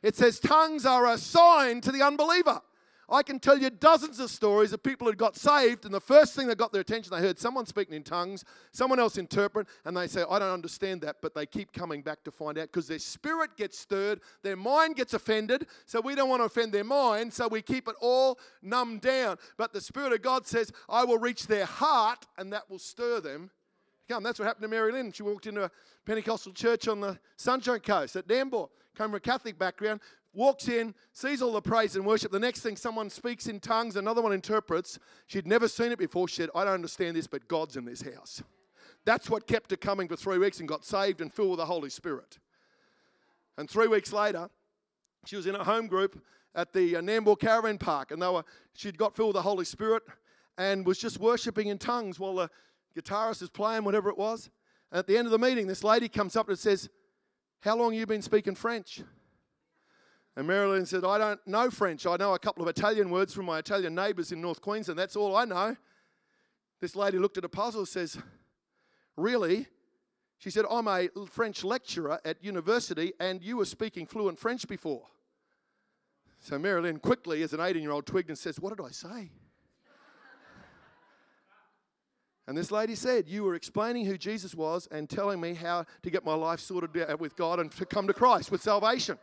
It 0.03 0.15
says 0.15 0.39
tongues 0.39 0.85
are 0.85 1.07
a 1.07 1.17
sign 1.17 1.81
to 1.81 1.91
the 1.91 2.03
unbeliever. 2.03 2.61
I 3.09 3.23
can 3.23 3.39
tell 3.39 3.57
you 3.57 3.69
dozens 3.69 4.19
of 4.19 4.31
stories 4.31 4.73
of 4.73 4.81
people 4.81 5.07
who 5.07 5.13
got 5.13 5.35
saved, 5.35 5.85
and 5.85 5.93
the 5.93 6.01
first 6.01 6.35
thing 6.35 6.47
that 6.47 6.57
got 6.57 6.71
their 6.71 6.81
attention, 6.81 7.11
they 7.11 7.21
heard 7.21 7.37
someone 7.39 7.65
speaking 7.65 7.93
in 7.93 8.03
tongues, 8.03 8.43
someone 8.71 8.99
else 8.99 9.17
interpret, 9.17 9.67
and 9.85 9.95
they 9.95 10.07
say, 10.07 10.23
I 10.29 10.39
don't 10.39 10.53
understand 10.53 11.01
that, 11.01 11.17
but 11.21 11.33
they 11.33 11.45
keep 11.45 11.71
coming 11.71 12.01
back 12.01 12.23
to 12.23 12.31
find 12.31 12.57
out 12.57 12.71
because 12.71 12.87
their 12.87 12.99
spirit 12.99 13.57
gets 13.57 13.77
stirred, 13.77 14.21
their 14.43 14.55
mind 14.55 14.95
gets 14.95 15.13
offended, 15.13 15.67
so 15.85 16.01
we 16.01 16.15
don't 16.15 16.29
want 16.29 16.41
to 16.41 16.45
offend 16.45 16.73
their 16.73 16.83
mind, 16.83 17.31
so 17.31 17.47
we 17.47 17.61
keep 17.61 17.87
it 17.87 17.95
all 18.01 18.39
numbed 18.61 19.01
down. 19.01 19.37
But 19.57 19.73
the 19.73 19.81
Spirit 19.81 20.13
of 20.13 20.21
God 20.21 20.47
says, 20.47 20.71
I 20.89 21.03
will 21.03 21.17
reach 21.17 21.47
their 21.47 21.65
heart, 21.65 22.25
and 22.37 22.51
that 22.53 22.69
will 22.69 22.79
stir 22.79 23.21
them. 23.21 23.51
Come, 24.07 24.23
that's 24.23 24.37
what 24.37 24.45
happened 24.45 24.63
to 24.63 24.67
Marilyn. 24.67 25.11
She 25.11 25.23
walked 25.23 25.47
into 25.47 25.63
a 25.63 25.71
Pentecostal 26.05 26.53
church 26.53 26.87
on 26.87 27.01
the 27.01 27.17
Sunshine 27.37 27.79
Coast 27.79 28.15
at 28.15 28.27
Nambour. 28.27 28.69
Came 28.95 29.07
from 29.07 29.15
a 29.15 29.19
Catholic 29.19 29.57
background, 29.57 29.99
walks 30.35 30.67
in, 30.67 30.93
sees 31.13 31.41
all 31.41 31.53
the 31.53 31.61
praise 31.61 31.95
and 31.95 32.05
worship. 32.05 32.31
The 32.31 32.39
next 32.39 32.61
thing, 32.61 32.75
someone 32.75 33.09
speaks 33.09 33.47
in 33.47 33.59
tongues, 33.59 33.95
another 33.95 34.21
one 34.21 34.33
interprets. 34.33 34.99
She'd 35.27 35.47
never 35.47 35.67
seen 35.67 35.91
it 35.91 35.99
before. 35.99 36.27
She 36.27 36.37
said, 36.37 36.49
I 36.55 36.63
don't 36.63 36.73
understand 36.73 37.15
this, 37.15 37.27
but 37.27 37.47
God's 37.47 37.77
in 37.77 37.85
this 37.85 38.01
house. 38.01 38.43
That's 39.05 39.29
what 39.29 39.47
kept 39.47 39.71
her 39.71 39.77
coming 39.77 40.07
for 40.07 40.15
three 40.15 40.37
weeks 40.37 40.59
and 40.59 40.67
got 40.67 40.83
saved 40.83 41.21
and 41.21 41.31
filled 41.31 41.51
with 41.51 41.59
the 41.59 41.65
Holy 41.65 41.89
Spirit. 41.89 42.39
And 43.57 43.69
three 43.69 43.87
weeks 43.87 44.11
later, 44.11 44.49
she 45.25 45.35
was 45.35 45.47
in 45.47 45.55
a 45.55 45.63
home 45.63 45.87
group 45.87 46.21
at 46.55 46.73
the 46.73 46.97
uh, 46.97 47.01
Nambour 47.01 47.39
Caravan 47.39 47.77
Park, 47.77 48.11
and 48.11 48.21
they 48.21 48.27
were, 48.27 48.43
she'd 48.73 48.97
got 48.97 49.15
filled 49.15 49.29
with 49.29 49.35
the 49.35 49.41
Holy 49.41 49.65
Spirit 49.65 50.03
and 50.57 50.85
was 50.85 50.97
just 50.97 51.19
worshiping 51.19 51.67
in 51.67 51.77
tongues 51.77 52.19
while 52.19 52.35
the 52.35 52.49
guitarist 52.97 53.41
is 53.41 53.49
playing, 53.49 53.83
whatever 53.83 54.09
it 54.09 54.17
was. 54.17 54.49
And 54.91 54.99
at 54.99 55.07
the 55.07 55.17
end 55.17 55.27
of 55.27 55.31
the 55.31 55.39
meeting, 55.39 55.67
this 55.67 55.83
lady 55.83 56.07
comes 56.07 56.35
up 56.35 56.49
and 56.49 56.57
says, 56.57 56.89
How 57.61 57.75
long 57.75 57.91
have 57.91 57.99
you 57.99 58.05
been 58.05 58.21
speaking 58.21 58.55
French? 58.55 59.01
And 60.37 60.47
Marilyn 60.47 60.85
said, 60.85 61.05
I 61.05 61.17
don't 61.17 61.39
know 61.47 61.69
French. 61.69 62.05
I 62.05 62.17
know 62.17 62.33
a 62.33 62.39
couple 62.39 62.61
of 62.61 62.69
Italian 62.69 63.09
words 63.09 63.33
from 63.33 63.45
my 63.45 63.59
Italian 63.59 63.95
neighbours 63.95 64.31
in 64.31 64.41
North 64.41 64.61
Queensland. 64.61 64.99
That's 64.99 65.15
all 65.15 65.35
I 65.35 65.45
know. 65.45 65.77
This 66.81 66.95
lady 66.95 67.17
looked 67.19 67.37
at 67.37 67.45
a 67.45 67.49
puzzle 67.49 67.81
and 67.81 67.87
says, 67.87 68.17
Really? 69.15 69.67
She 70.37 70.49
said, 70.49 70.65
I'm 70.69 70.87
a 70.87 71.07
French 71.31 71.63
lecturer 71.63 72.19
at 72.25 72.43
university 72.43 73.13
and 73.19 73.41
you 73.41 73.57
were 73.57 73.65
speaking 73.65 74.05
fluent 74.05 74.37
French 74.37 74.67
before. 74.67 75.03
So 76.39 76.59
Marilyn 76.59 76.99
quickly, 76.99 77.41
as 77.41 77.53
an 77.53 77.61
18 77.61 77.81
year 77.81 77.91
old, 77.91 78.05
twigged 78.05 78.29
and 78.29 78.37
says, 78.37 78.59
What 78.59 78.75
did 78.75 78.85
I 78.85 78.91
say? 78.91 79.31
And 82.47 82.55
this 82.55 82.69
lady 82.69 82.93
said, 82.93 83.27
You 83.27 83.43
were 83.43 83.55
explaining 83.55 84.05
who 84.05 84.17
Jesus 84.17 84.53
was 84.53 84.87
and 84.91 85.09
telling 85.09 85.39
me 85.39 85.53
how 85.53 85.85
to 86.03 86.09
get 86.11 86.25
my 86.25 86.35
life 86.35 86.59
sorted 86.59 86.95
out 87.09 87.19
with 87.19 87.35
God 87.35 87.59
and 87.59 87.71
to 87.71 87.85
come 87.85 88.05
to 88.05 88.13
Christ 88.13 88.51
with 88.51 88.61
salvation. 88.61 89.17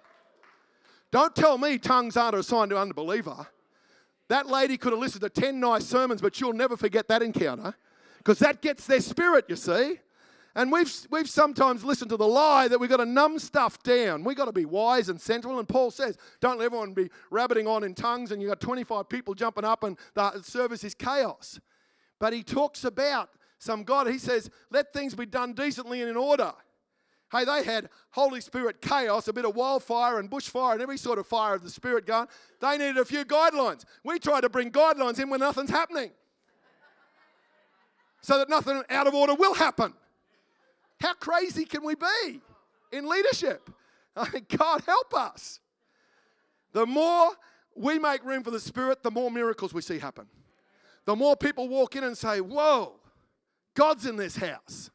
Don't 1.12 1.36
tell 1.36 1.58
me 1.58 1.78
tongues 1.78 2.16
aren't 2.16 2.36
a 2.36 2.42
sign 2.42 2.70
to 2.70 2.78
unbeliever. 2.78 3.46
That 4.28 4.46
lady 4.46 4.78
could 4.78 4.92
have 4.92 5.00
listened 5.00 5.20
to 5.22 5.28
10 5.28 5.60
nice 5.60 5.84
sermons, 5.84 6.22
but 6.22 6.34
she'll 6.34 6.54
never 6.54 6.76
forget 6.76 7.06
that 7.08 7.22
encounter 7.22 7.74
because 8.18 8.38
that 8.38 8.62
gets 8.62 8.86
their 8.86 9.00
spirit, 9.00 9.44
you 9.48 9.56
see. 9.56 10.00
And 10.54 10.72
we've, 10.72 10.90
we've 11.10 11.28
sometimes 11.28 11.84
listened 11.84 12.10
to 12.10 12.16
the 12.16 12.26
lie 12.26 12.68
that 12.68 12.78
we've 12.78 12.90
got 12.90 12.98
to 12.98 13.06
numb 13.06 13.38
stuff 13.38 13.82
down. 13.82 14.24
We've 14.24 14.36
got 14.36 14.46
to 14.46 14.52
be 14.52 14.64
wise 14.64 15.08
and 15.08 15.20
sensible. 15.20 15.58
And 15.58 15.68
Paul 15.68 15.90
says, 15.90 16.16
don't 16.40 16.58
let 16.58 16.66
everyone 16.66 16.92
be 16.92 17.10
rabbiting 17.30 17.66
on 17.66 17.84
in 17.84 17.94
tongues 17.94 18.32
and 18.32 18.40
you've 18.40 18.50
got 18.50 18.60
25 18.60 19.08
people 19.08 19.34
jumping 19.34 19.64
up 19.64 19.82
and 19.82 19.98
the 20.14 20.42
service 20.42 20.84
is 20.84 20.94
chaos. 20.94 21.60
But 22.18 22.32
he 22.32 22.42
talks 22.42 22.84
about 22.84 23.30
some 23.58 23.84
God, 23.84 24.08
he 24.08 24.18
says, 24.18 24.50
let 24.70 24.92
things 24.92 25.14
be 25.14 25.24
done 25.24 25.52
decently 25.52 26.00
and 26.00 26.10
in 26.10 26.16
order. 26.16 26.52
Hey, 27.32 27.46
they 27.46 27.62
had 27.64 27.88
Holy 28.10 28.42
Spirit 28.42 28.82
chaos, 28.82 29.26
a 29.26 29.32
bit 29.32 29.46
of 29.46 29.56
wildfire 29.56 30.18
and 30.18 30.30
bushfire 30.30 30.74
and 30.74 30.82
every 30.82 30.98
sort 30.98 31.18
of 31.18 31.26
fire 31.26 31.54
of 31.54 31.62
the 31.62 31.70
Spirit 31.70 32.04
going. 32.06 32.28
They 32.60 32.76
needed 32.76 32.98
a 32.98 33.06
few 33.06 33.24
guidelines. 33.24 33.84
We 34.04 34.18
try 34.18 34.42
to 34.42 34.50
bring 34.50 34.70
guidelines 34.70 35.18
in 35.18 35.30
when 35.30 35.40
nothing's 35.40 35.70
happening 35.70 36.10
so 38.20 38.36
that 38.36 38.50
nothing 38.50 38.82
out 38.90 39.06
of 39.06 39.14
order 39.14 39.34
will 39.34 39.54
happen. 39.54 39.94
How 41.00 41.14
crazy 41.14 41.64
can 41.64 41.82
we 41.82 41.94
be 41.94 42.40
in 42.92 43.08
leadership? 43.08 43.70
I 44.14 44.28
mean, 44.30 44.46
God 44.54 44.82
help 44.86 45.14
us. 45.14 45.58
The 46.72 46.84
more 46.84 47.30
we 47.74 47.98
make 47.98 48.24
room 48.24 48.44
for 48.44 48.50
the 48.50 48.60
Spirit, 48.60 49.02
the 49.02 49.10
more 49.10 49.30
miracles 49.30 49.72
we 49.72 49.80
see 49.80 49.98
happen. 49.98 50.26
The 51.06 51.16
more 51.16 51.34
people 51.34 51.68
walk 51.68 51.96
in 51.96 52.04
and 52.04 52.16
say, 52.16 52.40
Whoa, 52.40 52.92
God's 53.74 54.04
in 54.04 54.16
this 54.16 54.36
house. 54.36 54.90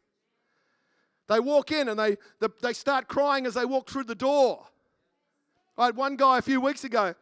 They 1.28 1.40
walk 1.40 1.72
in 1.72 1.90
and 1.90 2.00
they, 2.00 2.18
they 2.62 2.74
start 2.74 3.08
crying 3.08 3.46
as 3.46 3.54
they 3.54 3.66
walk 3.66 3.90
through 3.90 4.06
the 4.06 4.16
door. 4.16 4.66
I 5.78 5.86
had 5.86 5.96
one 5.96 6.16
guy 6.16 6.38
a 6.38 6.42
few 6.42 6.60
weeks 6.60 6.84
ago, 6.84 7.14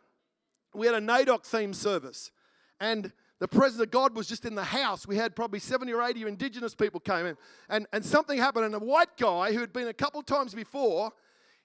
we 0.73 0.85
had 0.85 0.95
a 0.95 1.01
NAIDOC 1.01 1.45
theme 1.45 1.73
service, 1.73 2.31
and 2.79 3.11
the 3.39 3.47
presence 3.47 3.81
of 3.81 3.91
God 3.91 4.15
was 4.15 4.27
just 4.27 4.45
in 4.45 4.55
the 4.55 4.63
house. 4.63 5.07
We 5.07 5.17
had 5.17 5.35
probably 5.35 5.59
70 5.59 5.91
or 5.93 6.01
80 6.01 6.23
indigenous 6.23 6.73
people 6.73 6.99
came 6.99 7.25
in, 7.25 7.37
and, 7.69 7.85
and 7.91 8.05
something 8.05 8.37
happened, 8.37 8.65
and 8.65 8.75
a 8.75 8.79
white 8.79 9.17
guy 9.17 9.51
who 9.51 9.59
had 9.59 9.73
been 9.73 9.87
a 9.87 9.93
couple 9.93 10.21
times 10.21 10.53
before, 10.53 11.11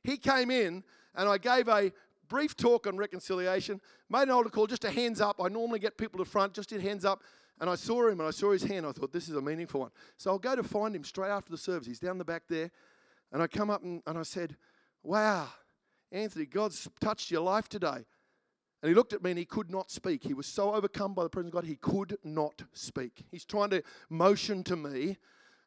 he 0.03 0.17
came 0.17 0.51
in, 0.51 0.83
and 1.15 1.29
I 1.29 1.39
gave 1.39 1.69
a 1.69 1.93
brief 2.29 2.57
talk 2.57 2.87
on 2.87 2.97
reconciliation, 2.97 3.81
made 4.09 4.23
an 4.23 4.31
altar 4.31 4.51
call, 4.51 4.67
just 4.67 4.85
a 4.85 4.91
hands 4.91 5.21
up. 5.21 5.41
I 5.43 5.49
normally 5.49 5.79
get 5.79 5.97
people 5.97 6.19
to 6.19 6.25
front, 6.25 6.55
just 6.55 6.71
did 6.71 6.81
hands 6.81 7.05
up. 7.05 7.23
And 7.61 7.69
I 7.69 7.75
saw 7.75 8.09
him 8.09 8.21
and 8.21 8.29
I 8.29 8.31
saw 8.31 8.53
his 8.53 8.63
hand. 8.63 8.87
I 8.87 8.93
thought, 8.93 9.13
this 9.13 9.29
is 9.29 9.37
a 9.37 9.41
meaningful 9.41 9.81
one. 9.83 9.91
So 10.17 10.31
I'll 10.31 10.39
go 10.39 10.57
to 10.57 10.63
find 10.63 10.97
him 10.97 11.05
straight 11.05 11.29
after 11.29 11.51
the 11.51 11.59
service. 11.59 11.87
He's 11.87 12.01
down 12.01 12.19
the 12.19 12.25
back 12.25 12.45
there. 12.49 12.71
And 13.33 13.43
I 13.43 13.47
come 13.47 13.71
up 13.71 13.83
and, 13.83 14.03
and 14.07 14.19
I 14.19 14.23
said, 14.23 14.57
Wow, 15.03 15.49
Anthony, 16.11 16.47
God's 16.47 16.89
touched 17.01 17.31
your 17.31 17.43
life 17.43 17.69
today. 17.69 18.05
And 18.83 18.89
he 18.89 18.95
looked 18.95 19.13
at 19.13 19.23
me 19.23 19.31
and 19.31 19.39
he 19.39 19.45
could 19.45 19.71
not 19.71 19.91
speak. 19.91 20.23
He 20.25 20.35
was 20.35 20.47
so 20.47 20.75
overcome 20.75 21.15
by 21.15 21.23
the 21.23 21.29
presence 21.29 21.51
of 21.51 21.55
God, 21.55 21.65
he 21.65 21.77
could 21.77 22.17
not 22.25 22.63
speak. 22.73 23.25
He's 23.31 23.45
trying 23.45 23.71
to 23.71 23.83
motion 24.09 24.65
to 24.65 24.77
me 24.77 25.19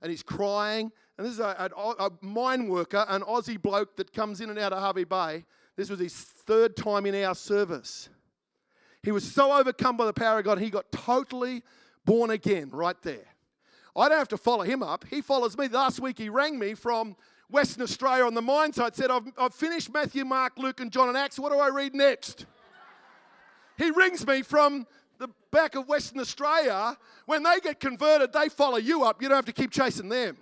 and 0.02 0.10
he's 0.10 0.24
crying. 0.24 0.92
And 1.18 1.26
this 1.26 1.34
is 1.34 1.40
a, 1.40 1.72
a, 1.76 2.06
a 2.06 2.12
mine 2.22 2.68
worker, 2.68 3.06
an 3.08 3.22
Aussie 3.22 3.62
bloke 3.62 3.96
that 3.98 4.14
comes 4.14 4.42
in 4.42 4.50
and 4.50 4.58
out 4.58 4.74
of 4.74 4.82
Hervey 4.82 5.04
Bay. 5.04 5.46
This 5.76 5.90
was 5.90 6.00
his 6.00 6.14
third 6.14 6.76
time 6.76 7.06
in 7.06 7.16
our 7.24 7.36
service. 7.36 8.10
He 9.04 9.12
was 9.12 9.30
so 9.30 9.54
overcome 9.54 9.96
by 9.96 10.06
the 10.06 10.14
power 10.14 10.40
of 10.40 10.46
God, 10.46 10.60
he 10.60 10.70
got 10.70 10.92
totally 10.92 11.64
born 12.06 12.30
again 12.30 12.70
right 12.72 13.00
there. 13.02 13.26
I 13.96 14.10
don't 14.10 14.18
have 14.18 14.28
to 14.30 14.38
follow 14.38 14.64
him 14.64 14.82
up. 14.82 15.06
He 15.10 15.22
follows 15.22 15.58
me. 15.58 15.68
Last 15.68 16.00
week 16.00 16.18
he 16.18 16.30
rang 16.30 16.58
me 16.58 16.74
from 16.74 17.16
Western 17.50 17.84
Australia 17.84 18.26
on 18.26 18.34
the 18.34 18.42
mine 18.42 18.74
site, 18.74 18.96
said, 18.96 19.12
I've, 19.12 19.32
I've 19.38 19.54
finished 19.54 19.94
Matthew, 19.94 20.26
Mark, 20.26 20.54
Luke, 20.58 20.80
and 20.80 20.92
John 20.92 21.10
and 21.10 21.18
Acts. 21.18 21.38
What 21.38 21.52
do 21.52 21.60
I 21.60 21.70
read 21.70 21.94
next? 21.94 22.46
he 23.78 23.92
rings 23.92 24.26
me 24.26 24.42
from 24.42 24.88
the 25.20 25.30
back 25.52 25.76
of 25.76 25.88
Western 25.88 26.20
Australia. 26.20 26.98
When 27.26 27.44
they 27.44 27.60
get 27.60 27.80
converted, 27.80 28.34
they 28.34 28.50
follow 28.50 28.78
you 28.78 29.04
up. 29.04 29.22
You 29.22 29.30
don't 29.30 29.36
have 29.36 29.46
to 29.46 29.54
keep 29.54 29.72
chasing 29.72 30.10
them. 30.10 30.38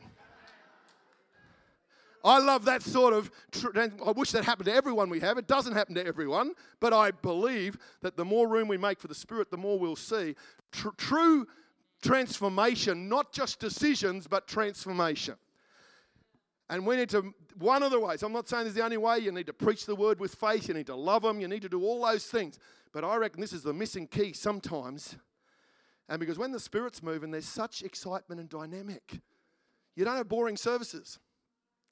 I 2.24 2.40
love 2.40 2.66
that 2.66 2.84
sort 2.84 3.14
of. 3.14 3.32
I 3.66 4.12
wish 4.12 4.32
that 4.32 4.46
happened 4.46 4.68
to 4.68 4.74
everyone 4.74 5.10
we 5.10 5.20
have. 5.22 5.38
It 5.38 5.48
doesn't 5.48 5.74
happen 5.74 5.96
to 5.96 6.06
everyone, 6.06 6.54
but 6.80 6.94
I 6.94 7.12
believe 7.12 7.78
that 8.02 8.16
the 8.16 8.26
more 8.26 8.48
room 8.48 8.68
we 8.68 8.78
make 8.78 9.00
for 9.00 9.08
the 9.08 9.16
Spirit, 9.16 9.50
the 9.50 9.58
more 9.58 9.80
we'll 9.80 9.96
see 9.96 10.36
tr- 10.72 10.90
true 10.98 11.48
transformation, 12.02 13.08
not 13.08 13.32
just 13.32 13.60
decisions, 13.60 14.28
but 14.28 14.48
transformation. 14.48 15.36
And 16.70 16.86
we 16.86 16.96
need 16.96 17.10
to, 17.10 17.34
one 17.60 17.84
of 17.84 17.92
the 17.92 18.00
ways, 18.00 18.24
I'm 18.24 18.32
not 18.32 18.48
saying 18.48 18.64
this 18.64 18.72
is 18.72 18.76
the 18.76 18.84
only 18.84 18.98
way, 18.98 19.20
you 19.20 19.32
need 19.32 19.48
to 19.48 19.54
preach 19.54 19.86
the 19.86 19.96
word 19.96 20.20
with 20.20 20.36
faith, 20.36 20.68
you 20.68 20.74
need 20.74 20.88
to 20.88 20.96
love 20.96 21.24
them, 21.24 21.42
you 21.42 21.48
need 21.48 21.62
to 21.64 21.70
do 21.70 21.84
all 21.84 22.06
those 22.06 22.26
things. 22.26 22.58
But 22.94 23.04
I 23.04 23.18
reckon 23.18 23.42
this 23.42 23.54
is 23.54 23.64
the 23.64 23.74
missing 23.74 24.08
key 24.08 24.34
sometimes. 24.34 25.16
And 26.08 26.20
because 26.20 26.38
when 26.38 26.52
the 26.52 26.60
Spirit's 26.60 27.04
moving, 27.04 27.32
there's 27.32 27.46
such 27.46 27.84
excitement 27.84 28.40
and 28.42 28.50
dynamic. 28.50 29.20
You 29.96 30.06
don't 30.06 30.16
have 30.16 30.30
boring 30.30 30.58
services. 30.58 31.20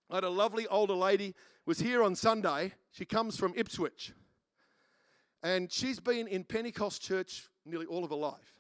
I 0.10 0.16
had 0.16 0.24
a 0.24 0.30
lovely 0.30 0.66
older 0.68 0.94
lady 0.94 1.36
was 1.66 1.80
here 1.80 2.04
on 2.04 2.16
Sunday. 2.16 2.74
She 2.92 3.06
comes 3.06 3.38
from 3.38 3.54
Ipswich. 3.56 4.14
And 5.44 5.72
she's 5.72 6.00
been 6.00 6.28
in 6.28 6.44
Pentecost 6.44 7.02
church 7.02 7.48
nearly 7.66 7.86
all 7.86 8.04
of 8.04 8.10
her 8.10 8.16
life. 8.16 8.56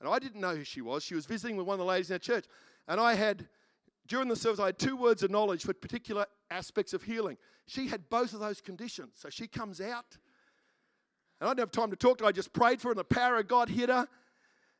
And 0.00 0.08
I 0.08 0.18
didn't 0.18 0.40
know 0.40 0.56
who 0.56 0.64
she 0.64 0.80
was. 0.80 1.04
She 1.04 1.14
was 1.14 1.26
visiting 1.26 1.56
with 1.56 1.66
one 1.66 1.74
of 1.74 1.78
the 1.78 1.84
ladies 1.84 2.10
in 2.10 2.14
our 2.14 2.18
church. 2.18 2.46
And 2.88 3.00
I 3.00 3.14
had, 3.14 3.46
during 4.06 4.28
the 4.28 4.36
service, 4.36 4.58
I 4.58 4.66
had 4.66 4.78
two 4.78 4.96
words 4.96 5.22
of 5.22 5.30
knowledge 5.30 5.64
for 5.64 5.74
particular 5.74 6.26
aspects 6.50 6.94
of 6.94 7.02
healing. 7.02 7.36
She 7.66 7.86
had 7.86 8.08
both 8.08 8.32
of 8.32 8.40
those 8.40 8.60
conditions. 8.60 9.12
So 9.16 9.28
she 9.30 9.46
comes 9.46 9.80
out. 9.80 10.16
And 11.40 11.48
I 11.48 11.52
didn't 11.52 11.60
have 11.60 11.70
time 11.72 11.90
to 11.90 11.96
talk 11.96 12.18
to 12.18 12.24
her. 12.24 12.28
I 12.28 12.32
just 12.32 12.52
prayed 12.52 12.80
for 12.80 12.88
her, 12.88 12.92
and 12.92 12.98
the 12.98 13.04
power 13.04 13.38
of 13.38 13.48
God 13.48 13.68
hit 13.68 13.88
her. 13.88 14.08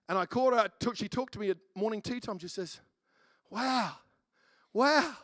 And 0.09 0.19
I 0.19 0.27
called 0.27 0.55
her. 0.55 0.69
She 0.95 1.09
talked 1.09 1.35
to 1.35 1.39
me 1.39 1.51
at 1.51 1.59
morning 1.75 2.01
tea 2.01 2.21
time. 2.21 2.39
She 2.39 2.49
says, 2.49 2.81
Wow, 3.51 3.93
wow. 4.73 5.15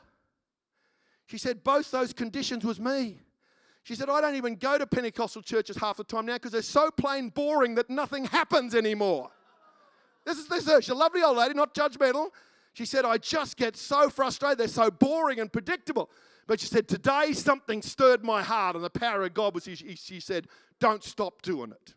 She 1.30 1.38
said, 1.38 1.62
both 1.62 1.92
those 1.92 2.12
conditions 2.12 2.64
was 2.64 2.80
me. 2.80 3.20
She 3.84 3.94
said, 3.94 4.10
I 4.10 4.20
don't 4.20 4.34
even 4.34 4.56
go 4.56 4.78
to 4.78 4.84
Pentecostal 4.84 5.42
churches 5.42 5.76
half 5.76 5.96
the 5.98 6.02
time 6.02 6.26
now 6.26 6.34
because 6.34 6.50
they're 6.50 6.60
so 6.60 6.90
plain 6.90 7.28
boring 7.28 7.76
that 7.76 7.88
nothing 7.88 8.24
happens 8.24 8.74
anymore. 8.74 9.30
This 10.26 10.38
is 10.38 10.48
this. 10.48 10.64
She's 10.64 10.88
a 10.88 10.94
lovely 10.94 11.22
old 11.22 11.36
lady, 11.36 11.54
not 11.54 11.72
judgmental. 11.72 12.30
She 12.72 12.84
said, 12.84 13.04
I 13.04 13.18
just 13.18 13.56
get 13.56 13.76
so 13.76 14.10
frustrated. 14.10 14.58
They're 14.58 14.66
so 14.66 14.90
boring 14.90 15.38
and 15.38 15.52
predictable. 15.52 16.10
But 16.48 16.58
she 16.58 16.66
said, 16.66 16.88
Today 16.88 17.32
something 17.32 17.80
stirred 17.80 18.24
my 18.24 18.42
heart, 18.42 18.74
and 18.74 18.84
the 18.84 18.90
power 18.90 19.22
of 19.22 19.32
God 19.32 19.54
was, 19.54 19.62
she, 19.62 19.94
she 19.94 20.18
said, 20.18 20.48
Don't 20.80 21.04
stop 21.04 21.42
doing 21.42 21.70
it. 21.70 21.94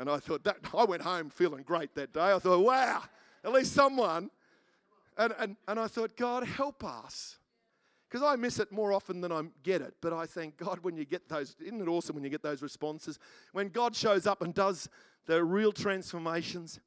And 0.00 0.10
I 0.10 0.18
thought, 0.18 0.42
that, 0.42 0.56
I 0.76 0.84
went 0.84 1.02
home 1.02 1.30
feeling 1.30 1.62
great 1.62 1.94
that 1.94 2.12
day. 2.12 2.32
I 2.32 2.38
thought, 2.40 2.64
wow, 2.64 3.04
at 3.44 3.52
least 3.52 3.74
someone. 3.74 4.28
And, 5.16 5.32
and, 5.38 5.56
and 5.68 5.78
I 5.78 5.86
thought, 5.86 6.16
God, 6.16 6.44
help 6.44 6.82
us 6.82 7.38
because 8.08 8.22
I 8.22 8.36
miss 8.36 8.58
it 8.58 8.70
more 8.70 8.92
often 8.92 9.20
than 9.20 9.32
I 9.32 9.42
get 9.62 9.82
it. 9.82 9.94
But 10.00 10.12
I 10.12 10.26
thank 10.26 10.56
God 10.56 10.78
when 10.82 10.96
you 10.96 11.04
get 11.04 11.28
those. 11.28 11.56
Isn't 11.60 11.80
it 11.80 11.88
awesome 11.88 12.14
when 12.14 12.24
you 12.24 12.30
get 12.30 12.42
those 12.42 12.62
responses? 12.62 13.18
When 13.52 13.68
God 13.68 13.96
shows 13.96 14.26
up 14.26 14.42
and 14.42 14.54
does 14.54 14.88
the 15.26 15.42
real 15.42 15.72
transformations. 15.72 16.80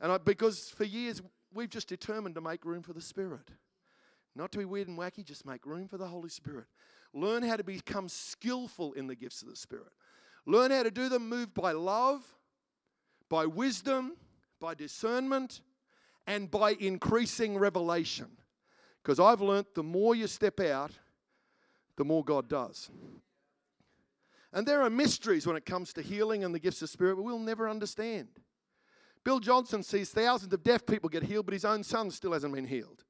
And 0.00 0.12
I, 0.12 0.18
because 0.18 0.68
for 0.68 0.84
years 0.84 1.22
we've 1.54 1.70
just 1.70 1.88
determined 1.88 2.34
to 2.34 2.40
make 2.40 2.64
room 2.64 2.82
for 2.82 2.92
the 2.92 3.00
Spirit. 3.00 3.50
Not 4.36 4.52
to 4.52 4.58
be 4.58 4.64
weird 4.64 4.88
and 4.88 4.98
wacky, 4.98 5.24
just 5.24 5.46
make 5.46 5.66
room 5.66 5.88
for 5.88 5.96
the 5.96 6.06
Holy 6.06 6.28
Spirit. 6.28 6.66
Learn 7.14 7.42
how 7.42 7.56
to 7.56 7.64
become 7.64 8.08
skillful 8.08 8.92
in 8.92 9.06
the 9.06 9.16
gifts 9.16 9.42
of 9.42 9.48
the 9.48 9.56
Spirit. 9.56 9.92
Learn 10.46 10.70
how 10.70 10.82
to 10.82 10.90
do 10.90 11.08
them 11.08 11.28
moved 11.28 11.54
by 11.54 11.72
love, 11.72 12.22
by 13.28 13.46
wisdom, 13.46 14.12
by 14.60 14.74
discernment, 14.74 15.62
and 16.26 16.50
by 16.50 16.72
increasing 16.78 17.56
revelation. 17.56 18.28
Because 19.08 19.20
I've 19.20 19.40
learnt 19.40 19.74
the 19.74 19.82
more 19.82 20.14
you 20.14 20.26
step 20.26 20.60
out, 20.60 20.90
the 21.96 22.04
more 22.04 22.22
God 22.22 22.46
does. 22.46 22.90
And 24.52 24.68
there 24.68 24.82
are 24.82 24.90
mysteries 24.90 25.46
when 25.46 25.56
it 25.56 25.64
comes 25.64 25.94
to 25.94 26.02
healing 26.02 26.44
and 26.44 26.54
the 26.54 26.58
gifts 26.58 26.82
of 26.82 26.90
spirit 26.90 27.16
but 27.16 27.22
we'll 27.22 27.38
never 27.38 27.70
understand. 27.70 28.28
Bill 29.24 29.40
Johnson 29.40 29.82
sees 29.82 30.10
thousands 30.10 30.52
of 30.52 30.62
deaf 30.62 30.84
people 30.84 31.08
get 31.08 31.22
healed, 31.22 31.46
but 31.46 31.54
his 31.54 31.64
own 31.64 31.82
son 31.84 32.10
still 32.10 32.34
hasn't 32.34 32.54
been 32.54 32.66
healed. 32.66 33.02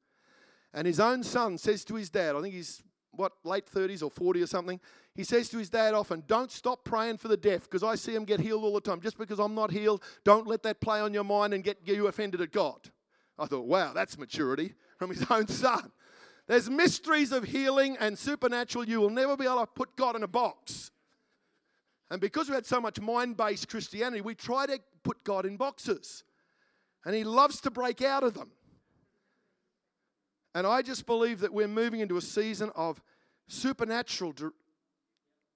And 0.73 0.87
his 0.87 1.01
own 1.01 1.25
son 1.25 1.59
says 1.59 1.85
to 1.87 1.97
his 1.97 2.11
dad, 2.11 2.37
I 2.37 2.43
think 2.43 2.55
he's 2.55 2.81
what, 3.11 3.33
late 3.43 3.67
30s 3.67 4.05
or 4.05 4.11
40 4.13 4.41
or 4.41 4.47
something, 4.47 4.79
he 5.17 5.25
says 5.25 5.49
to 5.49 5.59
his 5.59 5.69
dad 5.69 5.95
often, 5.95 6.23
Don't 6.29 6.53
stop 6.53 6.85
praying 6.85 7.17
for 7.17 7.27
the 7.27 7.37
deaf 7.37 7.65
because 7.65 7.83
I 7.83 7.97
see 7.97 8.13
them 8.13 8.25
get 8.25 8.39
healed 8.39 8.63
all 8.63 8.75
the 8.75 8.81
time. 8.81 9.01
Just 9.01 9.19
because 9.19 9.41
I'm 9.41 9.57
not 9.57 9.73
healed, 9.73 10.05
don't 10.23 10.47
let 10.47 10.63
that 10.63 10.81
play 10.81 11.01
on 11.01 11.13
your 11.13 11.25
mind 11.25 11.55
and 11.55 11.65
get 11.65 11.79
you 11.83 12.07
offended 12.07 12.41
at 12.41 12.53
God. 12.53 12.89
I 13.39 13.47
thought, 13.47 13.67
wow, 13.67 13.93
that's 13.93 14.19
maturity 14.19 14.75
from 14.99 15.11
his 15.11 15.25
own 15.31 15.47
son. 15.47 15.93
There's 16.47 16.69
mysteries 16.69 17.31
of 17.31 17.45
healing 17.45 17.97
and 18.01 18.19
supernatural. 18.19 18.87
You 18.87 19.01
will 19.01 19.11
never 19.11 19.37
be 19.37 19.45
able 19.45 19.61
to 19.61 19.67
put 19.67 19.97
God 19.97 20.17
in 20.17 20.23
a 20.23 20.29
box. 20.29 20.91
And 22.11 22.21
because 22.21 22.49
we 22.49 22.55
had 22.55 22.65
so 22.65 22.81
much 22.81 23.01
mind 23.01 23.37
based 23.37 23.69
Christianity, 23.69 24.23
we 24.23 24.35
try 24.35 24.67
to 24.67 24.81
put 25.03 25.23
God 25.25 25.45
in 25.45 25.57
boxes. 25.57 26.25
And 27.05 27.15
He 27.15 27.23
loves 27.23 27.61
to 27.63 27.71
break 27.71 28.03
out 28.03 28.23
of 28.23 28.35
them. 28.35 28.51
And 30.55 30.67
I 30.67 30.83
just 30.83 31.07
believe 31.07 31.41
that 31.41 31.53
we're 31.53 31.69
moving 31.69 32.01
into 32.01 32.17
a 32.17 32.23
season 32.23 32.71
of 32.75 33.01
supernatural 33.47 34.35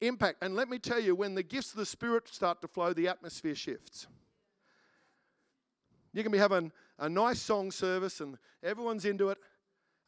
impact. 0.03 0.43
And 0.43 0.55
let 0.55 0.69
me 0.69 0.79
tell 0.79 1.01
you, 1.01 1.15
when 1.15 1.35
the 1.35 1.43
gifts 1.43 1.73
of 1.73 1.79
the 1.79 1.87
Spirit 1.87 2.29
start 2.29 2.61
to 2.61 2.69
flow, 2.69 2.93
the 2.93 3.09
atmosphere 3.09 3.55
shifts. 3.55 4.07
You 6.13 6.23
can 6.23 6.33
be 6.33 6.39
having 6.39 6.71
a 6.99 7.09
nice 7.09 7.41
song 7.41 7.71
service 7.71 8.21
and 8.21 8.37
everyone's 8.63 9.05
into 9.05 9.31
it, 9.31 9.39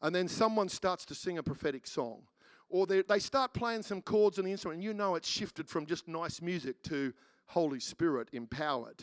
and 0.03 0.15
then 0.15 0.29
someone 0.29 0.69
starts 0.69 1.05
to 1.07 1.15
sing 1.15 1.39
a 1.39 1.43
prophetic 1.43 1.87
song. 1.87 2.23
Or 2.69 2.87
they, 2.87 3.03
they 3.03 3.19
start 3.19 3.55
playing 3.55 3.83
some 3.83 4.03
chords 4.03 4.39
on 4.39 4.45
the 4.45 4.51
instrument, 4.51 4.77
and 4.77 4.85
you 4.85 4.95
know 4.95 5.15
it's 5.15 5.29
shifted 5.29 5.69
from 5.69 5.87
just 5.87 6.09
nice 6.09 6.43
music 6.43 6.83
to 6.85 7.13
Holy 7.47 7.81
Spirit 7.81 8.29
empowered. 8.33 9.03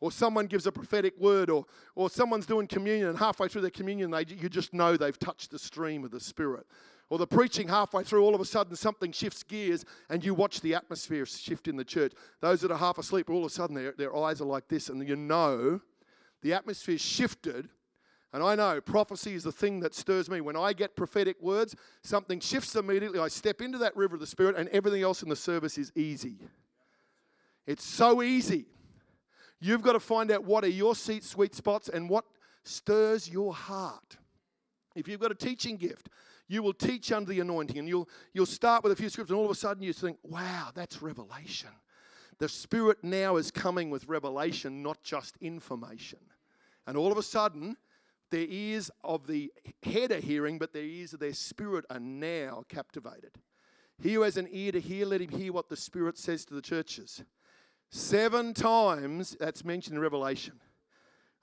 Or 0.00 0.12
someone 0.12 0.46
gives 0.46 0.66
a 0.66 0.72
prophetic 0.72 1.18
word, 1.18 1.50
or, 1.50 1.66
or 1.96 2.08
someone's 2.08 2.46
doing 2.46 2.66
communion, 2.66 3.08
and 3.08 3.18
halfway 3.18 3.48
through 3.48 3.62
the 3.62 3.70
communion, 3.70 4.10
they, 4.10 4.24
you 4.28 4.48
just 4.48 4.72
know 4.72 4.96
they've 4.96 5.18
touched 5.18 5.50
the 5.50 5.58
stream 5.58 6.04
of 6.04 6.10
the 6.10 6.20
Spirit. 6.20 6.66
Or 7.10 7.18
the 7.18 7.26
preaching 7.26 7.68
halfway 7.68 8.04
through, 8.04 8.22
all 8.22 8.34
of 8.34 8.40
a 8.40 8.44
sudden 8.44 8.76
something 8.76 9.12
shifts 9.12 9.42
gears, 9.42 9.84
and 10.10 10.24
you 10.24 10.34
watch 10.34 10.60
the 10.60 10.74
atmosphere 10.74 11.26
shift 11.26 11.66
in 11.66 11.76
the 11.76 11.84
church. 11.84 12.12
Those 12.40 12.60
that 12.60 12.70
are 12.70 12.78
half 12.78 12.98
asleep, 12.98 13.30
all 13.30 13.44
of 13.44 13.50
a 13.50 13.54
sudden 13.54 13.74
their, 13.74 13.92
their 13.92 14.16
eyes 14.16 14.40
are 14.40 14.46
like 14.46 14.68
this, 14.68 14.88
and 14.88 15.06
you 15.06 15.16
know 15.16 15.80
the 16.42 16.52
atmosphere 16.52 16.98
shifted. 16.98 17.68
And 18.32 18.42
I 18.42 18.54
know 18.54 18.80
prophecy 18.80 19.34
is 19.34 19.44
the 19.44 19.52
thing 19.52 19.80
that 19.80 19.94
stirs 19.94 20.28
me. 20.28 20.40
When 20.40 20.56
I 20.56 20.72
get 20.72 20.96
prophetic 20.96 21.40
words, 21.40 21.74
something 22.02 22.40
shifts 22.40 22.76
immediately. 22.76 23.18
I 23.18 23.28
step 23.28 23.62
into 23.62 23.78
that 23.78 23.96
river 23.96 24.14
of 24.14 24.20
the 24.20 24.26
Spirit, 24.26 24.56
and 24.56 24.68
everything 24.68 25.02
else 25.02 25.22
in 25.22 25.28
the 25.28 25.36
service 25.36 25.78
is 25.78 25.92
easy. 25.94 26.38
It's 27.66 27.84
so 27.84 28.22
easy. 28.22 28.66
You've 29.60 29.82
got 29.82 29.92
to 29.94 30.00
find 30.00 30.30
out 30.30 30.44
what 30.44 30.64
are 30.64 30.68
your 30.68 30.94
seat 30.94 31.24
sweet 31.24 31.54
spots 31.54 31.88
and 31.88 32.08
what 32.08 32.24
stirs 32.64 33.28
your 33.28 33.52
heart. 33.52 34.16
If 34.94 35.08
you've 35.08 35.20
got 35.20 35.32
a 35.32 35.34
teaching 35.34 35.76
gift, 35.76 36.08
you 36.48 36.62
will 36.62 36.72
teach 36.72 37.12
under 37.12 37.30
the 37.30 37.40
anointing 37.40 37.78
and 37.78 37.88
you'll, 37.88 38.08
you'll 38.32 38.46
start 38.46 38.82
with 38.82 38.92
a 38.92 38.96
few 38.96 39.08
scriptures 39.08 39.30
and 39.30 39.38
all 39.38 39.44
of 39.44 39.50
a 39.50 39.54
sudden 39.54 39.82
you 39.82 39.92
think, 39.92 40.18
wow, 40.22 40.70
that's 40.74 41.02
revelation. 41.02 41.68
The 42.38 42.48
Spirit 42.48 42.98
now 43.02 43.36
is 43.36 43.50
coming 43.50 43.90
with 43.90 44.08
revelation, 44.08 44.82
not 44.82 45.02
just 45.02 45.36
information. 45.40 46.20
And 46.86 46.96
all 46.96 47.12
of 47.12 47.18
a 47.18 47.22
sudden, 47.22 47.76
their 48.30 48.46
ears 48.48 48.90
of 49.02 49.26
the 49.26 49.52
head 49.82 50.12
are 50.12 50.20
hearing, 50.20 50.58
but 50.58 50.72
their 50.72 50.84
ears 50.84 51.12
of 51.14 51.20
their 51.20 51.32
spirit 51.32 51.84
are 51.90 52.00
now 52.00 52.64
captivated. 52.68 53.32
He 54.00 54.14
who 54.14 54.22
has 54.22 54.36
an 54.36 54.48
ear 54.50 54.72
to 54.72 54.80
hear, 54.80 55.06
let 55.06 55.20
him 55.20 55.30
hear 55.30 55.52
what 55.52 55.68
the 55.68 55.76
Spirit 55.76 56.18
says 56.18 56.44
to 56.46 56.54
the 56.54 56.62
churches. 56.62 57.24
Seven 57.90 58.54
times 58.54 59.36
that's 59.40 59.64
mentioned 59.64 59.96
in 59.96 60.02
Revelation. 60.02 60.60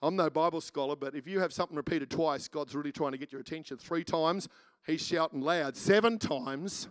I'm 0.01 0.15
no 0.15 0.29
Bible 0.29 0.61
scholar, 0.61 0.95
but 0.95 1.15
if 1.15 1.27
you 1.27 1.39
have 1.39 1.51
something 1.51 1.75
repeated 1.75 2.09
twice, 2.09 2.47
God's 2.47 2.75
really 2.75 2.91
trying 2.91 3.11
to 3.11 3.17
get 3.17 3.31
your 3.31 3.41
attention. 3.41 3.77
Three 3.77 4.03
times, 4.03 4.47
he's 4.85 5.05
shouting 5.05 5.41
loud. 5.41 5.75
Seven 5.75 6.19
times, 6.19 6.87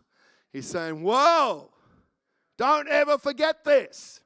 he's 0.53 0.67
saying, 0.67 1.03
Whoa, 1.03 1.71
don't 2.57 2.89
ever 2.89 3.19
forget 3.19 3.65
this. 3.65 4.21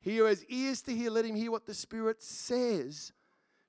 He 0.00 0.16
who 0.18 0.24
has 0.24 0.44
ears 0.46 0.82
to 0.82 0.94
hear, 0.94 1.10
let 1.10 1.24
him 1.24 1.34
hear 1.34 1.50
what 1.50 1.66
the 1.66 1.74
Spirit 1.74 2.22
says 2.22 3.12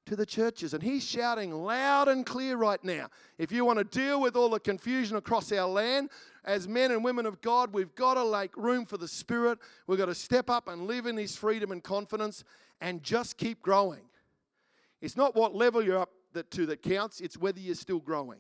to 0.06 0.16
the 0.16 0.26
churches. 0.26 0.74
And 0.74 0.84
he's 0.84 1.04
shouting 1.04 1.52
loud 1.52 2.08
and 2.08 2.26
clear 2.26 2.56
right 2.56 2.84
now. 2.84 3.08
If 3.38 3.52
you 3.52 3.66
want 3.66 3.80
to 3.80 3.84
deal 3.84 4.22
with 4.22 4.36
all 4.36 4.50
the 4.50 4.60
confusion 4.60 5.18
across 5.18 5.52
our 5.52 5.68
land, 5.68 6.10
as 6.46 6.68
men 6.68 6.92
and 6.92 7.04
women 7.04 7.26
of 7.26 7.42
God, 7.42 7.74
we've 7.74 7.94
got 7.96 8.16
to 8.16 8.32
make 8.32 8.56
room 8.56 8.86
for 8.86 8.98
the 8.98 9.08
Spirit. 9.08 9.60
We've 9.88 9.98
got 9.98 10.06
to 10.06 10.16
step 10.16 10.50
up 10.50 10.68
and 10.68 10.88
live 10.88 11.06
in 11.06 11.18
His 11.18 11.36
freedom 11.36 11.72
and 11.72 11.84
confidence 11.84 12.44
and 12.82 13.04
just 13.04 13.38
keep 13.38 13.62
growing. 13.62 14.02
It's 15.02 15.18
not 15.18 15.36
what 15.36 15.56
level 15.56 15.84
you're 15.84 16.00
up 16.00 16.12
to 16.52 16.66
that 16.68 16.84
counts, 16.84 17.22
it's 17.22 17.38
whether 17.38 17.60
you're 17.60 17.76
still 17.76 18.00
growing. 18.00 18.40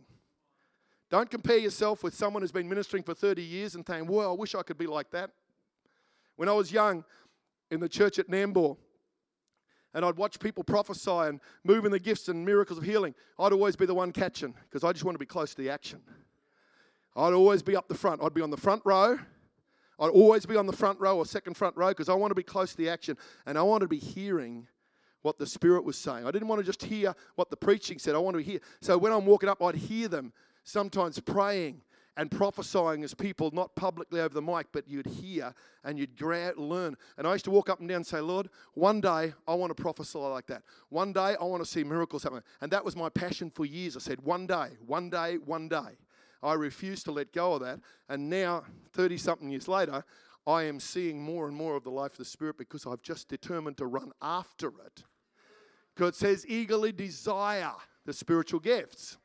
Don't 1.10 1.30
compare 1.30 1.58
yourself 1.58 2.04
with 2.04 2.14
someone 2.14 2.44
who's 2.44 2.52
been 2.52 2.70
ministering 2.70 3.04
for 3.04 3.14
30 3.14 3.42
years 3.42 3.76
and 3.76 3.86
saying, 3.86 4.06
Well, 4.08 4.32
I 4.32 4.34
wish 4.34 4.54
I 4.56 4.62
could 4.62 4.78
be 4.78 4.88
like 4.88 5.10
that. 5.12 5.32
When 6.36 6.48
I 6.48 6.54
was 6.54 6.72
young 6.72 7.04
in 7.72 7.80
the 7.80 7.90
church 7.90 8.20
at 8.20 8.30
Nambour, 8.30 8.78
and 9.94 10.06
I'd 10.06 10.18
watch 10.18 10.40
people 10.40 10.64
prophesy 10.64 11.10
and 11.10 11.40
move 11.64 11.86
in 11.86 11.92
the 11.92 12.00
gifts 12.00 12.30
and 12.30 12.46
miracles 12.46 12.78
of 12.78 12.86
healing, 12.86 13.16
I'd 13.40 13.54
always 13.54 13.76
be 13.76 13.86
the 13.86 13.94
one 13.94 14.12
catching 14.12 14.54
because 14.70 14.84
I 14.84 14.92
just 14.92 15.04
want 15.04 15.16
to 15.16 15.20
be 15.20 15.26
close 15.26 15.56
to 15.56 15.62
the 15.62 15.70
action. 15.70 16.00
I'd 17.16 17.34
always 17.34 17.64
be 17.64 17.76
up 17.76 17.88
the 17.88 17.96
front. 17.96 18.22
I'd 18.24 18.34
be 18.34 18.42
on 18.42 18.52
the 18.52 18.58
front 18.58 18.84
row. 18.86 19.18
I'd 20.00 20.10
always 20.10 20.46
be 20.46 20.56
on 20.56 20.68
the 20.68 20.74
front 20.74 21.00
row 21.00 21.18
or 21.18 21.26
second 21.26 21.56
front 21.56 21.76
row 21.76 21.90
because 21.90 22.08
I 22.08 22.14
want 22.14 22.32
to 22.32 22.36
be 22.36 22.44
close 22.44 22.72
to 22.72 22.78
the 22.78 22.90
action 22.90 23.18
and 23.46 23.58
I 23.58 23.64
want 23.64 23.82
to 23.82 23.88
be 23.88 23.98
hearing 23.98 24.68
what 25.22 25.38
the 25.38 25.46
Spirit 25.46 25.84
was 25.84 25.98
saying. 25.98 26.26
I 26.26 26.32
didn't 26.32 26.48
want 26.48 26.60
to 26.60 26.66
just 26.66 26.84
hear 26.84 27.14
what 27.36 27.50
the 27.50 27.58
preaching 27.58 28.00
said. 28.00 28.16
I 28.16 28.20
want 28.20 28.38
to 28.38 28.44
hear. 28.44 28.60
So 28.80 28.98
when 28.98 29.12
I'm 29.12 29.26
walking 29.26 29.50
up, 29.50 29.62
I'd 29.62 29.76
hear 29.76 30.08
them 30.08 30.32
sometimes 30.70 31.20
praying 31.20 31.82
and 32.18 32.30
prophesying 32.30 33.04
as 33.04 33.14
people, 33.14 33.50
not 33.54 33.74
publicly 33.76 34.20
over 34.20 34.34
the 34.34 34.42
mic, 34.42 34.68
but 34.74 34.88
you'd 34.88 35.06
hear 35.06 35.54
and 35.86 35.98
you'd 35.98 36.22
learn. 36.22 36.96
And 37.18 37.26
I 37.26 37.32
used 37.32 37.46
to 37.46 37.52
walk 37.52 37.70
up 37.70 37.80
and 37.80 37.88
down 37.88 37.98
and 37.98 38.06
say, 38.06 38.20
Lord, 38.20 38.50
one 38.74 39.00
day 39.00 39.34
I 39.48 39.54
want 39.54 39.76
to 39.76 39.82
prophesy 39.82 40.20
like 40.20 40.48
that. 40.48 40.64
One 40.90 41.14
day 41.14 41.38
I 41.40 41.44
want 41.46 41.64
to 41.64 41.70
see 41.70 41.84
miracles 41.84 42.24
happen. 42.24 42.44
And 42.60 42.70
that 42.72 42.84
was 42.84 42.98
my 42.98 43.08
passion 43.08 43.50
for 43.50 43.66
years. 43.66 43.96
I 43.96 44.00
said, 44.00 44.22
one 44.22 44.48
day, 44.48 44.68
one 44.86 45.10
day, 45.10 45.38
one 45.38 45.70
day. 45.70 45.98
I 46.44 46.54
refused 46.54 47.06
to 47.06 47.12
let 47.12 47.32
go 47.32 47.54
of 47.54 47.62
that. 47.62 47.80
And 48.10 48.30
now, 48.30 48.64
30 48.94 49.18
something 49.18 49.50
years 49.50 49.68
later, 49.68 50.04
I 50.46 50.64
am 50.64 50.80
seeing 50.80 51.22
more 51.22 51.48
and 51.48 51.56
more 51.56 51.76
of 51.76 51.84
the 51.84 51.92
life 51.92 52.14
of 52.14 52.18
the 52.18 52.26
Spirit 52.26 52.58
because 52.58 52.86
I've 52.86 53.02
just 53.02 53.30
determined 53.30 53.78
to 53.78 53.86
run 53.86 54.12
after 54.22 54.70
it. 54.86 55.04
It 56.02 56.16
says, 56.16 56.46
eagerly 56.48 56.92
desire 56.92 57.74
the 58.06 58.14
spiritual 58.14 58.62
gifts. 58.62 59.18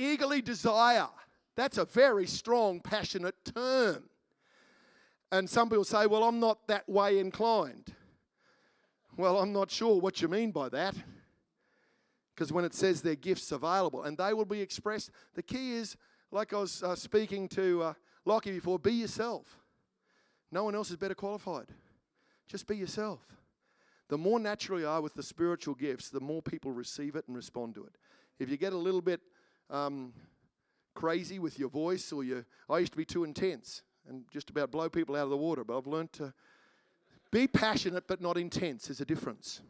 Eagerly 0.00 0.40
desire. 0.40 1.08
That's 1.56 1.76
a 1.76 1.84
very 1.84 2.26
strong, 2.26 2.80
passionate 2.80 3.34
term. 3.44 4.04
And 5.30 5.48
some 5.48 5.68
people 5.68 5.84
say, 5.84 6.06
well, 6.06 6.24
I'm 6.24 6.40
not 6.40 6.66
that 6.68 6.88
way 6.88 7.18
inclined. 7.18 7.92
Well, 9.16 9.38
I'm 9.38 9.52
not 9.52 9.70
sure 9.70 10.00
what 10.00 10.22
you 10.22 10.28
mean 10.28 10.52
by 10.52 10.70
that. 10.70 10.94
Because 12.34 12.50
when 12.50 12.64
it 12.64 12.72
says 12.72 13.02
their 13.02 13.14
gifts 13.14 13.52
available 13.52 14.04
and 14.04 14.16
they 14.16 14.32
will 14.32 14.46
be 14.46 14.62
expressed, 14.62 15.10
the 15.34 15.42
key 15.42 15.74
is, 15.74 15.96
like 16.32 16.54
I 16.54 16.58
was 16.58 16.82
uh, 16.82 16.96
speaking 16.96 17.46
to 17.50 17.82
uh, 17.82 17.94
Lockie 18.24 18.52
before, 18.52 18.78
be 18.78 18.92
yourself. 18.92 19.58
No 20.50 20.64
one 20.64 20.74
else 20.74 20.90
is 20.90 20.96
better 20.96 21.14
qualified. 21.14 21.66
Just 22.48 22.66
be 22.66 22.78
yourself. 22.78 23.20
The 24.08 24.16
more 24.16 24.40
natural 24.40 24.80
you 24.80 24.88
are 24.88 25.02
with 25.02 25.12
the 25.12 25.22
spiritual 25.22 25.74
gifts, 25.74 26.08
the 26.08 26.20
more 26.20 26.40
people 26.40 26.72
receive 26.72 27.14
it 27.14 27.24
and 27.28 27.36
respond 27.36 27.74
to 27.74 27.84
it. 27.84 27.96
If 28.38 28.48
you 28.48 28.56
get 28.56 28.72
a 28.72 28.78
little 28.78 29.02
bit 29.02 29.20
um, 29.70 30.12
crazy 30.94 31.38
with 31.38 31.58
your 31.58 31.68
voice 31.68 32.12
or 32.12 32.24
your. 32.24 32.44
I 32.68 32.78
used 32.78 32.92
to 32.92 32.98
be 32.98 33.04
too 33.04 33.24
intense 33.24 33.82
and 34.08 34.24
just 34.32 34.50
about 34.50 34.70
blow 34.70 34.88
people 34.88 35.16
out 35.16 35.24
of 35.24 35.30
the 35.30 35.36
water, 35.36 35.64
but 35.64 35.78
I've 35.78 35.86
learned 35.86 36.12
to 36.14 36.32
be 37.30 37.46
passionate 37.46 38.06
but 38.06 38.20
not 38.20 38.36
intense. 38.36 38.86
There's 38.86 39.00
a 39.00 39.04
difference. 39.04 39.60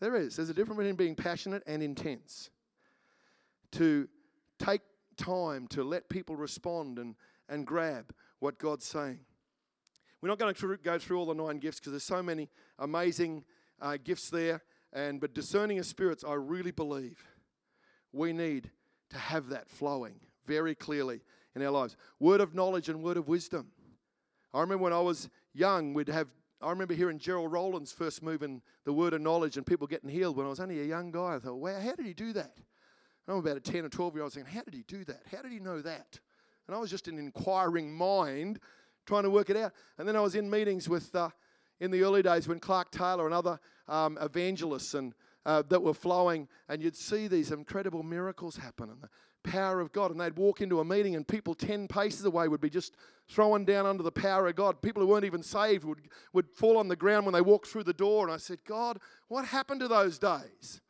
There 0.00 0.16
is. 0.16 0.36
There's 0.36 0.48
a 0.48 0.54
difference 0.54 0.78
between 0.78 0.94
being 0.94 1.14
passionate 1.14 1.62
and 1.66 1.82
intense. 1.82 2.50
To 3.72 4.08
take 4.58 4.80
time 5.16 5.66
to 5.68 5.84
let 5.84 6.08
people 6.08 6.36
respond 6.36 6.98
and, 6.98 7.14
and 7.48 7.66
grab 7.66 8.12
what 8.38 8.58
God's 8.58 8.86
saying. 8.86 9.20
We're 10.20 10.28
not 10.28 10.38
going 10.38 10.54
to 10.54 10.76
go 10.82 10.98
through 10.98 11.18
all 11.18 11.26
the 11.26 11.34
nine 11.34 11.58
gifts 11.58 11.78
because 11.78 11.92
there's 11.92 12.04
so 12.04 12.22
many 12.22 12.48
amazing 12.78 13.44
uh, 13.80 13.96
gifts 14.02 14.30
there. 14.30 14.62
And 14.92 15.20
but 15.20 15.34
discerning 15.34 15.78
of 15.78 15.86
spirits, 15.86 16.24
I 16.26 16.34
really 16.34 16.72
believe 16.72 17.24
we 18.12 18.32
need 18.32 18.70
to 19.10 19.18
have 19.18 19.48
that 19.48 19.68
flowing 19.68 20.14
very 20.46 20.74
clearly 20.74 21.20
in 21.54 21.62
our 21.62 21.70
lives. 21.70 21.96
Word 22.18 22.40
of 22.40 22.54
knowledge 22.54 22.88
and 22.88 23.02
word 23.02 23.16
of 23.16 23.28
wisdom. 23.28 23.68
I 24.52 24.60
remember 24.60 24.84
when 24.84 24.92
I 24.92 25.00
was 25.00 25.28
young, 25.52 25.94
we'd 25.94 26.08
have, 26.08 26.28
I 26.60 26.70
remember 26.70 26.94
hearing 26.94 27.18
Gerald 27.18 27.52
Rowlands 27.52 27.92
first 27.92 28.22
move 28.22 28.42
in 28.42 28.62
the 28.84 28.92
word 28.92 29.14
of 29.14 29.20
knowledge 29.20 29.56
and 29.56 29.66
people 29.66 29.86
getting 29.86 30.10
healed 30.10 30.36
when 30.36 30.46
I 30.46 30.50
was 30.50 30.60
only 30.60 30.80
a 30.80 30.84
young 30.84 31.10
guy. 31.10 31.36
I 31.36 31.38
thought, 31.38 31.56
wow, 31.56 31.78
how 31.80 31.94
did 31.94 32.06
he 32.06 32.14
do 32.14 32.32
that? 32.32 32.52
And 33.26 33.34
I'm 33.34 33.38
about 33.38 33.56
a 33.56 33.60
10 33.60 33.84
or 33.84 33.88
12 33.88 34.14
year 34.14 34.22
old 34.24 34.32
saying, 34.32 34.46
how 34.46 34.62
did 34.62 34.74
he 34.74 34.82
do 34.82 35.04
that? 35.04 35.22
How 35.30 35.42
did 35.42 35.52
he 35.52 35.60
know 35.60 35.80
that? 35.82 36.18
And 36.66 36.76
I 36.76 36.80
was 36.80 36.90
just 36.90 37.08
an 37.08 37.18
inquiring 37.18 37.92
mind 37.92 38.60
trying 39.06 39.24
to 39.24 39.30
work 39.30 39.50
it 39.50 39.56
out. 39.56 39.72
And 39.98 40.06
then 40.06 40.16
I 40.16 40.20
was 40.20 40.34
in 40.34 40.48
meetings 40.48 40.88
with, 40.88 41.14
uh, 41.14 41.30
in 41.80 41.90
the 41.90 42.02
early 42.02 42.22
days 42.22 42.46
when 42.46 42.60
Clark 42.60 42.90
Taylor 42.90 43.26
and 43.26 43.34
other 43.34 43.58
um, 43.88 44.18
evangelists 44.20 44.94
and 44.94 45.14
uh, 45.46 45.62
that 45.68 45.82
were 45.82 45.94
flowing, 45.94 46.48
and 46.68 46.82
you'd 46.82 46.96
see 46.96 47.28
these 47.28 47.50
incredible 47.50 48.02
miracles 48.02 48.56
happen 48.56 48.90
and 48.90 49.00
the 49.00 49.08
power 49.50 49.80
of 49.80 49.92
God. 49.92 50.10
And 50.10 50.20
they'd 50.20 50.36
walk 50.36 50.60
into 50.60 50.80
a 50.80 50.84
meeting, 50.84 51.16
and 51.16 51.26
people 51.26 51.54
10 51.54 51.88
paces 51.88 52.24
away 52.24 52.48
would 52.48 52.60
be 52.60 52.70
just 52.70 52.96
thrown 53.28 53.64
down 53.64 53.86
under 53.86 54.02
the 54.02 54.12
power 54.12 54.48
of 54.48 54.56
God. 54.56 54.82
People 54.82 55.02
who 55.02 55.08
weren't 55.08 55.24
even 55.24 55.42
saved 55.42 55.84
would, 55.84 56.00
would 56.32 56.50
fall 56.50 56.76
on 56.76 56.88
the 56.88 56.96
ground 56.96 57.26
when 57.26 57.32
they 57.32 57.40
walked 57.40 57.68
through 57.68 57.84
the 57.84 57.92
door. 57.92 58.26
And 58.26 58.34
I 58.34 58.38
said, 58.38 58.64
God, 58.64 58.98
what 59.28 59.44
happened 59.44 59.80
to 59.80 59.88
those 59.88 60.18
days? 60.18 60.80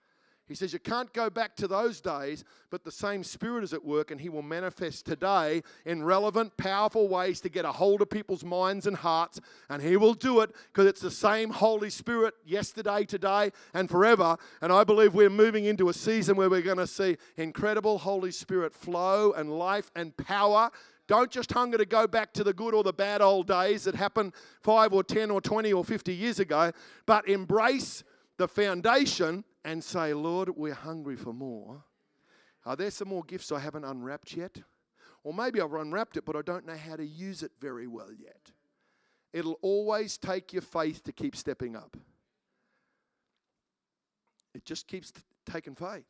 He 0.50 0.56
says, 0.56 0.72
You 0.72 0.80
can't 0.80 1.12
go 1.12 1.30
back 1.30 1.54
to 1.56 1.68
those 1.68 2.00
days, 2.00 2.42
but 2.70 2.82
the 2.82 2.90
same 2.90 3.22
Spirit 3.22 3.62
is 3.62 3.72
at 3.72 3.84
work, 3.84 4.10
and 4.10 4.20
He 4.20 4.28
will 4.28 4.42
manifest 4.42 5.06
today 5.06 5.62
in 5.86 6.02
relevant, 6.02 6.56
powerful 6.56 7.06
ways 7.06 7.40
to 7.42 7.48
get 7.48 7.64
a 7.64 7.70
hold 7.70 8.02
of 8.02 8.10
people's 8.10 8.44
minds 8.44 8.88
and 8.88 8.96
hearts. 8.96 9.40
And 9.68 9.80
He 9.80 9.96
will 9.96 10.12
do 10.12 10.40
it 10.40 10.50
because 10.72 10.86
it's 10.86 11.00
the 11.00 11.10
same 11.10 11.50
Holy 11.50 11.88
Spirit 11.88 12.34
yesterday, 12.44 13.04
today, 13.04 13.52
and 13.74 13.88
forever. 13.88 14.36
And 14.60 14.72
I 14.72 14.82
believe 14.82 15.14
we're 15.14 15.30
moving 15.30 15.66
into 15.66 15.88
a 15.88 15.94
season 15.94 16.34
where 16.34 16.50
we're 16.50 16.62
going 16.62 16.78
to 16.78 16.86
see 16.88 17.16
incredible 17.36 17.98
Holy 17.98 18.32
Spirit 18.32 18.74
flow 18.74 19.30
and 19.32 19.56
life 19.56 19.92
and 19.94 20.16
power 20.16 20.70
don't 21.06 21.30
just 21.30 21.52
hunger 21.52 21.76
to 21.76 21.86
go 21.86 22.06
back 22.06 22.32
to 22.32 22.44
the 22.44 22.52
good 22.52 22.72
or 22.72 22.84
the 22.84 22.92
bad 22.92 23.20
old 23.20 23.48
days 23.48 23.82
that 23.82 23.96
happened 23.96 24.32
five 24.62 24.92
or 24.92 25.02
10 25.02 25.28
or 25.30 25.40
20 25.40 25.72
or 25.72 25.84
50 25.84 26.14
years 26.14 26.38
ago, 26.38 26.70
but 27.04 27.28
embrace 27.28 28.04
the 28.36 28.46
foundation 28.46 29.44
and 29.64 29.82
say, 29.82 30.14
Lord, 30.14 30.50
we're 30.56 30.74
hungry 30.74 31.16
for 31.16 31.32
more. 31.32 31.84
Are 32.64 32.76
there 32.76 32.90
some 32.90 33.08
more 33.08 33.22
gifts 33.24 33.52
I 33.52 33.58
haven't 33.58 33.84
unwrapped 33.84 34.34
yet? 34.34 34.60
Or 35.22 35.34
maybe 35.34 35.60
I've 35.60 35.72
unwrapped 35.72 36.16
it, 36.16 36.24
but 36.24 36.36
I 36.36 36.42
don't 36.42 36.66
know 36.66 36.76
how 36.76 36.96
to 36.96 37.04
use 37.04 37.42
it 37.42 37.52
very 37.60 37.86
well 37.86 38.12
yet. 38.12 38.50
It'll 39.32 39.58
always 39.62 40.18
take 40.18 40.52
your 40.52 40.62
faith 40.62 41.02
to 41.04 41.12
keep 41.12 41.36
stepping 41.36 41.76
up. 41.76 41.96
It 44.54 44.64
just 44.64 44.88
keeps 44.88 45.12
t- 45.12 45.20
taking 45.50 45.74
faith. 45.74 46.04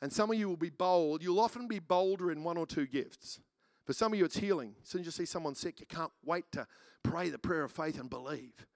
And 0.00 0.12
some 0.12 0.30
of 0.30 0.38
you 0.38 0.48
will 0.48 0.56
be 0.56 0.70
bold. 0.70 1.22
You'll 1.22 1.40
often 1.40 1.66
be 1.66 1.78
bolder 1.78 2.30
in 2.30 2.44
one 2.44 2.56
or 2.56 2.66
two 2.66 2.86
gifts. 2.86 3.40
For 3.84 3.92
some 3.92 4.12
of 4.12 4.18
you, 4.18 4.24
it's 4.24 4.36
healing. 4.36 4.74
As 4.82 4.88
soon 4.88 5.00
as 5.00 5.06
you 5.06 5.12
see 5.12 5.24
someone 5.24 5.54
sick, 5.54 5.80
you 5.80 5.86
can't 5.86 6.12
wait 6.24 6.44
to 6.52 6.66
pray 7.02 7.30
the 7.30 7.38
prayer 7.38 7.64
of 7.64 7.72
faith 7.72 7.98
and 7.98 8.08
believe. 8.08 8.66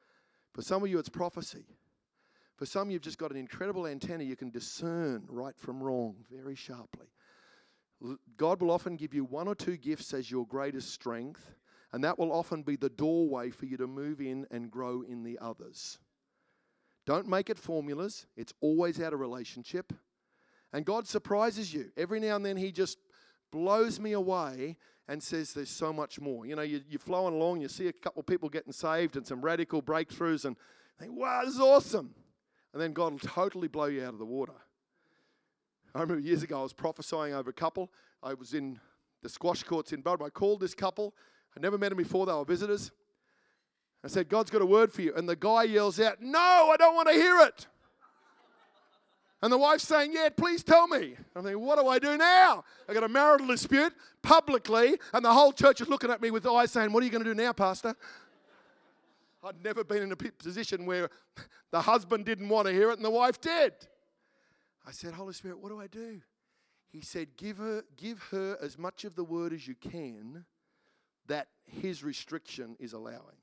For 0.55 0.63
some 0.63 0.83
of 0.83 0.89
you, 0.89 0.99
it's 0.99 1.09
prophecy. 1.09 1.67
For 2.59 2.67
some, 2.67 2.91
you've 2.91 3.03
just 3.03 3.19
got 3.19 3.31
an 3.31 3.37
incredible 3.37 3.87
antenna. 3.87 4.25
You 4.25 4.35
can 4.35 4.51
discern 4.51 5.23
right 5.29 5.57
from 5.57 5.81
wrong 5.81 6.17
very 6.29 6.57
sharply. 6.57 7.07
God 8.37 8.61
will 8.61 8.73
often 8.73 8.97
give 8.97 9.15
you 9.15 9.25
one 9.25 9.47
or 9.47 9.55
two 9.55 9.77
gifts 9.77 10.13
as 10.13 10.29
your 10.29 10.45
greatest 10.45 10.91
strength, 10.91 11.55
and 11.93 12.03
that 12.03 12.19
will 12.19 12.33
often 12.33 12.65
be 12.65 12.75
the 12.75 12.91
doorway 12.91 13.51
for 13.51 13.67
you 13.67 13.77
to 13.77 13.87
move 13.87 14.21
in 14.21 14.45
and 14.51 14.73
grow 14.73 15.03
in 15.03 15.23
the 15.23 15.39
others. 15.41 16.01
Don't 17.07 17.29
make 17.29 17.49
it 17.49 17.57
formulas, 17.57 18.27
it's 18.37 18.53
always 18.61 19.01
out 19.01 19.13
of 19.13 19.21
relationship. 19.21 19.93
And 20.73 20.85
God 20.85 21.07
surprises 21.07 21.73
you. 21.73 21.93
Every 21.97 22.19
now 22.19 22.37
and 22.37 22.45
then 22.45 22.57
He 22.57 22.73
just 22.73 22.99
blows 23.53 24.01
me 24.01 24.13
away 24.13 24.77
and 25.07 25.23
says 25.23 25.53
there's 25.53 25.71
so 25.71 25.93
much 25.93 26.21
more. 26.21 26.45
You 26.45 26.57
know, 26.57 26.63
you, 26.63 26.83
you're 26.91 26.99
flowing 26.99 27.35
along, 27.35 27.61
you 27.61 27.69
see 27.69 27.87
a 27.87 27.93
couple 27.93 28.23
people 28.25 28.49
getting 28.49 28.73
saved 28.73 29.17
and 29.17 29.25
some 29.25 29.41
radical 29.41 29.81
breakthroughs, 29.81 30.45
and 30.45 30.57
think, 30.99 31.13
wow, 31.17 31.43
this 31.45 31.55
is 31.55 31.61
awesome. 31.61 32.15
And 32.73 32.83
then 32.83 32.93
God 32.93 33.13
will 33.13 33.19
totally 33.19 33.69
blow 33.69 33.87
you 33.87 34.05
out 34.05 34.13
of 34.13 34.19
the 34.19 34.25
water. 34.25 34.53
I 35.95 36.01
remember 36.01 36.23
years 36.23 36.43
ago 36.43 36.61
I 36.61 36.63
was 36.63 36.73
prophesying 36.73 37.35
over 37.35 37.51
a 37.51 37.55
couple. 37.55 37.91
I 38.23 38.35
was 38.35 38.55
in 38.55 38.79
the 39.23 39.29
squash 39.29 39.63
courts 39.63 39.93
in 39.93 40.01
Boulder. 40.01 40.25
I 40.25 40.31
called 40.31 40.61
this 40.61 40.75
couple. 40.75 41.15
I'd 41.57 41.63
never 41.63 41.79
met 41.79 41.89
them 41.89 41.99
before, 41.99 42.27
they 42.27 42.33
were 42.33 42.45
visitors. 42.45 42.91
I 44.05 44.09
said, 44.09 44.29
God's 44.29 44.51
got 44.51 44.63
a 44.63 44.67
word 44.67 44.93
for 44.93 45.03
you. 45.03 45.13
And 45.15 45.29
the 45.29 45.35
guy 45.35 45.65
yells 45.65 45.99
out, 45.99 46.23
No, 46.23 46.39
I 46.39 46.77
don't 46.79 46.95
want 46.95 47.09
to 47.09 47.15
hear 47.15 47.41
it. 47.41 47.67
And 49.43 49.53
the 49.53 49.59
wife's 49.59 49.87
saying, 49.87 50.13
Yeah, 50.13 50.29
please 50.29 50.63
tell 50.63 50.87
me. 50.87 51.17
I'm 51.35 51.43
thinking, 51.43 51.61
What 51.65 51.79
do 51.81 51.89
I 51.89 51.99
do 51.99 52.17
now? 52.17 52.65
I 52.89 52.95
got 52.95 53.03
a 53.03 53.09
marital 53.09 53.49
dispute 53.49 53.93
publicly, 54.23 54.99
and 55.13 55.25
the 55.25 55.33
whole 55.33 55.53
church 55.53 55.81
is 55.81 55.89
looking 55.89 56.11
at 56.11 56.23
me 56.23 56.31
with 56.31 56.47
eyes 56.47 56.71
saying, 56.71 56.93
What 56.93 57.03
are 57.03 57.07
you 57.07 57.13
going 57.13 57.25
to 57.25 57.31
do 57.31 57.35
now, 57.35 57.53
Pastor? 57.53 57.97
I'd 59.43 59.63
never 59.63 59.85
been 59.85 60.03
in 60.03 60.13
a 60.13 60.17
position 60.17 60.87
where 60.87 61.09
the 61.71 61.81
husband 61.81 62.25
didn't 62.25 62.49
want 62.49 62.67
to 62.67 62.73
hear 62.73 62.91
it 62.91 62.97
and 62.97 63.05
the 63.05 63.11
wife 63.11 63.41
did. 63.41 63.73
I 64.87 64.91
said, 64.91 65.13
Holy 65.13 65.35
Spirit, 65.35 65.59
what 65.59 65.69
do 65.69 65.81
I 65.81 65.87
do? 65.87 66.21
He 66.91 67.01
said, 67.01 67.37
Give 67.37 67.59
her, 67.59 67.85
give 67.97 68.21
her 68.31 68.57
as 68.61 68.79
much 68.79 69.05
of 69.05 69.15
the 69.15 69.25
word 69.25 69.53
as 69.53 69.69
you 69.69 69.75
can 69.75 70.45
that 71.27 71.49
his 71.67 72.03
restriction 72.03 72.75
is 72.81 72.95
allowing. 72.95 73.37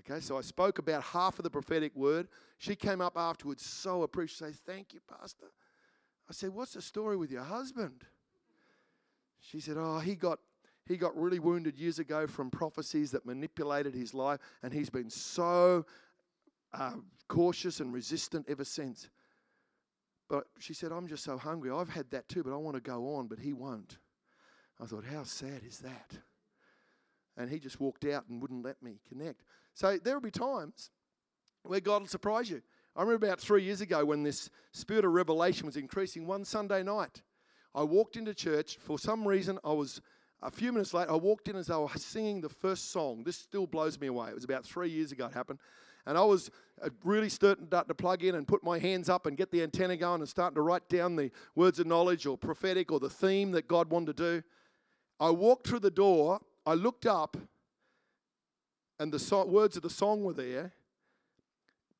Okay, 0.00 0.20
so 0.20 0.38
I 0.38 0.42
spoke 0.42 0.78
about 0.78 1.02
half 1.02 1.38
of 1.38 1.42
the 1.42 1.50
prophetic 1.50 1.94
word. 1.94 2.28
She 2.58 2.74
came 2.76 3.00
up 3.00 3.16
afterwards, 3.16 3.64
so 3.64 4.02
appreciative, 4.02 4.56
say, 4.56 4.72
Thank 4.72 4.94
you, 4.94 5.00
Pastor. 5.08 5.46
I 6.28 6.32
said, 6.32 6.50
What's 6.50 6.74
the 6.74 6.82
story 6.82 7.16
with 7.16 7.30
your 7.30 7.42
husband? 7.42 8.04
She 9.40 9.60
said, 9.60 9.76
Oh, 9.78 9.98
he 9.98 10.14
got 10.14 10.38
he 10.88 10.96
got 10.96 11.14
really 11.16 11.38
wounded 11.38 11.78
years 11.78 11.98
ago 11.98 12.26
from 12.26 12.50
prophecies 12.50 13.10
that 13.10 13.26
manipulated 13.26 13.94
his 13.94 14.14
life, 14.14 14.40
and 14.62 14.72
he's 14.72 14.88
been 14.88 15.10
so 15.10 15.84
uh, 16.72 16.94
cautious 17.28 17.80
and 17.80 17.92
resistant 17.92 18.46
ever 18.48 18.64
since. 18.64 19.10
But 20.28 20.44
she 20.58 20.72
said, 20.72 20.90
I'm 20.90 21.06
just 21.06 21.24
so 21.24 21.36
hungry. 21.36 21.70
I've 21.70 21.90
had 21.90 22.10
that 22.10 22.28
too, 22.28 22.42
but 22.42 22.52
I 22.52 22.56
want 22.56 22.76
to 22.76 22.80
go 22.80 23.14
on, 23.14 23.28
but 23.28 23.38
he 23.38 23.52
won't. 23.52 23.98
I 24.80 24.86
thought, 24.86 25.04
how 25.04 25.24
sad 25.24 25.62
is 25.66 25.78
that? 25.80 26.12
And 27.36 27.50
he 27.50 27.58
just 27.58 27.80
walked 27.80 28.04
out 28.06 28.24
and 28.28 28.40
wouldn't 28.40 28.64
let 28.64 28.82
me 28.82 29.00
connect. 29.08 29.42
So 29.74 29.98
there 30.02 30.14
will 30.14 30.20
be 30.20 30.30
times 30.30 30.90
where 31.62 31.80
God 31.80 32.02
will 32.02 32.08
surprise 32.08 32.50
you. 32.50 32.62
I 32.96 33.02
remember 33.02 33.26
about 33.26 33.40
three 33.40 33.62
years 33.62 33.80
ago 33.80 34.04
when 34.04 34.22
this 34.22 34.50
spirit 34.72 35.04
of 35.04 35.12
revelation 35.12 35.66
was 35.66 35.76
increasing 35.76 36.26
one 36.26 36.44
Sunday 36.44 36.82
night. 36.82 37.22
I 37.74 37.82
walked 37.82 38.16
into 38.16 38.34
church. 38.34 38.78
For 38.80 38.98
some 38.98 39.26
reason, 39.26 39.58
I 39.64 39.72
was 39.72 40.00
a 40.42 40.50
few 40.50 40.72
minutes 40.72 40.94
later, 40.94 41.10
I 41.10 41.16
walked 41.16 41.48
in 41.48 41.56
as 41.56 41.66
they 41.66 41.74
were 41.74 41.88
singing 41.96 42.40
the 42.40 42.48
first 42.48 42.92
song. 42.92 43.24
This 43.24 43.36
still 43.36 43.66
blows 43.66 43.98
me 44.00 44.06
away. 44.06 44.28
It 44.28 44.34
was 44.34 44.44
about 44.44 44.64
three 44.64 44.88
years 44.88 45.10
ago 45.10 45.26
it 45.26 45.32
happened. 45.32 45.58
And 46.06 46.16
I 46.16 46.22
was 46.22 46.50
uh, 46.82 46.88
really 47.04 47.28
starting 47.28 47.68
to 47.68 47.94
plug 47.94 48.22
in 48.22 48.34
and 48.34 48.46
put 48.46 48.62
my 48.62 48.78
hands 48.78 49.08
up 49.08 49.26
and 49.26 49.36
get 49.36 49.50
the 49.50 49.62
antenna 49.62 49.96
going 49.96 50.20
and 50.20 50.28
starting 50.28 50.54
to 50.54 50.62
write 50.62 50.88
down 50.88 51.16
the 51.16 51.30
words 51.54 51.80
of 51.80 51.86
knowledge 51.86 52.24
or 52.24 52.38
prophetic 52.38 52.92
or 52.92 53.00
the 53.00 53.10
theme 53.10 53.50
that 53.52 53.68
God 53.68 53.90
wanted 53.90 54.16
to 54.16 54.22
do. 54.40 54.42
I 55.20 55.30
walked 55.30 55.66
through 55.66 55.80
the 55.80 55.90
door, 55.90 56.40
I 56.64 56.74
looked 56.74 57.04
up, 57.04 57.36
and 59.00 59.12
the 59.12 59.18
so- 59.18 59.44
words 59.44 59.76
of 59.76 59.82
the 59.82 59.90
song 59.90 60.22
were 60.22 60.32
there. 60.32 60.72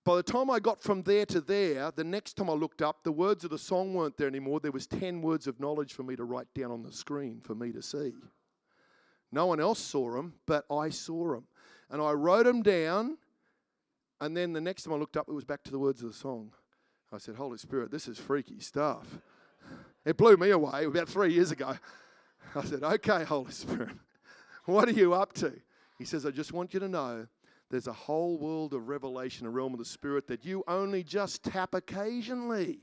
By 0.08 0.16
the 0.16 0.22
time 0.22 0.48
I 0.48 0.58
got 0.58 0.80
from 0.80 1.02
there 1.02 1.26
to 1.26 1.38
there, 1.42 1.90
the 1.90 2.02
next 2.02 2.38
time 2.38 2.48
I 2.48 2.54
looked 2.54 2.80
up, 2.80 3.04
the 3.04 3.12
words 3.12 3.44
of 3.44 3.50
the 3.50 3.58
song 3.58 3.92
weren't 3.92 4.16
there 4.16 4.26
anymore. 4.26 4.58
There 4.58 4.72
was 4.72 4.86
10 4.86 5.20
words 5.20 5.46
of 5.46 5.60
knowledge 5.60 5.92
for 5.92 6.02
me 6.02 6.16
to 6.16 6.24
write 6.24 6.46
down 6.54 6.70
on 6.70 6.82
the 6.82 6.90
screen 6.90 7.42
for 7.42 7.54
me 7.54 7.72
to 7.72 7.82
see. 7.82 8.14
No 9.32 9.44
one 9.44 9.60
else 9.60 9.78
saw 9.78 10.10
them, 10.12 10.32
but 10.46 10.64
I 10.70 10.88
saw 10.88 11.34
them. 11.34 11.44
And 11.90 12.00
I 12.00 12.12
wrote 12.12 12.46
them 12.46 12.62
down, 12.62 13.18
and 14.18 14.34
then 14.34 14.54
the 14.54 14.62
next 14.62 14.84
time 14.84 14.94
I 14.94 14.96
looked 14.96 15.18
up, 15.18 15.28
it 15.28 15.34
was 15.34 15.44
back 15.44 15.62
to 15.64 15.70
the 15.70 15.78
words 15.78 16.02
of 16.02 16.08
the 16.08 16.16
song. 16.16 16.52
I 17.12 17.18
said, 17.18 17.34
Holy 17.34 17.58
Spirit, 17.58 17.90
this 17.90 18.08
is 18.08 18.18
freaky 18.18 18.60
stuff. 18.60 19.06
It 20.06 20.16
blew 20.16 20.38
me 20.38 20.48
away 20.52 20.86
about 20.86 21.10
three 21.10 21.34
years 21.34 21.50
ago. 21.50 21.76
I 22.54 22.64
said, 22.64 22.82
Okay, 22.82 23.24
Holy 23.24 23.52
Spirit, 23.52 23.90
what 24.64 24.88
are 24.88 24.92
you 24.92 25.12
up 25.12 25.34
to? 25.34 25.52
He 25.98 26.06
says, 26.06 26.24
I 26.24 26.30
just 26.30 26.54
want 26.54 26.72
you 26.72 26.80
to 26.80 26.88
know 26.88 27.26
there's 27.70 27.86
a 27.86 27.92
whole 27.92 28.38
world 28.38 28.72
of 28.74 28.88
revelation, 28.88 29.46
a 29.46 29.50
realm 29.50 29.72
of 29.72 29.78
the 29.78 29.84
Spirit 29.84 30.26
that 30.28 30.44
you 30.44 30.64
only 30.66 31.02
just 31.02 31.42
tap 31.42 31.74
occasionally. 31.74 32.80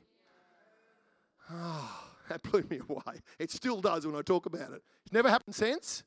Oh, 1.52 2.04
that 2.30 2.44
blew 2.44 2.64
me 2.70 2.80
away. 2.90 3.22
It 3.40 3.52
still 3.52 3.82
does 3.82 4.06
when 4.06 4.16
I 4.16 4.22
talk 4.22 4.46
about 4.46 4.72
it. 4.72 4.84
It's 5.04 5.14
never 5.14 5.30
happened 5.30 5.56
since. 5.56 6.04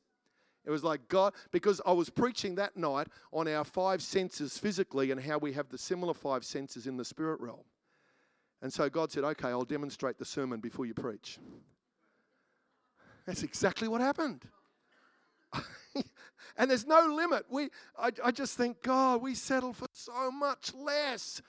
It 0.65 0.71
was 0.71 0.83
like 0.83 1.07
God, 1.07 1.33
because 1.51 1.81
I 1.85 1.93
was 1.93 2.09
preaching 2.09 2.55
that 2.55 2.75
night 2.75 3.07
on 3.31 3.47
our 3.47 3.63
five 3.63 4.01
senses 4.01 4.57
physically 4.57 5.11
and 5.11 5.19
how 5.19 5.37
we 5.37 5.53
have 5.53 5.69
the 5.69 5.77
similar 5.77 6.13
five 6.13 6.43
senses 6.43 6.85
in 6.85 6.97
the 6.97 7.05
spirit 7.05 7.39
realm. 7.39 7.63
And 8.61 8.71
so 8.71 8.89
God 8.89 9.11
said, 9.11 9.23
Okay, 9.23 9.47
I'll 9.47 9.63
demonstrate 9.63 10.17
the 10.17 10.25
sermon 10.25 10.59
before 10.59 10.85
you 10.85 10.93
preach. 10.93 11.39
That's 13.25 13.43
exactly 13.43 13.87
what 13.87 14.01
happened. 14.01 14.43
and 16.57 16.69
there's 16.69 16.85
no 16.85 17.13
limit. 17.13 17.45
We, 17.49 17.69
I, 17.97 18.11
I 18.23 18.31
just 18.31 18.57
think, 18.57 18.81
God, 18.81 19.21
we 19.21 19.35
settle 19.35 19.73
for 19.73 19.87
so 19.91 20.31
much 20.31 20.73
less. 20.73 21.41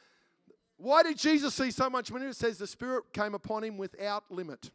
Why 0.77 1.03
did 1.03 1.19
Jesus 1.19 1.55
see 1.55 1.71
so 1.71 1.91
much 1.91 2.11
money? 2.11 2.27
It 2.27 2.37
says 2.37 2.59
the 2.59 2.67
Spirit 2.67 3.13
came 3.13 3.35
upon 3.35 3.65
him 3.65 3.77
without 3.77 4.25
limit. 4.31 4.71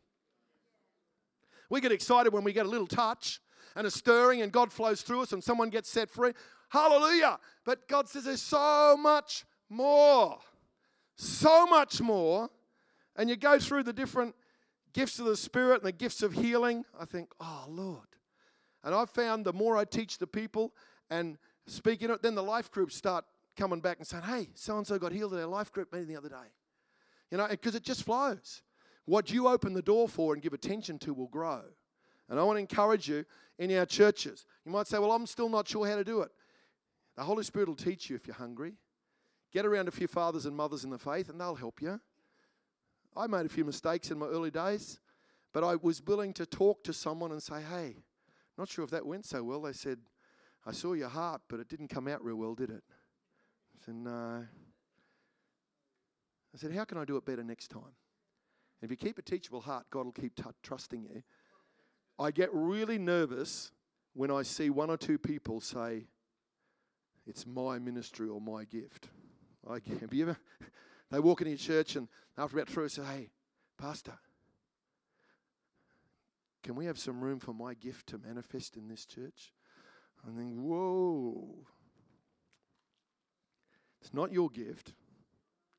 We 1.70 1.82
get 1.82 1.92
excited 1.92 2.32
when 2.32 2.44
we 2.44 2.54
get 2.54 2.66
a 2.66 2.70
little 2.70 2.88
touch 2.88 3.42
and 3.76 3.88
a 3.88 3.92
stirring, 3.92 4.42
and 4.42 4.52
God 4.52 4.72
flows 4.72 5.02
through 5.02 5.24
us, 5.24 5.34
and 5.34 5.44
someone 5.44 5.70
gets 5.70 5.90
set 5.90 6.10
free. 6.10 6.32
Hallelujah. 6.70 7.40
But 7.66 7.88
God 7.88 8.08
says 8.08 8.26
there's 8.26 8.42
so 8.42 8.96
much 8.98 9.46
more. 9.70 10.38
So 11.18 11.66
much 11.66 12.02
more. 12.02 12.50
And 13.16 13.30
you 13.30 13.36
go 13.36 13.60
through 13.60 13.84
the 13.84 13.94
different 13.94 14.36
gifts 14.94 15.20
of 15.20 15.26
the 15.26 15.38
Spirit 15.38 15.76
and 15.76 15.86
the 15.86 15.92
gifts 15.92 16.22
of 16.22 16.34
healing. 16.34 16.86
I 17.00 17.06
think, 17.06 17.30
oh, 17.40 17.66
Lord. 17.68 18.15
And 18.86 18.96
I've 18.96 19.10
found 19.10 19.44
the 19.44 19.52
more 19.52 19.76
I 19.76 19.84
teach 19.84 20.20
the 20.20 20.28
people 20.28 20.72
and 21.10 21.38
speaking 21.68 22.10
it, 22.12 22.22
then 22.22 22.36
the 22.36 22.44
life 22.44 22.72
groups 22.72 22.96
start 22.96 23.26
coming 23.58 23.82
back 23.82 23.98
and 23.98 24.08
saying, 24.08 24.24
hey, 24.24 24.50
so 24.54 24.78
and 24.78 24.86
so 24.86 24.98
got 24.98 25.12
healed 25.12 25.34
at 25.34 25.42
our 25.42 25.48
life 25.48 25.72
group 25.72 25.92
meeting 25.92 26.08
the 26.08 26.16
other 26.16 26.30
day. 26.30 26.54
You 27.32 27.40
know, 27.40 27.48
because 27.50 27.76
it 27.76 27.84
just 27.84 28.04
flows. 28.04 28.62
What 29.06 29.32
you 29.32 29.48
open 29.48 29.74
the 29.74 29.82
door 29.82 30.08
for 30.08 30.34
and 30.34 30.42
give 30.42 30.54
attention 30.54 31.00
to 31.00 31.14
will 31.14 31.28
grow. 31.28 31.62
And 32.30 32.40
I 32.40 32.44
want 32.44 32.58
to 32.58 32.62
encourage 32.62 33.08
you 33.08 33.26
in 33.60 33.76
our 33.78 33.86
churches. 33.86 34.46
You 34.66 34.72
might 34.72 34.88
say, 34.88 35.00
well, 35.00 35.12
I'm 35.12 35.26
still 35.26 35.50
not 35.50 35.68
sure 35.68 35.88
how 35.88 35.96
to 35.96 36.04
do 36.04 36.22
it. 36.22 36.32
The 37.16 37.24
Holy 37.24 37.44
Spirit 37.44 37.68
will 37.68 37.76
teach 37.76 38.10
you 38.10 38.16
if 38.16 38.28
you're 38.28 38.36
hungry. 38.36 38.74
Get 39.52 39.66
around 39.66 39.88
a 39.88 39.92
few 39.92 40.08
fathers 40.08 40.46
and 40.46 40.56
mothers 40.56 40.84
in 40.84 40.90
the 40.90 40.98
faith, 40.98 41.30
and 41.30 41.40
they'll 41.40 41.56
help 41.56 41.82
you. 41.82 42.00
I 43.16 43.28
made 43.28 43.46
a 43.46 43.50
few 43.50 43.64
mistakes 43.64 44.12
in 44.12 44.20
my 44.20 44.26
early 44.26 44.52
days, 44.52 45.00
but 45.54 45.64
I 45.64 45.76
was 45.76 46.02
willing 46.06 46.34
to 46.34 46.46
talk 46.46 46.84
to 46.84 46.94
someone 46.94 47.32
and 47.32 47.42
say, 47.42 47.62
hey, 47.62 48.04
not 48.58 48.70
sure 48.70 48.84
if 48.84 48.92
that 48.92 49.06
went 49.06 49.26
so 49.26 49.44
well. 49.44 49.62
They 49.62 49.74
said, 49.74 50.00
I 50.66 50.72
saw 50.72 50.94
your 50.94 51.10
heart, 51.10 51.42
but 51.48 51.60
it 51.60 51.70
didn't 51.70 51.90
come 51.90 52.08
out 52.08 52.24
real 52.24 52.38
well, 52.38 52.56
did 52.56 52.70
it? 52.70 52.84
I 52.90 53.86
said, 53.86 53.96
No. 53.96 54.46
I 56.54 56.58
said, 56.58 56.72
How 56.72 56.86
can 56.86 56.98
I 56.98 57.06
do 57.06 57.18
it 57.18 57.26
better 57.26 57.44
next 57.44 57.70
time? 57.70 57.96
And 58.82 58.90
if 58.90 58.92
you 58.92 58.98
keep 58.98 59.18
a 59.18 59.22
teachable 59.22 59.62
heart, 59.62 59.86
God 59.90 60.06
will 60.06 60.12
keep 60.12 60.36
t- 60.36 60.44
trusting 60.64 61.04
you. 61.04 61.24
I 62.18 62.32
get 62.32 62.50
really 62.54 62.98
nervous 62.98 63.72
when 64.14 64.32
I 64.32 64.44
see 64.44 64.70
one 64.70 64.90
or 64.90 64.98
two 64.98 65.18
people 65.18 65.60
say, 65.60 66.08
It's 67.28 67.46
my 67.46 67.78
ministry 67.78 68.30
or 68.30 68.42
my 68.42 68.64
gift. 68.64 69.10
I, 69.70 69.74
have 70.02 70.14
you 70.14 70.24
ever? 70.24 70.38
They 71.12 71.20
walk 71.20 71.42
into 71.42 71.52
your 71.52 71.60
church 71.60 71.96
and 71.98 72.08
after 72.36 72.58
about 72.58 72.68
three, 72.68 72.90
say, 72.90 73.04
Hey, 73.04 73.30
Pastor, 73.78 74.14
can 76.66 76.74
we 76.74 76.88
have 76.88 76.98
some 76.98 77.24
room 77.24 77.38
for 77.38 77.54
my 77.54 77.76
gift 77.76 78.08
to 78.08 78.18
manifest 78.18 78.76
in 78.76 78.88
this 78.88 79.06
church? 79.06 79.54
I 80.28 80.36
think, 80.36 80.56
whoa. 80.56 81.60
It's 84.02 84.16
not 84.16 84.32
your 84.32 84.50
gift, 84.50 84.94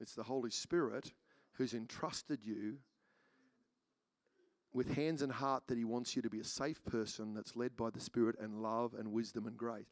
it's 0.01 0.15
the 0.15 0.23
Holy 0.23 0.53
Spirit 0.53 1.13
who's 1.55 1.75
entrusted 1.75 2.45
you 2.45 2.77
with 4.73 4.95
hands 4.95 5.23
and 5.23 5.33
heart 5.33 5.65
that 5.67 5.77
He 5.77 5.85
wants 5.85 6.15
you 6.15 6.23
to 6.23 6.31
be 6.31 6.39
a 6.39 6.45
safe 6.45 6.85
person 6.85 7.35
that's 7.35 7.57
led 7.57 7.77
by 7.77 7.91
the 7.91 7.99
Spirit 7.99 8.37
and 8.39 8.63
love 8.63 8.95
and 8.97 9.11
wisdom 9.11 9.49
and 9.49 9.57
grace. 9.57 9.87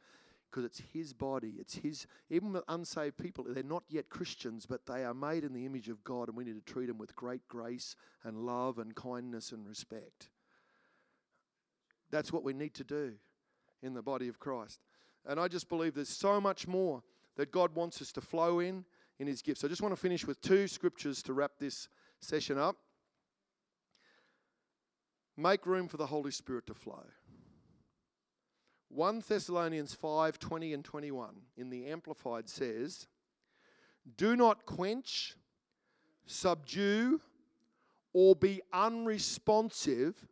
Because 0.49 0.65
it's 0.65 0.81
His 0.93 1.13
body, 1.13 1.55
it's 1.59 1.75
His, 1.75 2.07
even 2.31 2.53
with 2.53 2.63
unsaved 2.69 3.19
people, 3.19 3.45
they're 3.49 3.65
not 3.65 3.83
yet 3.89 4.11
Christians, 4.11 4.65
but 4.65 4.87
they 4.87 5.03
are 5.03 5.15
made 5.15 5.43
in 5.43 5.55
the 5.55 5.67
image 5.67 5.89
of 5.89 6.05
God, 6.05 6.29
and 6.29 6.37
we 6.37 6.45
need 6.45 6.65
to 6.65 6.73
treat 6.73 6.87
them 6.87 6.99
with 6.99 7.17
great 7.17 7.49
grace 7.49 7.97
and 8.23 8.47
love 8.47 8.79
and 8.79 8.95
kindness 8.95 9.51
and 9.51 9.67
respect. 9.67 10.29
That's 12.15 12.33
what 12.33 12.45
we 12.45 12.53
need 12.53 12.75
to 12.75 12.85
do 12.85 13.15
in 13.83 13.93
the 13.93 14.01
body 14.01 14.29
of 14.29 14.39
Christ. 14.39 14.79
And 15.27 15.41
I 15.41 15.49
just 15.49 15.69
believe 15.69 15.97
there's 15.97 16.09
so 16.09 16.41
much 16.41 16.69
more 16.69 17.03
that 17.37 17.51
God 17.51 17.75
wants 17.75 18.01
us 18.01 18.13
to 18.13 18.21
flow 18.21 18.61
in 18.61 18.85
in 19.19 19.27
His 19.27 19.43
gifts. 19.43 19.65
I 19.65 19.67
just 19.67 19.83
want 19.83 19.93
to 19.93 20.01
finish 20.01 20.25
with 20.25 20.41
two 20.41 20.69
scriptures 20.69 21.25
to 21.25 21.33
wrap 21.33 21.51
this 21.59 21.89
session 22.21 22.57
up. 22.57 22.77
Make 25.37 25.67
room 25.67 25.89
for 25.89 25.97
the 25.97 26.07
Holy 26.07 26.31
Spirit 26.31 26.67
to 26.67 26.75
flow. 26.75 27.03
1 28.91 29.25
Thessalonians 29.29 29.93
5 29.93 30.39
20 30.39 30.73
and 30.73 30.85
21 30.85 31.35
in 31.57 31.69
the 31.69 31.87
Amplified 31.87 32.49
says, 32.49 33.09
Do 34.17 34.37
not 34.37 34.67
quench, 34.67 35.35
subdue, 36.27 37.21
or 38.13 38.37
be 38.37 38.63
unresponsive 38.73 40.29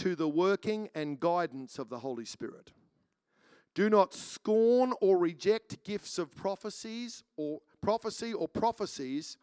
to 0.00 0.16
the 0.16 0.28
working 0.28 0.88
and 0.94 1.20
guidance 1.20 1.78
of 1.78 1.90
the 1.90 1.98
Holy 1.98 2.24
Spirit. 2.24 2.72
Do 3.74 3.90
not 3.90 4.14
scorn 4.14 4.94
or 5.02 5.18
reject 5.18 5.84
gifts 5.84 6.18
of 6.18 6.34
prophecies 6.34 7.22
or 7.36 7.60
prophecy 7.82 8.32
or 8.32 8.48
prophecies, 8.48 9.36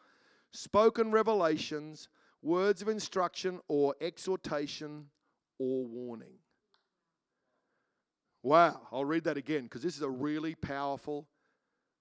spoken 0.52 1.12
revelations, 1.12 2.10
words 2.42 2.82
of 2.82 2.88
instruction 2.88 3.60
or 3.68 3.96
exhortation 4.02 5.06
or 5.60 5.86
warning. 5.86 6.40
Wow, 8.42 8.82
I'll 8.92 9.06
read 9.06 9.26
that 9.26 9.38
again 9.38 9.64
because 9.64 9.84
this 9.84 9.96
is 9.96 10.02
a 10.02 10.10
really 10.10 10.56
powerful. 10.56 11.28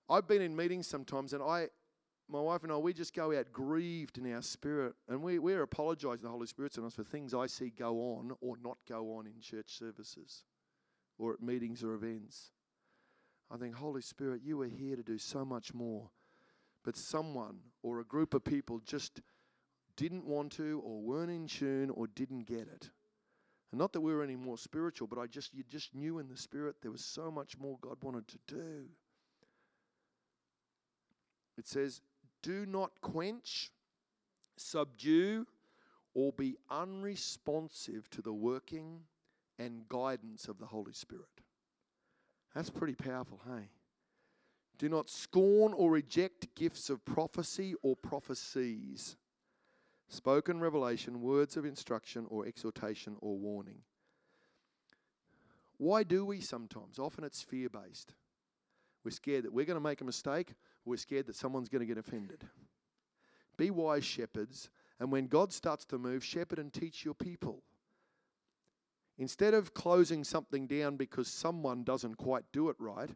I've 0.09 0.27
been 0.27 0.41
in 0.41 0.57
meetings 0.57 0.87
sometimes 0.87 1.35
and 1.35 1.43
I 1.43 1.69
my 2.29 2.41
wife 2.41 2.65
and 2.65 2.73
I, 2.73 2.77
we 2.77 2.93
just 2.93 3.15
go 3.15 3.37
out 3.37 3.53
grieved 3.53 4.19
in 4.19 4.33
our 4.33 4.43
spirit, 4.43 4.95
and 5.09 5.23
we, 5.23 5.39
we're 5.39 5.63
apologising 5.63 6.19
to 6.19 6.23
the 6.25 6.31
Holy 6.31 6.47
Spirit 6.47 6.75
sometimes 6.75 6.95
for 6.95 7.05
things 7.05 7.35
I 7.35 7.47
see 7.47 7.71
go 7.71 8.17
on 8.17 8.33
or 8.41 8.57
not 8.63 8.79
go 8.89 9.17
on 9.17 9.27
in 9.27 9.41
church 9.41 9.79
services 9.79 10.45
or 11.19 11.35
at 11.35 11.43
meetings 11.43 11.85
or 11.85 11.95
events. 11.95 12.51
I 13.51 13.57
think, 13.57 13.75
Holy 13.75 14.03
Spirit, 14.03 14.43
you 14.45 14.61
are 14.63 14.67
here 14.67 14.97
to 14.97 15.03
do 15.03 15.19
so 15.19 15.45
much 15.45 15.73
more. 15.73 16.11
But 16.85 16.97
someone 16.97 17.59
or 17.83 18.01
a 18.01 18.05
group 18.05 18.35
of 18.35 18.45
people 18.45 18.81
just 18.85 19.21
didn't 19.97 20.25
want 20.25 20.53
to 20.53 20.83
or 20.85 21.01
weren't 21.01 21.31
in 21.31 21.47
tune 21.47 21.91
or 21.91 22.07
didn't 22.07 22.47
get 22.47 22.69
it. 22.69 22.91
And 23.73 23.79
not 23.79 23.93
that 23.93 24.01
we 24.01 24.13
were 24.13 24.23
any 24.23 24.37
more 24.37 24.59
spiritual, 24.59 25.09
but 25.09 25.19
I 25.19 25.27
just 25.27 25.55
you 25.55 25.65
just 25.69 25.95
knew 25.95 26.19
in 26.19 26.29
the 26.29 26.37
spirit 26.37 26.77
there 26.83 26.91
was 26.91 27.05
so 27.05 27.31
much 27.31 27.59
more 27.59 27.79
God 27.81 27.97
wanted 28.03 28.29
to 28.29 28.39
do. 28.47 28.85
It 31.59 31.67
says, 31.67 32.03
do 32.47 32.65
not 32.65 32.93
quench, 33.01 33.73
subdue, 34.57 35.45
or 36.15 36.33
be 36.33 36.57
unresponsive 36.71 38.09
to 38.11 38.23
the 38.23 38.33
working 38.33 39.01
and 39.59 39.89
guidance 39.89 40.47
of 40.47 40.59
the 40.61 40.67
Holy 40.67 40.93
Spirit. 40.93 41.27
That's 42.55 42.71
pretty 42.71 42.95
powerful, 42.95 43.41
hey? 43.49 43.69
Do 44.79 44.89
not 44.89 45.11
scorn 45.11 45.73
or 45.73 45.91
reject 45.91 46.55
gifts 46.55 46.89
of 46.89 47.05
prophecy 47.05 47.75
or 47.83 47.97
prophecies, 47.97 49.17
spoken 50.09 50.61
revelation, 50.61 51.23
words 51.23 51.57
of 51.57 51.65
instruction 51.65 52.27
or 52.31 52.47
exhortation 52.47 53.17
or 53.21 53.37
warning. 53.37 53.83
Why 55.79 56.05
do 56.05 56.25
we 56.25 56.41
sometimes? 56.41 57.01
Often 57.01 57.25
it's 57.25 57.43
fear 57.43 57.69
based. 57.69 58.15
We're 59.05 59.11
scared 59.11 59.45
that 59.45 59.53
we're 59.53 59.67
going 59.67 59.77
to 59.77 59.81
make 59.81 60.01
a 60.01 60.05
mistake. 60.05 60.55
We're 60.87 60.97
scared 60.97 61.27
that 61.27 61.35
someone's 61.35 61.69
going 61.69 61.81
to 61.81 61.87
get 61.87 61.99
offended. 61.99 62.45
Be 63.59 63.71
wise 63.71 64.05
shepherds, 64.05 64.71
and 65.01 65.11
when 65.11 65.27
God 65.27 65.53
starts 65.53 65.85
to 65.87 65.99
move, 65.99 66.25
shepherd 66.25 66.61
and 66.61 66.73
teach 66.73 67.05
your 67.05 67.15
people. 67.15 67.65
Instead 69.19 69.53
of 69.53 69.75
closing 69.75 70.23
something 70.23 70.69
down 70.69 70.97
because 70.97 71.27
someone 71.27 71.83
doesn't 71.83 72.17
quite 72.17 72.45
do 72.53 72.69
it 72.69 72.77
right, 72.79 73.11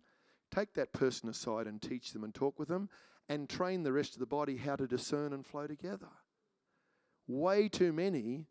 take 0.51 0.75
that 0.75 0.93
person 0.93 1.29
aside 1.29 1.69
and 1.69 1.81
teach 1.81 2.13
them 2.13 2.25
and 2.25 2.35
talk 2.35 2.59
with 2.59 2.69
them 2.69 2.89
and 3.29 3.49
train 3.49 3.85
the 3.85 3.93
rest 3.93 4.15
of 4.15 4.21
the 4.21 4.27
body 4.27 4.57
how 4.57 4.75
to 4.75 4.89
discern 4.89 5.33
and 5.33 5.47
flow 5.47 5.69
together. 5.69 6.09
Way 7.29 7.69
too 7.69 7.93
many, 7.93 8.47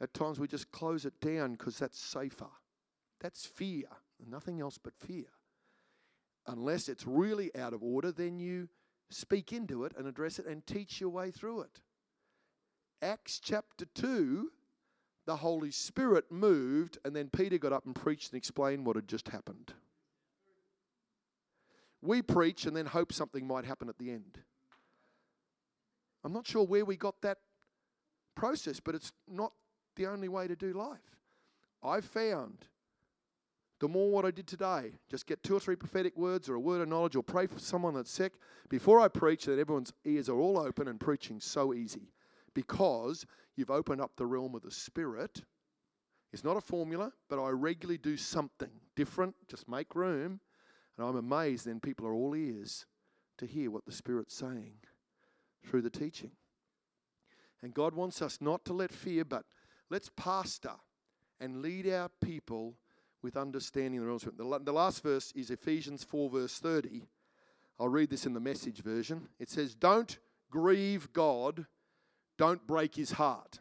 at 0.00 0.14
times 0.14 0.38
we 0.38 0.46
just 0.46 0.70
close 0.70 1.06
it 1.06 1.20
down 1.20 1.52
because 1.52 1.78
that's 1.78 1.98
safer. 1.98 2.50
That's 3.20 3.46
fear, 3.46 3.88
nothing 4.28 4.60
else 4.60 4.78
but 4.78 4.94
fear 4.94 5.26
unless 6.46 6.88
it's 6.88 7.06
really 7.06 7.54
out 7.56 7.72
of 7.72 7.82
order, 7.82 8.12
then 8.12 8.38
you 8.38 8.68
speak 9.10 9.52
into 9.52 9.84
it 9.84 9.92
and 9.96 10.06
address 10.06 10.38
it 10.38 10.46
and 10.46 10.66
teach 10.66 11.00
your 11.00 11.10
way 11.10 11.30
through 11.30 11.62
it. 11.62 11.80
Acts 13.02 13.40
chapter 13.40 13.84
2, 13.94 14.50
the 15.26 15.36
Holy 15.36 15.70
Spirit 15.70 16.30
moved, 16.30 16.98
and 17.04 17.14
then 17.14 17.28
Peter 17.28 17.58
got 17.58 17.72
up 17.72 17.84
and 17.86 17.94
preached 17.94 18.32
and 18.32 18.38
explained 18.38 18.86
what 18.86 18.96
had 18.96 19.08
just 19.08 19.28
happened. 19.28 19.72
We 22.00 22.22
preach 22.22 22.66
and 22.66 22.76
then 22.76 22.86
hope 22.86 23.12
something 23.12 23.46
might 23.46 23.64
happen 23.64 23.88
at 23.88 23.98
the 23.98 24.10
end. 24.10 24.38
I'm 26.24 26.32
not 26.32 26.46
sure 26.46 26.64
where 26.64 26.84
we 26.84 26.96
got 26.96 27.20
that 27.22 27.38
process, 28.34 28.80
but 28.80 28.94
it's 28.94 29.12
not 29.28 29.52
the 29.96 30.06
only 30.06 30.28
way 30.28 30.46
to 30.46 30.56
do 30.56 30.72
life. 30.72 31.16
I've 31.82 32.04
found 32.04 32.66
the 33.78 33.88
more 33.88 34.10
what 34.10 34.24
I 34.24 34.30
did 34.30 34.46
today. 34.46 34.92
Just 35.10 35.26
get 35.26 35.42
two 35.42 35.56
or 35.56 35.60
three 35.60 35.76
prophetic 35.76 36.16
words 36.16 36.48
or 36.48 36.54
a 36.54 36.60
word 36.60 36.80
of 36.80 36.88
knowledge 36.88 37.16
or 37.16 37.22
pray 37.22 37.46
for 37.46 37.58
someone 37.58 37.94
that's 37.94 38.10
sick. 38.10 38.32
Before 38.68 39.00
I 39.00 39.08
preach, 39.08 39.44
that 39.44 39.58
everyone's 39.58 39.92
ears 40.04 40.28
are 40.28 40.40
all 40.40 40.58
open 40.58 40.88
and 40.88 40.98
preaching 40.98 41.40
so 41.40 41.74
easy 41.74 42.12
because 42.54 43.26
you've 43.54 43.70
opened 43.70 44.00
up 44.00 44.12
the 44.16 44.26
realm 44.26 44.54
of 44.54 44.62
the 44.62 44.70
Spirit. 44.70 45.42
It's 46.32 46.44
not 46.44 46.56
a 46.56 46.62
formula, 46.62 47.12
but 47.28 47.42
I 47.42 47.50
regularly 47.50 47.98
do 47.98 48.16
something 48.16 48.70
different, 48.94 49.34
just 49.48 49.68
make 49.68 49.94
room. 49.94 50.40
And 50.96 51.06
I'm 51.06 51.16
amazed 51.16 51.66
then 51.66 51.80
people 51.80 52.06
are 52.06 52.14
all 52.14 52.34
ears 52.34 52.86
to 53.38 53.46
hear 53.46 53.70
what 53.70 53.84
the 53.84 53.92
Spirit's 53.92 54.34
saying 54.34 54.78
through 55.64 55.82
the 55.82 55.90
teaching. 55.90 56.32
And 57.62 57.74
God 57.74 57.94
wants 57.94 58.22
us 58.22 58.38
not 58.40 58.64
to 58.64 58.72
let 58.72 58.92
fear, 58.92 59.24
but 59.24 59.44
let's 59.90 60.10
pastor 60.16 60.74
and 61.38 61.60
lead 61.60 61.86
our 61.88 62.08
people 62.24 62.76
with 63.26 63.36
understanding 63.36 63.98
the 63.98 64.06
realms. 64.06 64.22
The, 64.22 64.60
the 64.62 64.72
last 64.72 65.02
verse 65.02 65.32
is 65.32 65.50
Ephesians 65.50 66.04
4, 66.04 66.30
verse 66.30 66.60
30. 66.60 67.02
I'll 67.80 67.88
read 67.88 68.08
this 68.08 68.24
in 68.24 68.34
the 68.34 68.40
message 68.40 68.78
version. 68.78 69.26
It 69.40 69.50
says, 69.50 69.74
Don't 69.74 70.16
grieve 70.48 71.12
God, 71.12 71.66
don't 72.38 72.64
break 72.68 72.94
his 72.94 73.10
heart. 73.10 73.58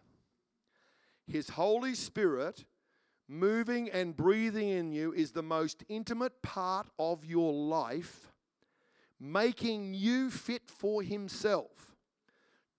His 1.25 1.49
Holy 1.49 1.95
Spirit 1.95 2.65
moving 3.27 3.89
and 3.89 4.15
breathing 4.15 4.69
in 4.69 4.91
you 4.91 5.11
is 5.13 5.31
the 5.31 5.41
most 5.41 5.83
intimate 5.89 6.43
part 6.43 6.85
of 6.99 7.25
your 7.25 7.51
life, 7.51 8.31
making 9.19 9.95
you 9.95 10.29
fit 10.29 10.69
for 10.69 11.01
Himself. 11.01 11.95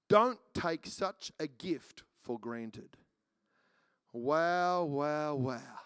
Don't 0.08 0.38
take 0.54 0.86
such 0.86 1.32
a 1.40 1.48
gift 1.48 2.04
for 2.20 2.38
granted. 2.38 2.96
Wow, 4.12 4.84
wow, 4.84 5.34
wow. 5.34 5.85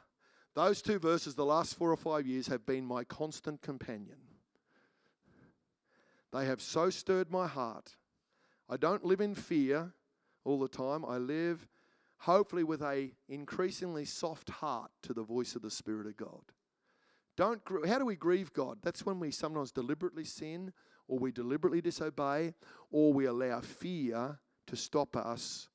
Those 0.54 0.82
two 0.82 0.98
verses, 0.98 1.34
the 1.34 1.44
last 1.44 1.76
four 1.76 1.90
or 1.90 1.96
five 1.96 2.26
years, 2.26 2.48
have 2.48 2.66
been 2.66 2.84
my 2.84 3.04
constant 3.04 3.62
companion. 3.62 4.16
They 6.32 6.46
have 6.46 6.60
so 6.60 6.90
stirred 6.90 7.30
my 7.30 7.46
heart. 7.46 7.96
I 8.68 8.76
don't 8.76 9.04
live 9.04 9.20
in 9.20 9.34
fear 9.34 9.92
all 10.44 10.58
the 10.58 10.68
time. 10.68 11.04
I 11.04 11.18
live 11.18 11.66
hopefully 12.18 12.64
with 12.64 12.82
a 12.82 13.10
increasingly 13.28 14.04
soft 14.04 14.50
heart 14.50 14.90
to 15.02 15.14
the 15.14 15.22
voice 15.22 15.56
of 15.56 15.62
the 15.62 15.70
Spirit 15.70 16.06
of 16.06 16.16
God. 16.16 16.42
Don't 17.36 17.62
how 17.86 17.98
do 17.98 18.04
we 18.04 18.16
grieve 18.16 18.52
God? 18.52 18.78
That's 18.82 19.06
when 19.06 19.18
we 19.18 19.30
sometimes 19.30 19.72
deliberately 19.72 20.24
sin 20.24 20.72
or 21.08 21.18
we 21.18 21.32
deliberately 21.32 21.80
disobey 21.80 22.54
or 22.90 23.12
we 23.12 23.24
allow 23.24 23.60
fear 23.60 24.38
to 24.66 24.76
stop 24.76 25.16
us 25.16 25.68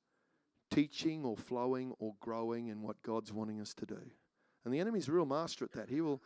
teaching 0.69 1.26
or 1.26 1.36
flowing 1.36 1.93
or 1.99 2.13
growing 2.19 2.67
in 2.67 2.82
what 2.82 3.01
God's 3.01 3.34
wanting 3.34 3.59
us 3.59 3.73
to 3.76 3.86
do. 3.86 4.01
And 4.66 4.74
the 4.74 4.80
enemy's 4.80 5.07
real 5.07 5.26
master 5.26 5.63
at 5.63 5.72
that. 5.74 5.89
He 5.89 6.01
will 6.01 6.22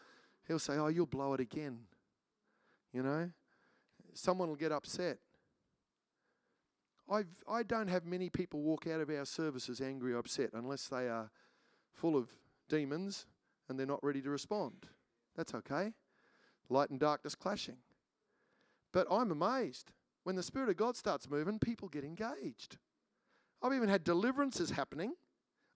he'll 0.47 0.59
say, 0.59 0.73
"Oh, 0.73 0.87
you'll 0.87 1.05
blow 1.05 1.33
it 1.33 1.39
again." 1.39 1.79
You 2.93 3.03
know? 3.03 3.29
Someone 4.13 4.49
will 4.49 4.55
get 4.55 4.71
upset. 4.71 5.19
I've, 7.11 7.27
I 7.47 7.63
don't 7.63 7.87
have 7.87 8.05
many 8.05 8.29
people 8.29 8.61
walk 8.61 8.87
out 8.87 9.01
of 9.01 9.09
our 9.09 9.25
services 9.25 9.81
angry 9.81 10.13
or 10.13 10.19
upset 10.19 10.51
unless 10.53 10.87
they 10.87 11.07
are 11.07 11.29
full 11.93 12.15
of 12.15 12.29
demons 12.67 13.25
and 13.67 13.79
they're 13.79 13.85
not 13.87 14.03
ready 14.03 14.21
to 14.21 14.29
respond. 14.29 14.87
That's 15.35 15.55
okay. 15.55 15.93
Light 16.69 16.89
and 16.89 16.99
darkness 16.99 17.35
clashing. 17.35 17.77
But 18.91 19.07
I'm 19.09 19.31
amazed. 19.31 19.91
When 20.23 20.35
the 20.35 20.43
Spirit 20.43 20.69
of 20.69 20.77
God 20.77 20.95
starts 20.97 21.29
moving, 21.29 21.59
people 21.59 21.87
get 21.87 22.03
engaged. 22.03 22.77
I've 23.61 23.73
even 23.73 23.89
had 23.89 24.03
deliverances 24.03 24.69
happening 24.69 25.13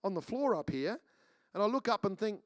on 0.03 0.13
the 0.13 0.21
floor 0.21 0.55
up 0.55 0.69
here, 0.69 0.99
and 1.53 1.63
I 1.63 1.65
look 1.65 1.87
up 1.87 2.05
and 2.05 2.17
think, 2.17 2.41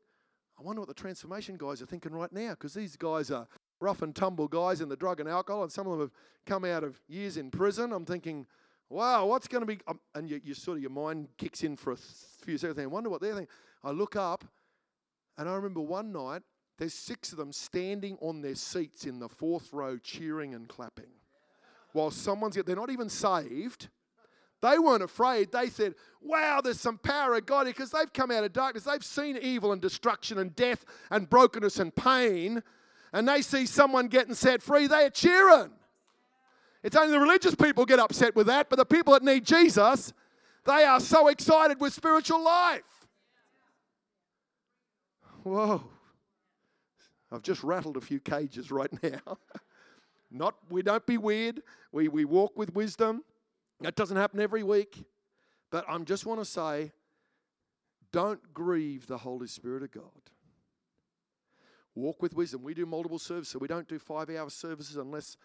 I 0.60 0.64
wonder 0.64 0.82
what 0.82 0.88
the 0.88 0.94
transformation 0.94 1.56
guys 1.58 1.82
are 1.82 1.86
thinking 1.86 2.14
right 2.14 2.32
now 2.32 2.52
because 2.52 2.74
these 2.74 2.96
guys 2.96 3.30
are 3.30 3.48
rough 3.80 4.02
and 4.02 4.16
tumble 4.16 4.48
guys 4.48 4.82
in 4.82 4.90
the 4.90 4.96
drug 4.96 5.20
and 5.20 5.30
alcohol, 5.30 5.64
and 5.64 5.72
some 5.72 5.88
of 5.88 5.94
them 5.94 6.02
have 6.02 6.12
come 6.46 6.66
out 6.66 6.84
of 6.84 7.00
years 7.08 7.38
in 7.38 7.52
prison. 7.52 7.92
I'm 7.92 8.06
thinking, 8.06 8.48
wow, 8.90 9.26
what's 9.26 9.48
going 9.48 9.62
to 9.62 9.68
be? 9.68 9.80
Um, 9.88 10.00
and 10.16 10.30
you, 10.30 10.42
you, 10.44 10.54
sort 10.54 10.78
of 10.78 10.82
your 10.82 10.92
mind 10.92 11.28
kicks 11.38 11.64
in 11.64 11.76
for 11.76 11.94
a 11.94 11.98
few 11.98 12.58
seconds. 12.58 12.80
I 12.80 12.86
wonder 12.88 13.10
what 13.10 13.22
they're 13.22 13.36
thinking. 13.36 13.54
I 13.84 13.92
look 13.92 14.16
up, 14.16 14.44
and 15.38 15.48
I 15.48 15.54
remember 15.54 15.82
one 15.82 16.12
night 16.12 16.42
there's 16.78 16.94
six 16.94 17.32
of 17.32 17.38
them 17.38 17.52
standing 17.52 18.18
on 18.22 18.42
their 18.42 18.56
seats 18.56 19.06
in 19.06 19.20
the 19.20 19.30
fourth 19.30 19.72
row, 19.74 19.98
cheering 19.98 20.56
and 20.56 20.68
clapping, 20.68 21.12
while 21.94 22.12
someone's 22.12 22.56
they're 22.56 22.76
not 22.76 22.90
even 22.90 23.10
saved. 23.10 23.90
They 24.62 24.80
weren't 24.80 25.04
afraid. 25.04 25.52
They 25.52 25.70
said, 25.70 25.96
Wow, 26.22 26.62
there's 26.64 26.80
some 26.80 26.98
power 26.98 27.36
of 27.36 27.46
God 27.46 27.68
here 27.68 27.74
because 27.74 27.92
they've 27.92 28.12
come 28.12 28.32
out 28.32 28.44
of 28.44 28.54
darkness. 28.54 28.84
They've 28.84 29.04
seen 29.04 29.38
evil 29.38 29.72
and 29.72 29.82
destruction 29.82 30.40
and 30.40 30.56
death 30.56 30.84
and 31.12 31.30
brokenness 31.30 31.80
and 31.80 31.96
pain. 31.96 32.64
And 33.14 33.28
they 33.28 33.42
see 33.42 33.66
someone 33.66 34.08
getting 34.08 34.34
set 34.34 34.62
free. 34.62 34.88
They 34.88 35.06
are 35.06 35.10
cheering. 35.10 35.72
It's 36.84 36.96
only 36.96 37.12
the 37.12 37.20
religious 37.20 37.56
people 37.56 37.86
get 37.86 38.00
upset 38.00 38.36
with 38.36 38.48
that, 38.48 38.70
but 38.70 38.78
the 38.78 38.86
people 38.86 39.14
that 39.14 39.24
need 39.24 39.46
Jesus, 39.46 40.14
they 40.66 40.84
are 40.84 41.00
so 41.00 41.28
excited 41.28 41.80
with 41.80 41.94
spiritual 41.94 42.44
life. 42.44 42.82
Whoa. 45.44 45.84
I've 47.32 47.42
just 47.42 47.64
rattled 47.64 47.98
a 47.98 48.02
few 48.02 48.20
cages 48.20 48.72
right 48.72 48.92
now. 49.04 49.38
Not 50.30 50.56
we 50.70 50.82
don't 50.82 51.06
be 51.06 51.18
weird. 51.18 51.62
We 51.92 52.10
we 52.10 52.26
walk 52.26 52.58
with 52.58 52.74
wisdom. 52.76 53.24
That 53.82 53.96
doesn't 53.96 54.18
happen 54.18 54.40
every 54.40 54.64
week. 54.64 55.04
But 55.72 55.86
I 55.88 55.98
just 56.00 56.26
want 56.26 56.40
to 56.40 56.46
say, 56.46 56.92
don't 58.12 58.54
grieve 58.54 59.08
the 59.08 59.18
Holy 59.18 59.48
Spirit 59.48 59.84
of 59.84 59.92
God. 59.92 60.04
Walk 61.96 62.22
with 62.22 62.36
wisdom. 62.36 62.64
We 62.64 62.74
do 62.74 62.86
multiple 62.86 63.20
services. 63.20 63.50
So 63.52 63.60
we 63.60 63.68
don't 63.68 63.88
do 63.88 64.00
five 64.00 64.30
hour 64.30 64.50
services 64.50 64.98
unless 64.98 65.36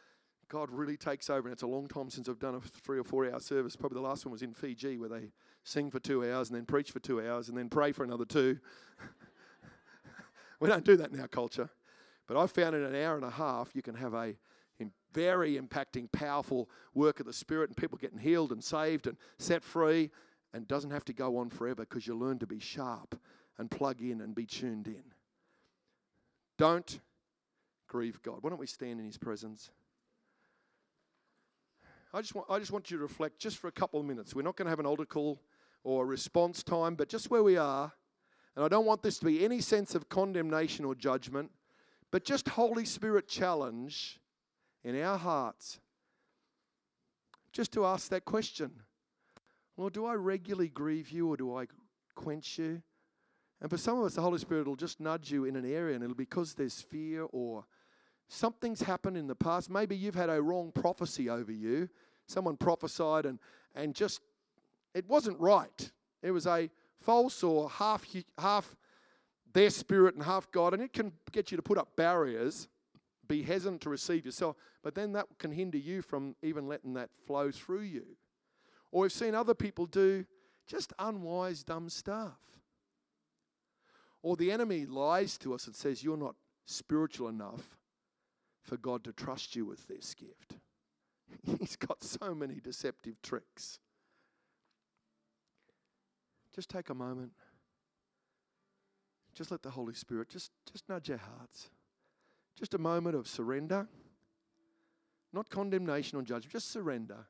God 0.49 0.71
really 0.71 0.97
takes 0.97 1.31
over. 1.31 1.49
And 1.49 1.53
it's 1.53 1.63
a 1.63 1.67
long 1.67 1.89
time 1.89 2.11
since 2.11 2.29
I've 2.29 2.39
done 2.39 2.55
a 2.55 2.61
three 2.61 2.99
or 2.99 3.05
four 3.05 3.27
hour 3.27 3.41
service. 3.41 3.75
Probably 3.75 3.97
the 3.97 4.07
last 4.07 4.27
one 4.27 4.33
was 4.33 4.43
in 4.43 4.53
Fiji 4.53 4.99
where 4.99 5.09
they 5.09 5.33
sing 5.65 5.91
for 5.91 5.99
two 5.99 6.31
hours 6.31 6.51
and 6.51 6.57
then 6.57 6.67
preach 6.67 6.91
for 6.91 7.01
two 7.01 7.27
hours 7.27 7.49
and 7.49 7.57
then 7.57 7.69
pray 7.69 7.91
for 7.91 8.05
another 8.05 8.27
two. 8.27 8.59
we 10.61 10.69
don't 10.69 10.85
do 10.85 10.97
that 10.97 11.11
in 11.11 11.19
our 11.21 11.29
culture. 11.29 11.71
But 12.29 12.37
I 12.37 12.47
found 12.47 12.77
in 12.77 12.83
an 12.83 12.95
hour 12.95 13.17
and 13.17 13.25
a 13.25 13.31
half, 13.31 13.75
you 13.75 13.83
can 13.83 13.95
have 13.95 14.15
a 14.15 14.35
very 15.13 15.59
impacting, 15.59 16.11
powerful 16.11 16.69
work 16.95 17.21
of 17.21 17.27
the 17.27 17.33
Spirit, 17.33 17.71
and 17.71 17.77
people 17.77 17.99
getting 17.99 18.19
healed 18.19 18.53
and 18.53 18.63
saved 18.63 19.07
and 19.07 19.17
set 19.39 19.63
free, 19.63 20.11
and 20.53 20.69
doesn't 20.69 20.91
have 20.91 21.05
to 21.07 21.13
go 21.13 21.39
on 21.39 21.49
forever 21.49 21.85
because 21.85 22.07
you 22.07 22.15
learn 22.15 22.39
to 22.39 22.47
be 22.47 22.59
sharp 22.59 23.19
and 23.59 23.71
plug 23.71 24.01
in 24.01 24.21
and 24.21 24.35
be 24.35 24.47
tuned 24.47 24.87
in. 24.87 25.05
Don't 26.59 27.01
grieve 27.89 28.23
God. 28.23 28.39
Why 28.41 28.51
don't 28.51 28.59
we 28.59 28.67
stand 28.67 29.01
in 29.01 29.07
His 29.07 29.19
presence? 29.19 29.71
I 32.15 32.21
just 32.21 32.35
want, 32.35 32.51
I 32.51 32.59
just 32.59 32.73
want 32.73 32.91
you 32.91 32.99
to 32.99 33.03
reflect 33.03 33.39
just 33.39 33.57
for 33.57 33.69
a 33.69 33.73
couple 33.73 33.99
of 33.99 34.07
minutes. 34.07 34.35
We're 34.35 34.43
not 34.43 34.57
going 34.57 34.67
to 34.67 34.71
have 34.71 34.81
an 34.81 34.87
altar 34.87 35.07
call 35.07 35.41
or 35.83 36.05
a 36.05 36.07
response 36.07 36.63
time, 36.63 36.95
but 36.95 37.09
just 37.09 37.31
where 37.31 37.43
we 37.43 37.57
are. 37.57 37.93
And 38.55 38.65
I 38.65 38.69
don't 38.69 38.85
want 38.85 39.03
this 39.03 39.19
to 39.19 39.25
be 39.25 39.45
any 39.45 39.61
sense 39.61 39.95
of 39.95 40.11
condemnation 40.11 40.85
or 40.85 40.95
judgment, 40.95 41.51
but 42.11 42.25
just 42.25 42.51
Holy 42.51 42.85
Spirit 42.85 43.29
challenge 43.29 44.21
in 44.85 45.01
our 45.03 45.19
hearts 45.19 45.79
just 47.53 47.73
to 47.73 47.85
ask 47.85 48.09
that 48.11 48.25
question 48.25 48.71
Lord, 49.77 49.95
do 49.95 50.05
I 50.05 50.15
regularly 50.15 50.69
grieve 50.69 51.11
you 51.11 51.29
or 51.29 51.37
do 51.37 51.57
I 51.57 51.67
quench 52.15 52.59
you? 52.59 52.83
And 53.61 53.71
for 53.71 53.79
some 53.79 53.99
of 53.99 54.05
us, 54.05 54.15
the 54.15 54.21
Holy 54.21 54.39
Spirit 54.39 54.67
will 54.67 54.77
just 54.77 55.01
nudge 55.01 55.31
you 55.31 55.45
in 55.45 55.57
an 55.57 55.65
area 55.65 55.95
and 55.95 56.05
it'll 56.05 56.15
be 56.15 56.25
because 56.25 56.55
there's 56.55 56.81
fear 56.81 57.27
or 57.33 57.65
something's 58.29 58.83
happened 58.83 59.17
in 59.17 59.27
the 59.27 59.35
past. 59.35 59.71
Maybe 59.71 59.97
you've 59.97 60.15
had 60.15 60.29
a 60.29 60.43
wrong 60.43 60.73
prophecy 60.73 61.31
over 61.31 61.53
you. 61.53 61.89
Someone 62.27 62.57
prophesied 62.57 63.25
and, 63.25 63.39
and 63.75 63.95
just, 63.95 64.21
it 64.95 65.09
wasn't 65.09 65.39
right. 65.41 65.91
It 66.23 66.33
was 66.33 66.47
a 66.47 66.71
false 67.01 67.43
or 67.43 67.71
half, 67.71 68.05
half 68.39 68.77
their 69.53 69.71
spirit 69.71 70.15
and 70.15 70.25
half 70.25 70.51
God. 70.51 70.75
And 70.75 70.83
it 70.83 70.93
can 70.93 71.13
get 71.31 71.51
you 71.51 71.57
to 71.57 71.63
put 71.63 71.79
up 71.79 71.97
barriers 71.97 72.69
be 73.33 73.43
hesitant 73.43 73.81
to 73.81 73.89
receive 73.89 74.27
yourself, 74.27 74.57
but 74.83 74.95
then 74.95 75.13
that 75.13 75.27
can 75.39 75.51
hinder 75.51 75.79
you 75.79 76.03
from 76.03 76.37
even 76.43 76.69
letting 76.69 76.93
that 76.95 77.09
flow 77.27 77.51
through 77.51 77.81
you. 77.81 78.05
Or 78.91 79.03
we've 79.03 79.13
seen 79.13 79.35
other 79.35 79.55
people 79.55 79.87
do 79.87 80.27
just 80.67 80.93
unwise, 80.99 81.63
dumb 81.63 81.89
stuff. 81.89 82.39
Or 84.23 84.37
the 84.37 84.53
enemy 84.53 84.85
lies 84.85 85.39
to 85.39 85.55
us 85.55 85.67
and 85.67 85.75
says, 85.75 86.05
You're 86.05 86.19
not 86.19 86.35
spiritual 86.67 87.29
enough 87.29 87.79
for 88.61 88.77
God 88.77 89.03
to 89.05 89.13
trust 89.13 89.57
you 89.57 89.65
with 89.65 89.89
this 89.89 90.15
gift. 90.15 90.59
He's 91.59 91.77
got 91.77 92.05
so 92.05 92.35
many 92.35 92.61
deceptive 92.61 93.21
tricks. 93.23 93.79
Just 96.55 96.69
take 96.69 96.91
a 96.91 96.95
moment. 96.95 97.33
Just 99.35 99.51
let 99.51 99.63
the 99.63 99.71
Holy 99.71 99.95
Spirit 99.95 100.29
just, 100.29 100.51
just 100.71 100.87
nudge 100.91 101.11
our 101.11 101.17
hearts. 101.17 101.71
Just 102.59 102.75
a 102.75 102.79
moment 102.79 103.17
of 103.17 103.27
surrender. 103.27 103.87
Not 105.33 105.49
condemnation 105.49 106.19
or 106.19 106.23
judgment, 106.23 106.53
just 106.53 106.71
surrender. 106.71 107.27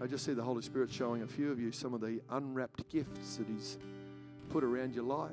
I 0.00 0.06
just 0.06 0.24
see 0.24 0.34
the 0.34 0.42
Holy 0.42 0.62
Spirit 0.62 0.92
showing 0.92 1.22
a 1.22 1.26
few 1.26 1.50
of 1.50 1.58
you 1.58 1.72
some 1.72 1.94
of 1.94 2.00
the 2.00 2.20
unwrapped 2.30 2.88
gifts 2.88 3.36
that 3.36 3.48
He's 3.48 3.78
put 4.50 4.62
around 4.62 4.94
your 4.94 5.04
life. 5.04 5.30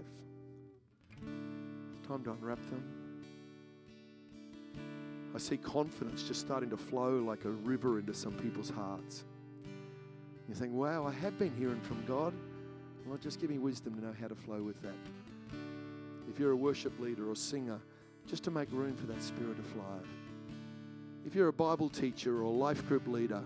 Time 2.08 2.24
to 2.24 2.32
unwrap 2.32 2.60
them. 2.70 2.84
I 5.36 5.38
see 5.38 5.58
confidence 5.58 6.24
just 6.24 6.42
starting 6.42 6.70
to 6.70 6.78
flow 6.78 7.18
like 7.20 7.46
a 7.46 7.50
river 7.50 8.00
into 8.00 8.14
some 8.14 8.34
people's 8.34 8.70
hearts. 8.70 9.24
You 10.50 10.56
think, 10.56 10.74
wow, 10.74 11.06
I 11.06 11.12
have 11.12 11.38
been 11.39 11.54
hearing 11.58 11.80
from 11.82 12.04
God. 12.06 12.34
Well, 13.06 13.18
just 13.18 13.39
give 13.39 13.50
me 13.50 13.58
wisdom 13.58 13.96
to 13.96 14.02
know 14.02 14.14
how 14.20 14.28
to 14.28 14.36
flow 14.36 14.62
with 14.62 14.82
that 14.82 14.96
if 16.32 16.39
you're 16.39 16.51
a 16.51 16.55
worship 16.55 16.97
leader 16.99 17.29
or 17.29 17.36
singer, 17.36 17.79
just 18.27 18.43
to 18.43 18.51
make 18.51 18.69
room 18.71 18.95
for 18.95 19.05
that 19.07 19.21
spirit 19.21 19.57
to 19.57 19.63
flow. 19.63 19.99
If 21.25 21.36
you're 21.36 21.49
a 21.49 21.53
Bible 21.53 21.89
teacher 21.89 22.39
or 22.39 22.43
a 22.43 22.49
life 22.49 22.88
group 22.88 23.07
leader, 23.07 23.43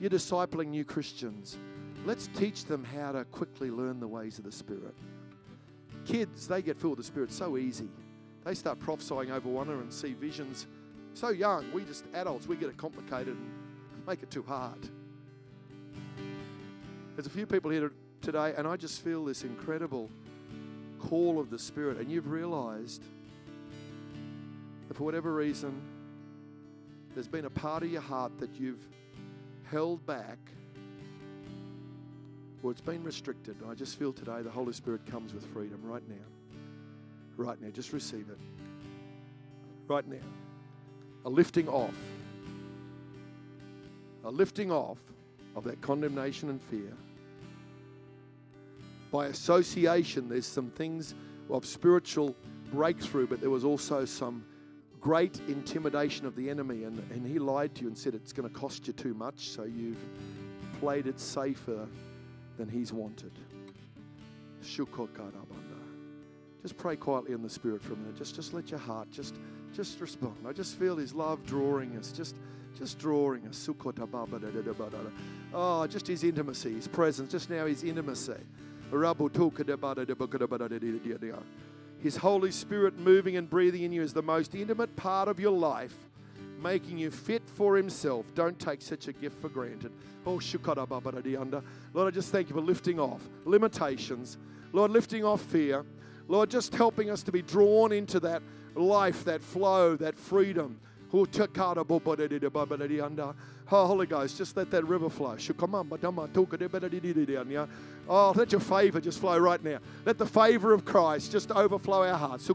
you're 0.00 0.10
discipling 0.10 0.68
new 0.68 0.84
Christians, 0.84 1.58
let's 2.06 2.28
teach 2.28 2.64
them 2.64 2.84
how 2.84 3.12
to 3.12 3.24
quickly 3.24 3.70
learn 3.70 3.98
the 3.98 4.06
ways 4.06 4.38
of 4.38 4.44
the 4.44 4.52
Spirit. 4.52 4.94
Kids, 6.06 6.46
they 6.46 6.62
get 6.62 6.78
filled 6.78 6.96
with 6.96 7.06
the 7.06 7.12
Spirit 7.12 7.32
so 7.32 7.56
easy. 7.56 7.88
They 8.44 8.54
start 8.54 8.78
prophesying 8.78 9.32
over 9.32 9.48
one 9.48 9.66
another 9.66 9.82
and 9.82 9.92
see 9.92 10.12
visions 10.12 10.68
so 11.14 11.30
young. 11.30 11.70
We 11.72 11.84
just, 11.84 12.04
adults, 12.14 12.46
we 12.46 12.56
get 12.56 12.68
it 12.68 12.76
complicated 12.76 13.36
and 13.36 14.06
make 14.06 14.22
it 14.22 14.30
too 14.30 14.44
hard. 14.44 14.88
There's 17.16 17.26
a 17.26 17.30
few 17.30 17.46
people 17.46 17.72
here 17.72 17.90
today, 18.22 18.54
and 18.56 18.68
I 18.68 18.76
just 18.76 19.02
feel 19.02 19.24
this 19.24 19.42
incredible 19.42 20.08
call 20.98 21.38
of 21.40 21.50
the 21.50 21.58
Spirit 21.58 21.98
and 21.98 22.10
you've 22.10 22.30
realized 22.30 23.02
that 24.88 24.96
for 24.96 25.04
whatever 25.04 25.34
reason, 25.34 25.80
there's 27.14 27.28
been 27.28 27.44
a 27.44 27.50
part 27.50 27.82
of 27.82 27.90
your 27.90 28.00
heart 28.00 28.38
that 28.38 28.54
you've 28.54 28.86
held 29.70 30.04
back 30.06 30.38
or 32.62 32.70
it's 32.70 32.80
been 32.80 33.04
restricted. 33.04 33.56
I 33.68 33.74
just 33.74 33.98
feel 33.98 34.12
today 34.12 34.42
the 34.42 34.50
Holy 34.50 34.72
Spirit 34.72 35.06
comes 35.06 35.32
with 35.32 35.46
freedom 35.46 35.80
right 35.82 36.06
now. 36.08 36.14
Right 37.36 37.60
now. 37.60 37.70
Just 37.70 37.92
receive 37.92 38.28
it. 38.28 38.38
Right 39.86 40.06
now. 40.08 40.16
A 41.24 41.28
lifting 41.30 41.68
off. 41.68 41.94
A 44.24 44.30
lifting 44.30 44.72
off 44.72 44.98
of 45.54 45.64
that 45.64 45.80
condemnation 45.80 46.50
and 46.50 46.60
fear 46.62 46.92
by 49.10 49.26
association, 49.26 50.28
there's 50.28 50.46
some 50.46 50.70
things 50.70 51.14
of 51.50 51.64
spiritual 51.64 52.36
breakthrough, 52.72 53.26
but 53.26 53.40
there 53.40 53.50
was 53.50 53.64
also 53.64 54.04
some 54.04 54.44
great 55.00 55.40
intimidation 55.48 56.26
of 56.26 56.36
the 56.36 56.50
enemy. 56.50 56.84
And, 56.84 56.98
and 57.10 57.26
he 57.26 57.38
lied 57.38 57.74
to 57.76 57.82
you 57.82 57.88
and 57.88 57.96
said 57.96 58.14
it's 58.14 58.32
going 58.32 58.48
to 58.48 58.54
cost 58.54 58.86
you 58.86 58.92
too 58.92 59.14
much, 59.14 59.48
so 59.48 59.64
you've 59.64 59.98
played 60.80 61.06
it 61.06 61.18
safer 61.18 61.86
than 62.56 62.68
he's 62.68 62.92
wanted. 62.92 63.32
Just 66.62 66.76
pray 66.76 66.96
quietly 66.96 67.32
in 67.32 67.42
the 67.42 67.48
spirit 67.48 67.82
for 67.82 67.94
a 67.94 67.96
minute. 67.96 68.16
Just, 68.16 68.34
just 68.34 68.52
let 68.52 68.70
your 68.70 68.80
heart 68.80 69.10
just, 69.10 69.36
just 69.72 70.00
respond. 70.00 70.36
I 70.46 70.52
just 70.52 70.76
feel 70.76 70.96
his 70.96 71.14
love 71.14 71.44
drawing 71.46 71.96
us. 71.96 72.10
Just, 72.10 72.36
just 72.76 72.98
drawing 72.98 73.46
us. 73.46 73.56
Oh, 75.54 75.86
just 75.86 76.06
his 76.08 76.24
intimacy, 76.24 76.74
his 76.74 76.88
presence. 76.88 77.30
Just 77.30 77.48
now, 77.48 77.66
his 77.66 77.84
intimacy. 77.84 78.34
His 82.00 82.16
Holy 82.16 82.50
Spirit 82.50 82.98
moving 82.98 83.36
and 83.36 83.50
breathing 83.50 83.82
in 83.82 83.92
you 83.92 84.02
is 84.02 84.12
the 84.12 84.22
most 84.22 84.54
intimate 84.54 84.94
part 84.96 85.28
of 85.28 85.40
your 85.40 85.52
life, 85.52 85.94
making 86.60 86.98
you 86.98 87.10
fit 87.10 87.42
for 87.54 87.76
Himself. 87.76 88.26
Don't 88.34 88.58
take 88.58 88.80
such 88.80 89.08
a 89.08 89.12
gift 89.12 89.40
for 89.40 89.48
granted. 89.48 89.92
Oh, 90.26 90.40
Lord, 90.40 91.62
I 91.96 92.10
just 92.10 92.30
thank 92.30 92.48
you 92.48 92.54
for 92.54 92.60
lifting 92.60 93.00
off 93.00 93.22
limitations. 93.44 94.38
Lord, 94.72 94.90
lifting 94.90 95.24
off 95.24 95.40
fear. 95.40 95.84
Lord, 96.28 96.50
just 96.50 96.74
helping 96.74 97.10
us 97.10 97.22
to 97.24 97.32
be 97.32 97.42
drawn 97.42 97.92
into 97.92 98.20
that 98.20 98.42
life, 98.74 99.24
that 99.24 99.42
flow, 99.42 99.96
that 99.96 100.18
freedom. 100.18 100.78
Oh, 101.10 101.26
oh 103.70 103.86
Holy 103.86 104.06
Ghost, 104.06 104.36
just 104.36 104.56
let 104.56 104.70
that 104.70 104.84
river 104.86 105.08
flow. 105.08 105.36
Oh, 108.08 108.32
let 108.34 108.52
your 108.52 108.60
favor 108.60 109.00
just 109.00 109.18
flow 109.18 109.36
right 109.36 109.62
now. 109.62 109.78
Let 110.06 110.16
the 110.16 110.24
favor 110.24 110.72
of 110.72 110.84
Christ 110.86 111.30
just 111.30 111.50
overflow 111.50 112.04
our 112.04 112.16
hearts. 112.16 112.48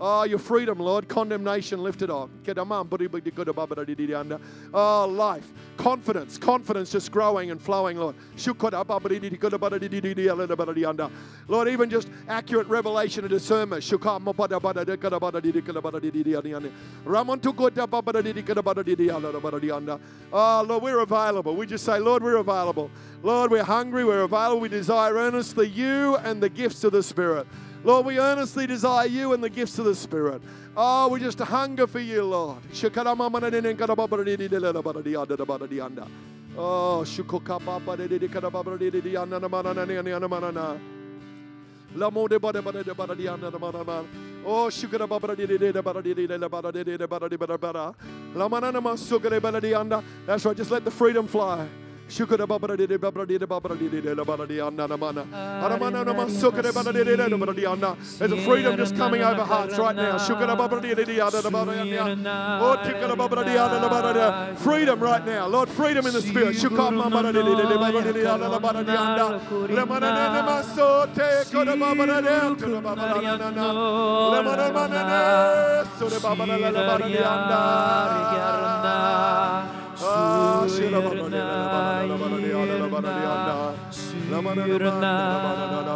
Oh, 0.00 0.24
your 0.24 0.38
freedom, 0.40 0.78
Lord. 0.80 1.08
Condemnation 1.08 1.82
lifted 1.82 2.10
off. 2.10 2.30
Oh, 4.74 5.06
life. 5.06 5.46
Confidence. 5.76 6.38
Confidence 6.38 6.90
just 6.90 7.12
growing 7.12 7.52
and 7.52 7.62
flowing, 7.62 7.98
Lord. 7.98 8.16
Lord, 11.48 11.68
even 11.68 11.90
just 11.90 12.08
accurate 12.28 12.66
revelation 12.66 13.24
and 13.24 13.30
discernment. 13.30 13.84
Oh, 20.32 20.64
Lord, 20.66 20.82
we're 20.82 21.00
available. 21.00 21.54
We 21.54 21.66
just 21.66 21.84
say, 21.84 21.98
Lord, 21.98 22.22
we're 22.22 22.36
available. 22.36 22.71
Lord, 23.22 23.50
we're 23.50 23.62
hungry, 23.62 24.04
we're 24.04 24.22
available. 24.22 24.60
We 24.60 24.68
desire 24.68 25.14
earnestly 25.14 25.68
you 25.68 26.16
and 26.16 26.42
the 26.42 26.48
gifts 26.48 26.84
of 26.84 26.92
the 26.92 27.02
Spirit. 27.02 27.46
Lord, 27.84 28.06
we 28.06 28.18
earnestly 28.18 28.66
desire 28.66 29.06
you 29.06 29.32
and 29.32 29.42
the 29.42 29.50
gifts 29.50 29.78
of 29.78 29.84
the 29.84 29.94
Spirit. 29.94 30.42
Oh, 30.76 31.08
we 31.08 31.20
just 31.20 31.38
hunger 31.38 31.86
for 31.86 31.98
you, 31.98 32.24
Lord. 32.24 32.62
Oh. 36.56 37.04
Oh, 44.44 44.68
shukara 44.68 45.06
bada 45.06 45.36
di 45.36 45.46
di 45.46 45.58
de 45.58 45.82
bada 45.82 46.02
di 46.02 46.14
di 46.14 46.26
de 46.26 46.38
bada 46.48 46.72
di 46.72 46.82
di 46.82 46.96
de 46.96 47.06
bada 47.06 47.28
di 47.28 47.36
bada 47.36 47.58
bada. 47.58 47.94
Lamana 48.34 48.72
nama 48.72 48.96
sukara 48.96 49.40
bada 49.40 49.60
di 49.60 49.74
anda. 49.74 50.02
That's 50.26 50.44
right. 50.44 50.56
Just 50.56 50.70
let 50.70 50.84
the 50.84 50.90
freedom 50.90 51.28
fly. 51.28 51.68
There's 58.18 58.32
a 58.32 58.40
freedom 58.48 58.76
just 58.76 58.94
coming 58.96 59.22
over 59.22 59.44
hearts 59.52 59.78
right 59.78 59.96
now. 59.96 60.16
Oh. 64.54 64.56
Freedom 64.58 64.98
right 65.00 65.24
now, 65.26 65.46
Lord. 65.54 65.68
Freedom 65.68 66.06
in 66.06 66.12
the 66.12 66.22
spirit. 66.22 66.54
Anda. 78.82 79.81
Shira 80.02 81.00
baba 81.00 81.14
di 81.14 81.30
la 81.30 81.44
bada 81.70 82.06
la 82.06 82.16
bada 82.18 82.36
di 82.42 82.50
anda 82.50 82.74
la 82.78 82.88
bada 82.88 83.10
di 83.14 83.22
anda. 83.22 83.54
Lamana 84.32 84.66
nama. 84.90 85.92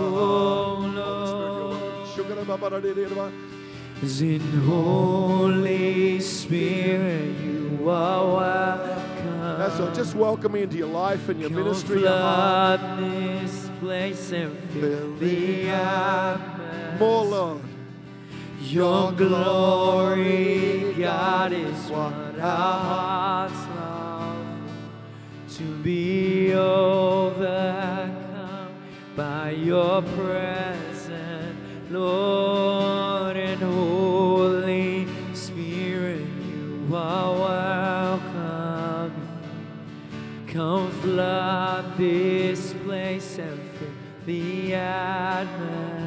Oh, 0.00 0.78
Lord. 0.94 2.00
In 4.02 4.40
Holy 4.66 6.20
Spirit, 6.20 7.36
you 7.44 7.88
are 7.90 8.26
welcome. 8.26 9.58
That's 9.58 9.78
all. 9.78 9.92
Just 9.92 10.14
welcome 10.16 10.52
me 10.52 10.62
into 10.62 10.78
your 10.78 10.88
life 10.88 11.28
and 11.28 11.38
your 11.40 11.50
Come 11.50 11.58
ministry, 11.64 12.00
your 12.00 12.08
heart. 12.10 12.80
this 12.98 13.68
place 13.78 14.32
and 14.32 14.58
fill 14.72 15.14
the 15.16 15.68
atmosphere. 15.68 16.96
More, 16.98 17.24
Lord. 17.26 17.69
Your 18.62 19.10
glory, 19.12 20.92
God, 20.92 21.52
is 21.52 21.90
what 21.90 22.38
our 22.38 23.48
hearts 23.48 23.54
long 23.74 24.68
to 25.56 25.62
be 25.82 26.52
overcome 26.52 28.18
by 29.16 29.52
your 29.52 30.02
presence, 30.02 31.56
Lord, 31.90 33.36
and 33.38 33.62
Holy 33.62 35.08
Spirit. 35.34 36.28
You 36.28 36.90
are 36.94 37.32
welcome. 38.18 39.12
Come 40.46 40.90
flood 41.00 41.96
this 41.96 42.74
place 42.84 43.38
and 43.38 43.58
fill 43.78 43.88
the 44.26 44.74
atmosphere. 44.74 45.99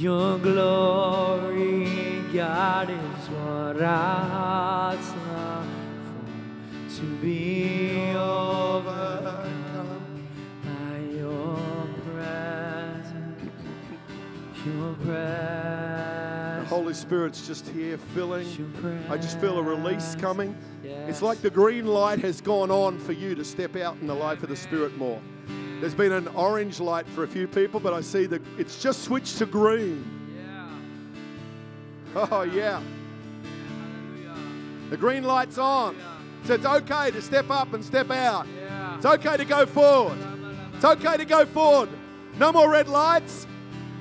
Your 0.00 0.38
glory, 0.38 1.84
God, 2.32 2.88
is 2.88 3.28
what 3.28 3.82
our 3.82 4.24
hearts 4.24 5.12
long 5.28 5.68
for. 6.88 6.94
To 6.96 7.02
be 7.16 8.14
overcome 8.16 10.02
by 10.64 11.00
your 11.14 11.86
presence. 12.14 13.52
Your 14.64 14.94
presence. 15.04 16.60
The. 16.60 16.74
Holy 16.74 16.94
Spirit's 16.94 17.46
just 17.46 17.68
here 17.68 17.98
filling. 18.14 18.46
I 19.10 19.18
just 19.18 19.38
feel 19.38 19.58
a 19.58 19.62
release 19.62 20.14
coming. 20.14 20.56
Yes. 20.82 21.10
It's 21.10 21.20
like 21.20 21.42
the 21.42 21.50
green 21.50 21.86
light 21.86 22.20
has 22.20 22.40
gone 22.40 22.70
on 22.70 22.98
for 22.98 23.12
you 23.12 23.34
to 23.34 23.44
step 23.44 23.76
out 23.76 23.98
in 24.00 24.06
the 24.06 24.14
life 24.14 24.42
of 24.42 24.48
the 24.48 24.56
Spirit 24.56 24.96
more. 24.96 25.20
There's 25.80 25.94
been 25.94 26.12
an 26.12 26.28
orange 26.28 26.78
light 26.78 27.06
for 27.08 27.24
a 27.24 27.28
few 27.28 27.48
people, 27.48 27.80
but 27.80 27.94
I 27.94 28.02
see 28.02 28.26
that 28.26 28.42
it's 28.58 28.82
just 28.82 29.02
switched 29.02 29.38
to 29.38 29.46
green. 29.46 30.04
Yeah. 32.14 32.28
Oh, 32.30 32.42
yeah. 32.42 32.82
The 34.90 34.96
green 34.98 35.24
light's 35.24 35.56
on. 35.56 35.96
So 36.44 36.54
it's 36.54 36.66
okay 36.66 37.10
to 37.10 37.22
step 37.22 37.48
up 37.48 37.72
and 37.72 37.82
step 37.82 38.10
out. 38.10 38.46
It's 38.96 39.06
okay 39.06 39.38
to 39.38 39.44
go 39.46 39.64
forward. 39.64 40.18
It's 40.74 40.84
okay 40.84 41.16
to 41.16 41.24
go 41.24 41.46
forward. 41.46 41.88
No 42.38 42.52
more 42.52 42.70
red 42.70 42.88
lights. 42.88 43.46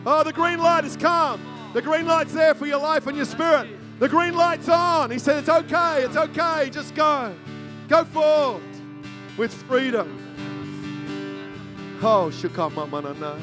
Oh, 0.05 0.23
the 0.23 0.33
green 0.33 0.59
light 0.59 0.83
has 0.83 0.97
come. 0.97 1.41
The 1.73 1.81
green 1.81 2.05
light's 2.05 2.33
there 2.33 2.55
for 2.55 2.65
your 2.65 2.79
life 2.79 3.07
and 3.07 3.15
your 3.15 3.25
spirit. 3.25 3.69
The 3.99 4.09
green 4.09 4.35
light's 4.35 4.67
on. 4.67 5.11
He 5.11 5.19
said, 5.19 5.37
It's 5.37 5.49
okay. 5.49 6.03
It's 6.03 6.17
okay. 6.17 6.69
Just 6.69 6.95
go. 6.95 7.33
Go 7.87 8.03
forward 8.03 8.63
with 9.37 9.53
freedom. 9.53 10.28
Oh, 12.01 12.31
shukamamanana. 12.31 13.37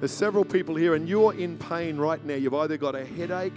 There's 0.00 0.10
several 0.10 0.44
people 0.44 0.74
here, 0.74 0.96
and 0.96 1.08
you're 1.08 1.34
in 1.34 1.56
pain 1.56 1.96
right 1.98 2.24
now. 2.24 2.34
You've 2.34 2.54
either 2.54 2.76
got 2.76 2.96
a 2.96 3.04
headache 3.04 3.54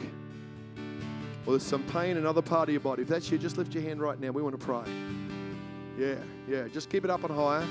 or 1.47 1.53
there's 1.53 1.63
some 1.63 1.81
pain 1.85 2.11
in 2.11 2.17
another 2.17 2.43
part 2.43 2.69
of 2.69 2.73
your 2.73 2.81
body. 2.81 3.01
If 3.01 3.07
that's 3.07 3.31
you, 3.31 3.39
just 3.39 3.57
lift 3.57 3.73
your 3.73 3.81
hand 3.81 4.01
right 4.01 4.19
now. 4.19 4.29
We 4.29 4.43
want 4.43 4.59
to 4.59 4.63
pray. 4.63 4.83
Yeah, 5.97 6.15
yeah. 6.47 6.67
Just 6.67 6.91
keep 6.91 7.03
it 7.03 7.09
up 7.09 7.23
and 7.23 7.33
higher. 7.33 7.65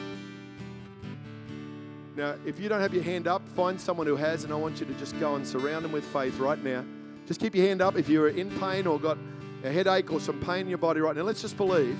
Now, 2.16 2.34
if 2.44 2.58
you 2.58 2.68
don't 2.68 2.80
have 2.80 2.92
your 2.92 3.04
hand 3.04 3.28
up, 3.28 3.48
find 3.50 3.80
someone 3.80 4.08
who 4.08 4.16
has, 4.16 4.42
and 4.42 4.52
I 4.52 4.56
want 4.56 4.80
you 4.80 4.86
to 4.86 4.94
just 4.94 5.18
go 5.20 5.36
and 5.36 5.46
surround 5.46 5.84
them 5.84 5.92
with 5.92 6.04
faith 6.06 6.38
right 6.38 6.62
now. 6.62 6.84
Just 7.26 7.38
keep 7.38 7.54
your 7.54 7.68
hand 7.68 7.80
up 7.80 7.96
if 7.96 8.08
you're 8.08 8.30
in 8.30 8.50
pain 8.58 8.88
or 8.88 8.98
got 8.98 9.16
a 9.62 9.70
headache 9.70 10.12
or 10.12 10.18
some 10.18 10.40
pain 10.40 10.62
in 10.62 10.68
your 10.68 10.78
body 10.78 11.00
right 11.00 11.14
now. 11.14 11.22
Let's 11.22 11.40
just 11.40 11.56
believe. 11.56 11.96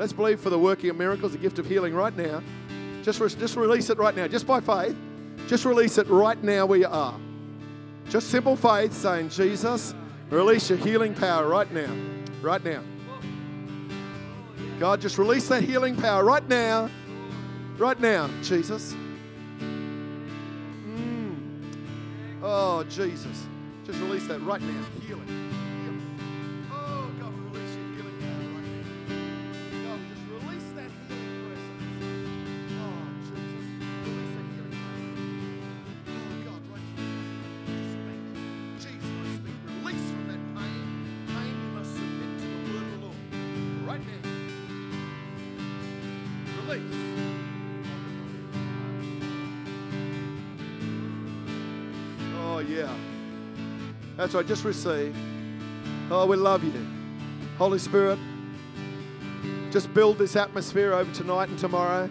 Let's 0.00 0.14
believe 0.14 0.40
for 0.40 0.48
the 0.48 0.58
working 0.58 0.88
of 0.88 0.96
miracles, 0.96 1.32
the 1.32 1.38
gift 1.38 1.58
of 1.58 1.66
healing 1.66 1.92
right 1.92 2.16
now. 2.16 2.42
Just, 3.02 3.20
re- 3.20 3.28
just 3.28 3.54
release 3.54 3.90
it 3.90 3.98
right 3.98 4.16
now, 4.16 4.26
just 4.26 4.46
by 4.46 4.58
faith. 4.58 4.96
Just 5.46 5.66
release 5.66 5.98
it 5.98 6.06
right 6.06 6.42
now 6.42 6.64
where 6.64 6.78
you 6.78 6.88
are. 6.88 7.20
Just 8.08 8.30
simple 8.30 8.56
faith 8.56 8.94
saying, 8.94 9.28
Jesus, 9.28 9.94
release 10.30 10.70
your 10.70 10.78
healing 10.78 11.14
power 11.14 11.46
right 11.46 11.70
now. 11.70 11.94
Right 12.40 12.64
now. 12.64 12.82
God, 14.78 15.02
just 15.02 15.18
release 15.18 15.46
that 15.48 15.64
healing 15.64 15.94
power 15.96 16.24
right 16.24 16.48
now. 16.48 16.88
Right 17.76 18.00
now, 18.00 18.30
Jesus. 18.42 18.94
Mm. 19.60 21.36
Oh, 22.42 22.84
Jesus. 22.84 23.46
Just 23.84 24.00
release 24.00 24.26
that 24.28 24.40
right 24.40 24.62
now. 24.62 24.82
Healing. 25.06 25.49
That's 54.30 54.36
right. 54.36 54.46
Just 54.46 54.64
receive. 54.64 55.16
Oh, 56.08 56.24
we 56.24 56.36
love 56.36 56.62
you. 56.62 56.72
Holy 57.58 57.80
Spirit, 57.80 58.16
just 59.72 59.92
build 59.92 60.18
this 60.18 60.36
atmosphere 60.36 60.92
over 60.92 61.12
tonight 61.12 61.48
and 61.48 61.58
tomorrow. 61.58 62.08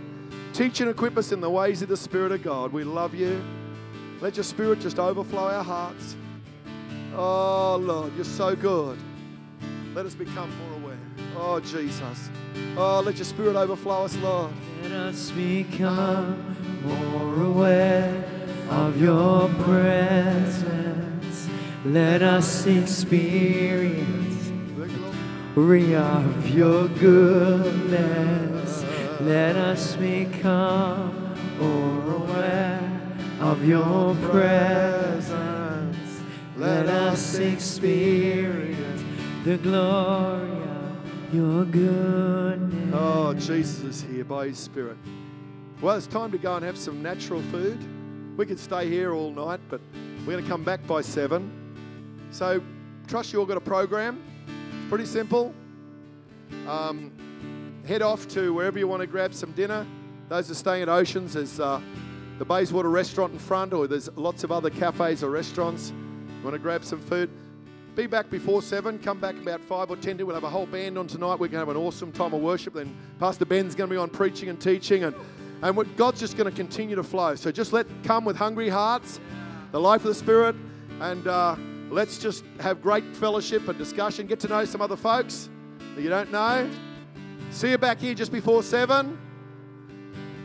Teach 0.51 0.81
and 0.81 0.89
equip 0.89 1.17
us 1.17 1.31
in 1.31 1.39
the 1.39 1.49
ways 1.49 1.81
of 1.81 1.87
the 1.87 1.95
Spirit 1.95 2.33
of 2.33 2.43
God. 2.43 2.73
We 2.73 2.83
love 2.83 3.15
you. 3.15 3.41
Let 4.19 4.35
your 4.35 4.43
Spirit 4.43 4.81
just 4.81 4.99
overflow 4.99 5.47
our 5.47 5.63
hearts. 5.63 6.17
Oh, 7.15 7.77
Lord, 7.81 8.13
you're 8.17 8.25
so 8.25 8.53
good. 8.53 8.99
Let 9.93 10.05
us 10.05 10.13
become 10.13 10.51
more 10.57 10.77
aware. 10.81 10.99
Oh, 11.37 11.61
Jesus. 11.61 12.29
Oh, 12.75 12.99
let 12.99 13.15
your 13.15 13.23
spirit 13.23 13.55
overflow 13.55 14.03
us, 14.03 14.17
Lord. 14.17 14.51
Let 14.83 14.91
us 14.91 15.31
become 15.31 16.57
more 16.83 17.45
aware 17.45 18.25
of 18.71 19.01
your 19.01 19.47
presence. 19.63 20.88
Let 21.85 22.21
us 22.21 22.65
experience 22.65 24.51
the 24.77 24.87
glory 25.55 25.95
of 25.95 26.49
your 26.49 26.89
goodness. 26.89 28.83
Let 29.21 29.55
us 29.55 29.95
become 29.95 31.33
aware 31.61 32.81
of 33.39 33.65
your 33.65 34.13
presence. 34.29 35.97
Let 36.57 36.87
us 36.87 37.35
experience 37.35 39.01
the 39.45 39.55
glory 39.57 40.51
of 40.51 41.33
your 41.33 41.63
goodness. 41.63 42.93
Oh, 42.93 43.33
Jesus 43.35 43.83
is 43.83 44.01
here 44.01 44.25
by 44.25 44.47
his 44.47 44.59
spirit. 44.59 44.97
Well, 45.79 45.95
it's 45.95 46.07
time 46.07 46.33
to 46.33 46.37
go 46.37 46.57
and 46.57 46.65
have 46.65 46.77
some 46.77 47.01
natural 47.01 47.41
food. 47.43 47.79
We 48.35 48.45
could 48.45 48.59
stay 48.59 48.89
here 48.89 49.13
all 49.13 49.31
night, 49.31 49.61
but 49.69 49.79
we're 50.25 50.33
going 50.33 50.43
to 50.43 50.49
come 50.49 50.65
back 50.65 50.85
by 50.85 50.99
seven. 50.99 51.68
So, 52.31 52.61
trust 53.07 53.33
you 53.33 53.39
all 53.39 53.45
got 53.45 53.57
a 53.57 53.61
program. 53.61 54.23
Pretty 54.89 55.05
simple. 55.05 55.53
Um, 56.67 57.11
head 57.87 58.01
off 58.01 58.27
to 58.29 58.53
wherever 58.53 58.77
you 58.77 58.87
want 58.87 59.01
to 59.01 59.07
grab 59.07 59.33
some 59.33 59.51
dinner. 59.53 59.85
Those 60.29 60.51
are 60.51 60.55
staying 60.55 60.83
at 60.83 60.89
Oceans, 60.89 61.33
there's 61.33 61.59
uh, 61.59 61.81
the 62.37 62.45
Bayswater 62.45 62.89
restaurant 62.89 63.33
in 63.33 63.39
front, 63.39 63.73
or 63.73 63.87
there's 63.87 64.09
lots 64.15 64.43
of 64.43 64.51
other 64.51 64.69
cafes 64.69 65.23
or 65.23 65.31
restaurants. 65.31 65.91
You 65.91 66.43
want 66.43 66.53
to 66.53 66.59
grab 66.59 66.85
some 66.85 67.01
food? 67.01 67.31
Be 67.95 68.05
back 68.05 68.29
before 68.29 68.61
seven. 68.61 68.99
Come 68.99 69.19
back 69.19 69.35
about 69.35 69.59
five 69.59 69.89
or 69.89 69.97
ten. 69.97 70.17
We'll 70.17 70.35
have 70.35 70.43
a 70.43 70.49
whole 70.49 70.67
band 70.67 70.97
on 70.97 71.07
tonight. 71.07 71.33
We're 71.33 71.47
going 71.47 71.51
to 71.51 71.57
have 71.59 71.69
an 71.69 71.77
awesome 71.77 72.11
time 72.11 72.33
of 72.33 72.41
worship. 72.41 72.75
Then 72.75 72.95
Pastor 73.19 73.43
Ben's 73.43 73.75
going 73.75 73.89
to 73.89 73.93
be 73.93 73.97
on 73.97 74.09
preaching 74.09 74.49
and 74.49 74.61
teaching, 74.61 75.03
and 75.03 75.15
and 75.63 75.75
what 75.75 75.97
God's 75.97 76.19
just 76.19 76.37
going 76.37 76.49
to 76.49 76.55
continue 76.55 76.95
to 76.95 77.03
flow. 77.03 77.35
So 77.35 77.51
just 77.51 77.73
let 77.73 77.87
come 78.03 78.23
with 78.23 78.37
hungry 78.37 78.69
hearts, 78.69 79.19
the 79.71 79.79
life 79.79 80.01
of 80.01 80.07
the 80.07 80.15
Spirit, 80.15 80.55
and 81.01 81.27
uh, 81.27 81.55
let's 81.89 82.17
just 82.17 82.43
have 82.59 82.81
great 82.81 83.15
fellowship 83.15 83.67
and 83.67 83.77
discussion. 83.77 84.27
Get 84.27 84.39
to 84.41 84.47
know 84.47 84.65
some 84.65 84.81
other 84.81 84.95
folks 84.95 85.49
that 85.95 86.01
you 86.01 86.09
don't 86.09 86.31
know. 86.31 86.69
See 87.51 87.71
you 87.71 87.77
back 87.77 87.99
here 87.99 88.13
just 88.13 88.31
before 88.31 88.63
seven. 88.63 89.17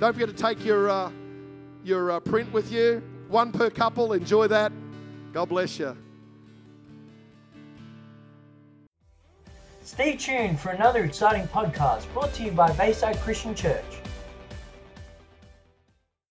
Don't 0.00 0.12
forget 0.12 0.28
to 0.28 0.34
take 0.34 0.64
your 0.64 0.88
uh, 0.88 1.10
your 1.84 2.12
uh, 2.12 2.20
print 2.20 2.52
with 2.52 2.72
you. 2.72 3.02
One 3.28 3.52
per 3.52 3.70
couple. 3.70 4.12
Enjoy 4.12 4.46
that. 4.48 4.72
God 5.32 5.48
bless 5.48 5.78
you. 5.78 5.96
Stay 9.82 10.16
tuned 10.16 10.58
for 10.58 10.70
another 10.70 11.04
exciting 11.04 11.46
podcast 11.48 12.10
brought 12.14 12.32
to 12.34 12.42
you 12.42 12.50
by 12.50 12.72
Bayside 12.72 13.18
Christian 13.20 13.54
Church. 13.54 13.84